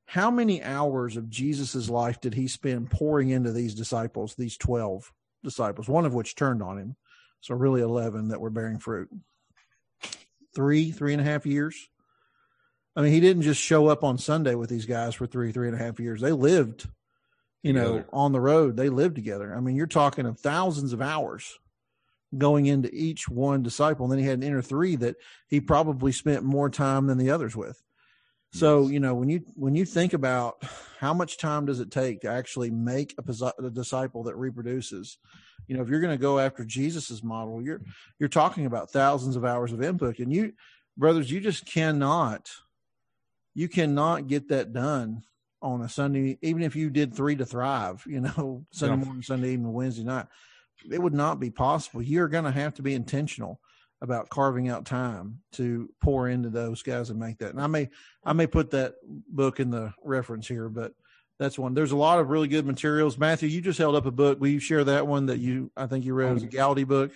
How 0.06 0.30
many 0.30 0.62
hours 0.62 1.16
of 1.16 1.30
Jesus's 1.30 1.88
life 1.88 2.20
did 2.20 2.34
he 2.34 2.48
spend 2.48 2.90
pouring 2.90 3.30
into 3.30 3.52
these 3.52 3.74
disciples, 3.74 4.34
these 4.34 4.56
12 4.56 5.10
disciples, 5.42 5.88
one 5.88 6.04
of 6.04 6.14
which 6.14 6.34
turned 6.34 6.62
on 6.62 6.78
him? 6.78 6.96
So 7.40 7.54
really 7.54 7.80
11 7.80 8.28
that 8.28 8.40
were 8.40 8.50
bearing 8.50 8.78
fruit. 8.78 9.08
Three, 10.54 10.90
three 10.90 11.12
and 11.12 11.20
a 11.20 11.24
half 11.24 11.46
years. 11.46 11.88
I 12.94 13.02
mean, 13.02 13.12
he 13.12 13.20
didn't 13.20 13.42
just 13.42 13.60
show 13.60 13.88
up 13.88 14.04
on 14.04 14.18
Sunday 14.18 14.54
with 14.54 14.68
these 14.68 14.84
guys 14.84 15.14
for 15.14 15.26
three, 15.26 15.50
three 15.50 15.68
and 15.68 15.74
a 15.78 15.82
half 15.82 15.98
years. 15.98 16.20
They 16.20 16.32
lived, 16.32 16.88
you 17.62 17.72
know, 17.72 18.04
on 18.12 18.32
the 18.32 18.40
road. 18.40 18.76
They 18.76 18.90
lived 18.90 19.14
together. 19.14 19.54
I 19.54 19.60
mean, 19.60 19.76
you're 19.76 19.86
talking 19.86 20.26
of 20.26 20.38
thousands 20.38 20.92
of 20.92 21.00
hours 21.00 21.58
going 22.36 22.66
into 22.66 22.90
each 22.92 23.28
one 23.28 23.62
disciple. 23.62 24.04
And 24.04 24.12
then 24.12 24.18
he 24.18 24.26
had 24.26 24.38
an 24.38 24.42
inner 24.42 24.62
three 24.62 24.96
that 24.96 25.16
he 25.48 25.60
probably 25.60 26.12
spent 26.12 26.44
more 26.44 26.70
time 26.70 27.06
than 27.06 27.18
the 27.18 27.30
others 27.30 27.56
with. 27.56 27.82
So, 28.52 28.88
you 28.88 29.00
know, 29.00 29.14
when 29.14 29.28
you 29.30 29.40
when 29.54 29.74
you 29.74 29.84
think 29.86 30.12
about 30.12 30.62
how 30.98 31.14
much 31.14 31.38
time 31.38 31.66
does 31.66 31.80
it 31.80 31.90
take 31.90 32.20
to 32.20 32.28
actually 32.28 32.70
make 32.70 33.14
a, 33.18 33.52
a 33.64 33.70
disciple 33.70 34.24
that 34.24 34.36
reproduces, 34.36 35.18
you 35.66 35.76
know, 35.76 35.82
if 35.82 35.88
you're 35.88 36.00
going 36.00 36.16
to 36.16 36.20
go 36.20 36.38
after 36.38 36.64
Jesus's 36.64 37.22
model, 37.22 37.62
you're 37.62 37.80
you're 38.18 38.28
talking 38.28 38.66
about 38.66 38.90
thousands 38.90 39.36
of 39.36 39.44
hours 39.44 39.72
of 39.72 39.82
input, 39.82 40.18
and 40.18 40.32
you, 40.32 40.52
brothers, 40.98 41.30
you 41.30 41.40
just 41.40 41.64
cannot, 41.64 42.50
you 43.54 43.68
cannot 43.68 44.26
get 44.26 44.48
that 44.48 44.72
done 44.74 45.22
on 45.62 45.80
a 45.80 45.88
Sunday, 45.88 46.38
even 46.42 46.62
if 46.62 46.76
you 46.76 46.90
did 46.90 47.14
three 47.14 47.36
to 47.36 47.46
thrive, 47.46 48.04
you 48.06 48.20
know, 48.20 48.66
Sunday 48.72 48.96
Yeah. 48.96 49.04
morning, 49.04 49.22
Sunday 49.22 49.52
evening, 49.52 49.72
Wednesday 49.72 50.04
night, 50.04 50.26
it 50.90 51.00
would 51.00 51.14
not 51.14 51.40
be 51.40 51.50
possible. 51.50 52.02
You're 52.02 52.28
going 52.28 52.44
to 52.44 52.50
have 52.50 52.74
to 52.74 52.82
be 52.82 52.94
intentional 52.94 53.60
about 54.02 54.28
carving 54.28 54.68
out 54.68 54.84
time 54.84 55.38
to 55.52 55.88
pour 56.02 56.28
into 56.28 56.50
those 56.50 56.82
guys 56.82 57.08
and 57.08 57.18
make 57.18 57.38
that. 57.38 57.50
And 57.50 57.60
I 57.60 57.68
may, 57.68 57.88
I 58.24 58.32
may 58.32 58.48
put 58.48 58.72
that 58.72 58.96
book 59.06 59.60
in 59.60 59.70
the 59.70 59.94
reference 60.04 60.48
here, 60.48 60.68
but 60.68 60.92
that's 61.38 61.56
one. 61.58 61.72
There's 61.72 61.92
a 61.92 61.96
lot 61.96 62.18
of 62.18 62.28
really 62.28 62.48
good 62.48 62.66
materials. 62.66 63.16
Matthew, 63.16 63.48
you 63.48 63.60
just 63.60 63.78
held 63.78 63.94
up 63.94 64.04
a 64.04 64.10
book. 64.10 64.40
Will 64.40 64.48
you 64.48 64.58
share 64.58 64.82
that 64.84 65.06
one 65.06 65.26
that 65.26 65.38
you, 65.38 65.70
I 65.76 65.86
think 65.86 66.04
you 66.04 66.14
read 66.14 66.30
it 66.30 66.34
was 66.34 66.42
a 66.42 66.46
um, 66.46 66.50
Gowdy 66.50 66.84
book? 66.84 67.12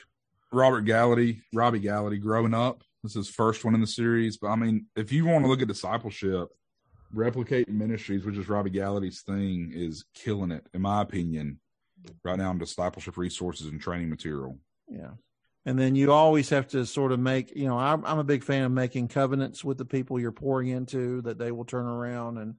Robert 0.53 0.85
Gallaty, 0.85 1.43
Robbie 1.53 1.81
Gallaty, 1.81 2.21
growing 2.21 2.55
up. 2.55 2.85
This 3.03 3.17
is 3.17 3.27
his 3.27 3.35
first 3.35 3.65
one 3.65 3.75
in 3.75 3.81
the 3.81 3.87
series. 3.87 4.37
But 4.37 4.49
I 4.49 4.57
mean, 4.57 4.87
if 4.95 5.11
you 5.11 5.27
want 5.27 5.45
to 5.45 5.51
look 5.51 5.61
at 5.61 5.69
discipleship, 5.69 6.49
replicating 7.15 7.69
ministries, 7.69 8.25
which 8.25 8.37
is 8.37 8.49
Robbie 8.49 8.71
Gallaty's 8.71 9.23
thing, 9.23 9.73
is 9.75 10.05
killing 10.15 10.53
it, 10.53 10.67
in 10.73 10.83
my 10.83 11.03
opinion, 11.03 11.59
right 12.25 12.39
now 12.39 12.53
in 12.53 12.59
discipleship 12.59 13.17
resources 13.17 13.67
and 13.67 13.81
training 13.81 14.09
material. 14.09 14.59
Yeah. 14.89 15.11
And 15.67 15.77
then 15.77 15.97
you 15.97 16.13
always 16.13 16.49
have 16.51 16.69
to 16.69 16.87
sort 16.87 17.11
of 17.11 17.19
make, 17.19 17.55
you 17.57 17.67
know, 17.67 17.77
I'm, 17.77 18.05
I'm 18.07 18.21
a 18.21 18.25
big 18.25 18.45
fan 18.45 18.63
of 18.63 18.71
making 18.71 19.09
covenants 19.09 19.65
with 19.65 19.79
the 19.79 19.85
people 19.85 20.21
you're 20.21 20.31
pouring 20.31 20.69
into 20.69 21.23
that 21.23 21.39
they 21.39 21.51
will 21.51 21.65
turn 21.65 21.87
around. 21.87 22.39
And, 22.39 22.55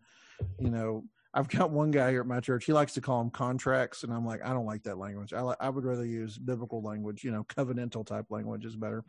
you 0.59 0.69
know, 0.69 1.05
I've 1.33 1.47
got 1.47 1.71
one 1.71 1.91
guy 1.91 2.11
here 2.11 2.19
at 2.19 2.27
my 2.27 2.41
church. 2.41 2.65
He 2.65 2.73
likes 2.73 2.95
to 2.95 3.01
call 3.01 3.19
them 3.19 3.29
contracts. 3.29 4.03
And 4.03 4.13
I'm 4.13 4.25
like, 4.25 4.45
I 4.45 4.49
don't 4.49 4.65
like 4.65 4.83
that 4.83 4.97
language. 4.97 5.31
I, 5.31 5.39
I 5.57 5.69
would 5.69 5.85
rather 5.85 6.05
use 6.05 6.37
biblical 6.37 6.81
language, 6.81 7.23
you 7.23 7.31
know, 7.31 7.45
covenantal 7.45 8.05
type 8.05 8.25
language 8.29 8.65
is 8.65 8.75
better. 8.75 9.05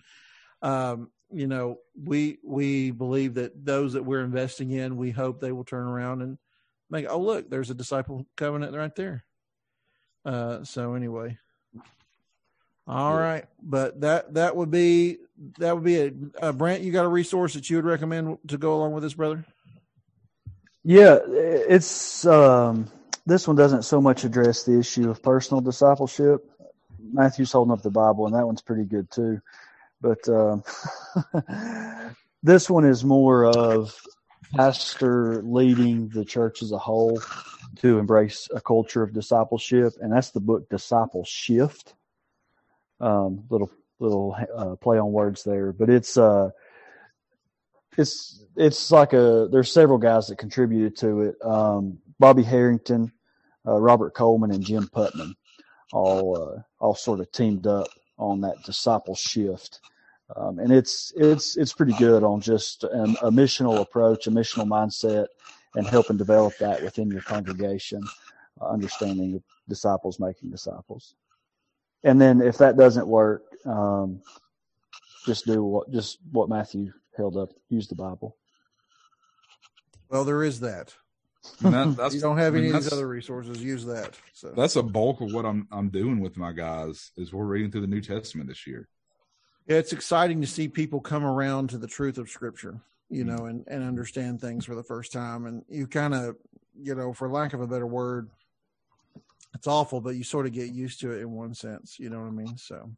Um, 0.63 1.11
you 1.33 1.49
know, 1.49 1.79
we, 2.01 2.39
we 2.45 2.93
believe 2.93 3.35
that 3.35 3.65
those 3.65 3.95
that 3.95 4.05
we're 4.05 4.25
investing 4.25 4.71
in, 4.71 4.97
we 4.97 5.11
hope 5.11 5.41
they 5.41 5.53
will 5.53 5.65
turn 5.65 5.89
around 5.89 6.23
and 6.23 6.39
make, 6.89 7.07
oh, 7.09 7.19
look, 7.19 7.51
there's 7.51 7.71
a 7.71 7.75
disciple 7.75 8.27
covenant 8.37 8.77
right 8.77 8.95
there. 8.95 9.25
Uh, 10.25 10.63
so 10.63 10.95
anyway, 10.95 11.37
all 12.89 13.15
Yeah. 13.15 13.21
right, 13.21 13.45
but 13.63 14.01
that 14.01 14.35
that 14.35 14.57
would 14.57 14.71
be 14.71 15.19
that 15.59 15.75
would 15.75 15.85
be 15.85 16.01
a 16.01 16.13
Uh, 16.41 16.53
Brent, 16.53 16.83
you 16.83 16.93
got 16.93 17.05
a 17.05 17.09
resource 17.09 17.55
that 17.55 17.71
you 17.71 17.77
would 17.77 17.85
recommend 17.85 18.39
to 18.49 18.59
go 18.59 18.77
along 18.77 18.93
with 18.93 19.03
this, 19.03 19.15
brother? 19.15 19.45
Yeah, 20.85 21.19
it's 21.27 22.25
um, 22.27 22.89
this 23.27 23.47
one 23.47 23.57
doesn't 23.57 23.83
so 23.83 24.01
much 24.01 24.25
address 24.25 24.65
the 24.65 24.79
issue 24.79 25.11
of 25.11 25.23
personal 25.23 25.61
discipleship. 25.61 26.49
Matthew's 27.13 27.53
holding 27.53 27.73
up 27.73 27.83
the 27.83 27.91
Bible, 27.91 28.27
and 28.27 28.35
that 28.35 28.47
one's 28.47 28.63
pretty 28.63 28.85
good 28.85 29.11
too. 29.11 29.41
But 30.01 30.29
um, 30.29 30.63
this 32.43 32.71
one 32.71 32.85
is 32.85 33.05
more 33.05 33.45
of 33.45 33.95
pastor 34.55 35.43
leading 35.45 36.09
the 36.09 36.25
church 36.25 36.63
as 36.63 36.73
a 36.73 36.79
whole 36.79 37.21
to 37.77 37.99
embrace 37.99 38.49
a 38.55 38.61
culture 38.61 39.03
of 39.03 39.13
discipleship, 39.13 39.95
and 40.01 40.13
that's 40.13 40.31
the 40.31 40.41
book 40.41 40.69
Disciple 40.69 41.25
Shift. 41.25 41.95
Um, 43.01 43.45
little 43.51 43.71
little 44.01 44.37
uh, 44.57 44.77
play 44.77 44.99
on 44.99 45.13
words 45.13 45.45
there, 45.45 45.73
but 45.73 45.91
it's 45.91 46.17
uh, 46.17 46.51
it's 47.97 48.45
it's 48.57 48.91
like 48.91 49.13
a 49.13 49.49
there's 49.51 49.73
several 49.73 49.99
guys 49.99 50.29
that 50.29 50.39
contributed 50.39 50.97
to 50.99 51.23
it. 51.23 51.37
Um, 51.45 51.99
Bobby 52.19 52.43
Harrington, 52.43 53.13
uh, 53.67 53.81
Robert 53.81 54.15
Coleman, 54.15 54.51
and 54.53 54.65
Jim 54.65 54.89
Putman 54.89 55.35
all 55.93 56.37
uh, 56.59 56.63
all 56.85 56.95
sort 56.95 57.21
of 57.21 57.31
teamed 57.33 57.67
up 57.67 57.89
on 58.19 58.41
that 58.43 58.63
disciple 58.65 59.15
shift. 59.15 59.81
Um, 60.37 60.59
and 60.59 60.73
it's 60.73 61.13
it's 61.17 61.57
it's 61.57 61.73
pretty 61.73 61.95
good 61.95 62.23
on 62.23 62.41
just 62.41 62.85
um, 62.85 63.17
a 63.23 63.31
missional 63.31 63.81
approach, 63.81 64.27
a 64.27 64.31
missional 64.31 64.67
mindset, 64.67 65.27
and 65.75 65.87
helping 65.87 66.17
develop 66.17 66.57
that 66.59 66.83
within 66.83 67.11
your 67.11 67.23
congregation. 67.23 68.03
understanding 68.61 69.37
of 69.37 69.43
disciples 69.69 70.21
making 70.21 70.51
disciples. 70.51 71.15
And 72.05 72.21
then 72.21 72.41
if 72.41 72.59
that 72.59 72.77
doesn't 72.77 73.07
work, 73.07 73.43
um, 73.65 74.21
just 75.27 75.47
do 75.47 75.63
what 75.63 75.91
just 75.91 76.19
what 76.31 76.49
Matthew 76.49 76.93
held 77.17 77.37
up. 77.37 77.51
Use 77.69 77.89
the 77.89 77.95
Bible. 77.97 78.37
Well, 80.09 80.25
there 80.25 80.43
is 80.43 80.61
that. 80.61 80.95
That, 81.63 81.97
that's, 81.97 82.15
you 82.15 82.21
don't 82.21 82.39
have 82.39 82.55
I 82.55 82.59
mean, 82.59 82.67
any 82.67 82.77
of 82.77 82.83
these 82.83 82.93
other 82.93 83.09
resources. 83.09 83.63
Use 83.63 83.85
that. 83.87 84.19
So 84.33 84.53
That's 84.57 84.77
a 84.77 84.83
bulk 84.83 85.21
of 85.21 85.29
what 85.29 85.45
I'm 85.47 85.67
I'm 85.73 85.89
doing 85.89 86.21
with 86.21 86.37
my 86.37 86.53
guys 86.53 87.11
is 87.17 87.33
we're 87.33 87.45
reading 87.47 87.71
through 87.71 87.83
the 87.83 87.87
New 87.87 88.01
Testament 88.01 88.49
this 88.49 88.67
year. 88.67 88.89
Yeah, 89.67 89.77
it's 89.77 89.93
exciting 89.93 90.41
to 90.41 90.47
see 90.47 90.69
people 90.69 91.01
come 91.01 91.25
around 91.25 91.71
to 91.71 91.79
the 91.79 91.87
truth 91.87 92.19
of 92.19 92.29
Scripture, 92.31 92.81
you 93.11 93.25
Mm-hmm. 93.25 93.37
know, 93.37 93.47
and, 93.47 93.65
and 93.67 93.83
understand 93.83 94.41
things 94.41 94.65
for 94.65 94.75
the 94.75 94.83
first 94.83 95.13
time. 95.13 95.47
And 95.47 95.63
you 95.69 95.87
kind 95.87 96.15
of, 96.15 96.37
you 96.81 96.95
know, 96.95 97.13
for 97.13 97.29
lack 97.29 97.53
of 97.55 97.61
a 97.61 97.67
better 97.67 97.87
word, 97.87 98.31
it's 99.59 99.67
awful, 99.67 100.01
but 100.01 100.15
you 100.15 100.23
sort 100.23 100.47
of 100.47 100.53
get 100.53 100.73
used 100.73 101.01
to 101.01 101.11
it 101.11 101.21
in 101.21 101.33
one 101.33 101.53
sense. 101.53 101.99
You 101.99 102.11
know 102.11 102.21
what 102.21 102.29
I 102.29 102.31
mean? 102.31 102.57
So, 102.57 102.93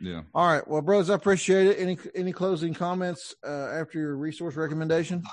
Yeah. 0.00 0.22
all 0.32 0.46
right. 0.46 0.66
Well, 0.66 0.80
bros, 0.80 1.10
I 1.10 1.14
appreciate 1.14 1.66
it. 1.66 1.80
Any 1.80 1.98
any 2.14 2.32
closing 2.32 2.72
comments 2.74 3.34
uh, 3.44 3.70
after 3.80 3.98
your 3.98 4.16
resource 4.16 4.54
recommendation 4.54 5.24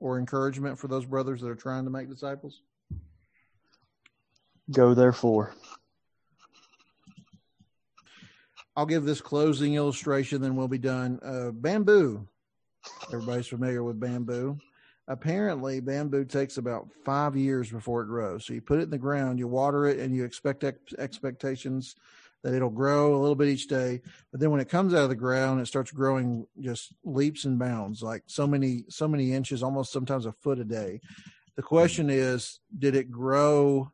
or 0.00 0.18
encouragement 0.18 0.76
for 0.76 0.88
those 0.88 1.04
brothers 1.06 1.40
that 1.40 1.48
are 1.48 1.54
trying 1.54 1.84
to 1.84 1.90
make 1.90 2.08
disciples? 2.10 2.62
Go 4.72 4.92
therefore. 4.92 5.54
I'll 8.74 8.86
give 8.86 9.04
this 9.04 9.20
closing 9.20 9.74
illustration, 9.74 10.42
then 10.42 10.56
we'll 10.56 10.66
be 10.68 10.78
done. 10.78 11.20
Uh, 11.22 11.52
bamboo. 11.52 12.26
Everybody's 13.12 13.46
familiar 13.46 13.84
with 13.84 14.00
bamboo. 14.00 14.58
Apparently, 15.08 15.80
bamboo 15.80 16.24
takes 16.24 16.56
about 16.56 16.88
five 17.04 17.36
years 17.36 17.70
before 17.70 18.02
it 18.02 18.06
grows. 18.06 18.44
So 18.44 18.54
you 18.54 18.60
put 18.60 18.80
it 18.80 18.84
in 18.84 18.90
the 18.90 18.98
ground, 18.98 19.38
you 19.38 19.46
water 19.46 19.86
it, 19.86 20.00
and 20.00 20.14
you 20.14 20.24
expect 20.24 20.64
ex- 20.64 20.94
expectations 20.98 21.94
that 22.42 22.54
it'll 22.54 22.70
grow 22.70 23.14
a 23.14 23.18
little 23.18 23.36
bit 23.36 23.48
each 23.48 23.68
day. 23.68 24.00
But 24.30 24.40
then 24.40 24.50
when 24.50 24.60
it 24.60 24.68
comes 24.68 24.94
out 24.94 25.04
of 25.04 25.08
the 25.08 25.14
ground, 25.14 25.60
it 25.60 25.66
starts 25.66 25.92
growing 25.92 26.46
just 26.60 26.92
leaps 27.04 27.44
and 27.44 27.58
bounds, 27.58 28.02
like 28.02 28.24
so 28.26 28.46
many 28.46 28.84
so 28.88 29.06
many 29.06 29.32
inches, 29.32 29.62
almost 29.62 29.92
sometimes 29.92 30.26
a 30.26 30.32
foot 30.32 30.58
a 30.58 30.64
day. 30.64 31.00
The 31.56 31.62
question 31.62 32.10
is, 32.10 32.60
did 32.78 32.96
it 32.96 33.10
grow 33.10 33.92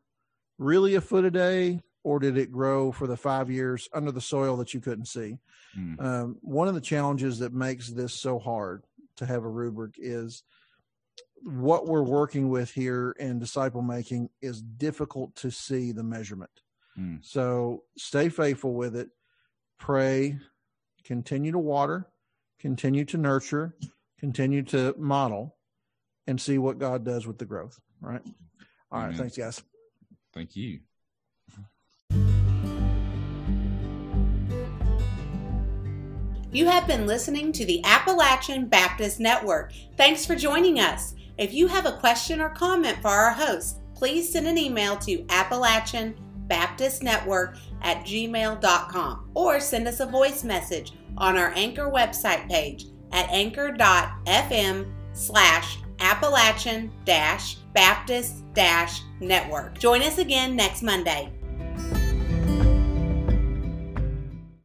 really 0.57 0.95
a 0.95 1.01
foot 1.01 1.25
a 1.25 1.31
day, 1.31 1.81
or 2.03 2.19
did 2.19 2.37
it 2.37 2.51
grow 2.51 2.91
for 2.91 3.07
the 3.07 3.17
five 3.17 3.49
years 3.49 3.87
under 3.93 4.11
the 4.11 4.21
soil 4.21 4.57
that 4.57 4.73
you 4.73 4.81
couldn't 4.81 5.07
see? 5.07 5.37
Mm. 5.77 6.01
Um, 6.03 6.37
one 6.41 6.67
of 6.67 6.73
the 6.73 6.81
challenges 6.81 7.39
that 7.39 7.53
makes 7.53 7.89
this 7.89 8.13
so 8.13 8.39
hard 8.39 8.83
to 9.15 9.25
have 9.25 9.43
a 9.43 9.49
rubric 9.49 9.95
is 9.97 10.43
what 11.43 11.87
we're 11.87 12.03
working 12.03 12.49
with 12.49 12.71
here 12.71 13.15
in 13.19 13.39
disciple 13.39 13.81
making 13.81 14.29
is 14.41 14.61
difficult 14.61 15.35
to 15.35 15.51
see 15.51 15.91
the 15.91 16.03
measurement. 16.03 16.51
Mm. 16.97 17.23
So 17.23 17.83
stay 17.97 18.29
faithful 18.29 18.73
with 18.73 18.95
it, 18.95 19.09
pray, 19.79 20.39
continue 21.03 21.51
to 21.51 21.59
water, 21.59 22.07
continue 22.59 23.03
to 23.05 23.17
nurture, 23.17 23.75
continue 24.19 24.63
to 24.63 24.95
model, 24.97 25.55
and 26.27 26.39
see 26.39 26.57
what 26.57 26.79
God 26.79 27.03
does 27.03 27.27
with 27.27 27.37
the 27.37 27.45
growth. 27.45 27.79
Right. 27.99 28.21
All 28.91 28.99
right. 28.99 29.05
Amen. 29.07 29.17
Thanks, 29.17 29.37
guys. 29.37 29.61
Thank 30.33 30.55
you. 30.55 30.79
You 36.51 36.67
have 36.67 36.85
been 36.85 37.07
listening 37.07 37.51
to 37.53 37.65
the 37.65 37.83
Appalachian 37.83 38.67
Baptist 38.67 39.19
Network. 39.19 39.73
Thanks 39.97 40.23
for 40.23 40.35
joining 40.35 40.79
us. 40.79 41.15
If 41.37 41.53
you 41.53 41.67
have 41.67 41.85
a 41.85 41.97
question 41.97 42.41
or 42.41 42.49
comment 42.49 43.01
for 43.01 43.09
our 43.09 43.31
host, 43.31 43.79
please 43.95 44.31
send 44.31 44.47
an 44.47 44.57
email 44.57 44.97
to 44.97 45.25
Appalachian 45.29 46.15
Baptist 46.47 47.01
Network 47.01 47.57
at 47.81 48.05
gmail.com 48.05 49.29
or 49.33 49.59
send 49.59 49.87
us 49.87 49.99
a 49.99 50.05
voice 50.05 50.43
message 50.43 50.91
on 51.17 51.37
our 51.37 51.51
Anchor 51.55 51.89
website 51.89 52.47
page 52.49 52.85
at 53.11 53.29
anchor.fm 53.29 54.91
slash 55.13 55.77
Appalachian 55.99 56.91
Baptist 57.05 58.43
Network. 59.19 59.77
Join 59.77 60.01
us 60.01 60.17
again 60.17 60.55
next 60.55 60.83
Monday. 60.83 61.31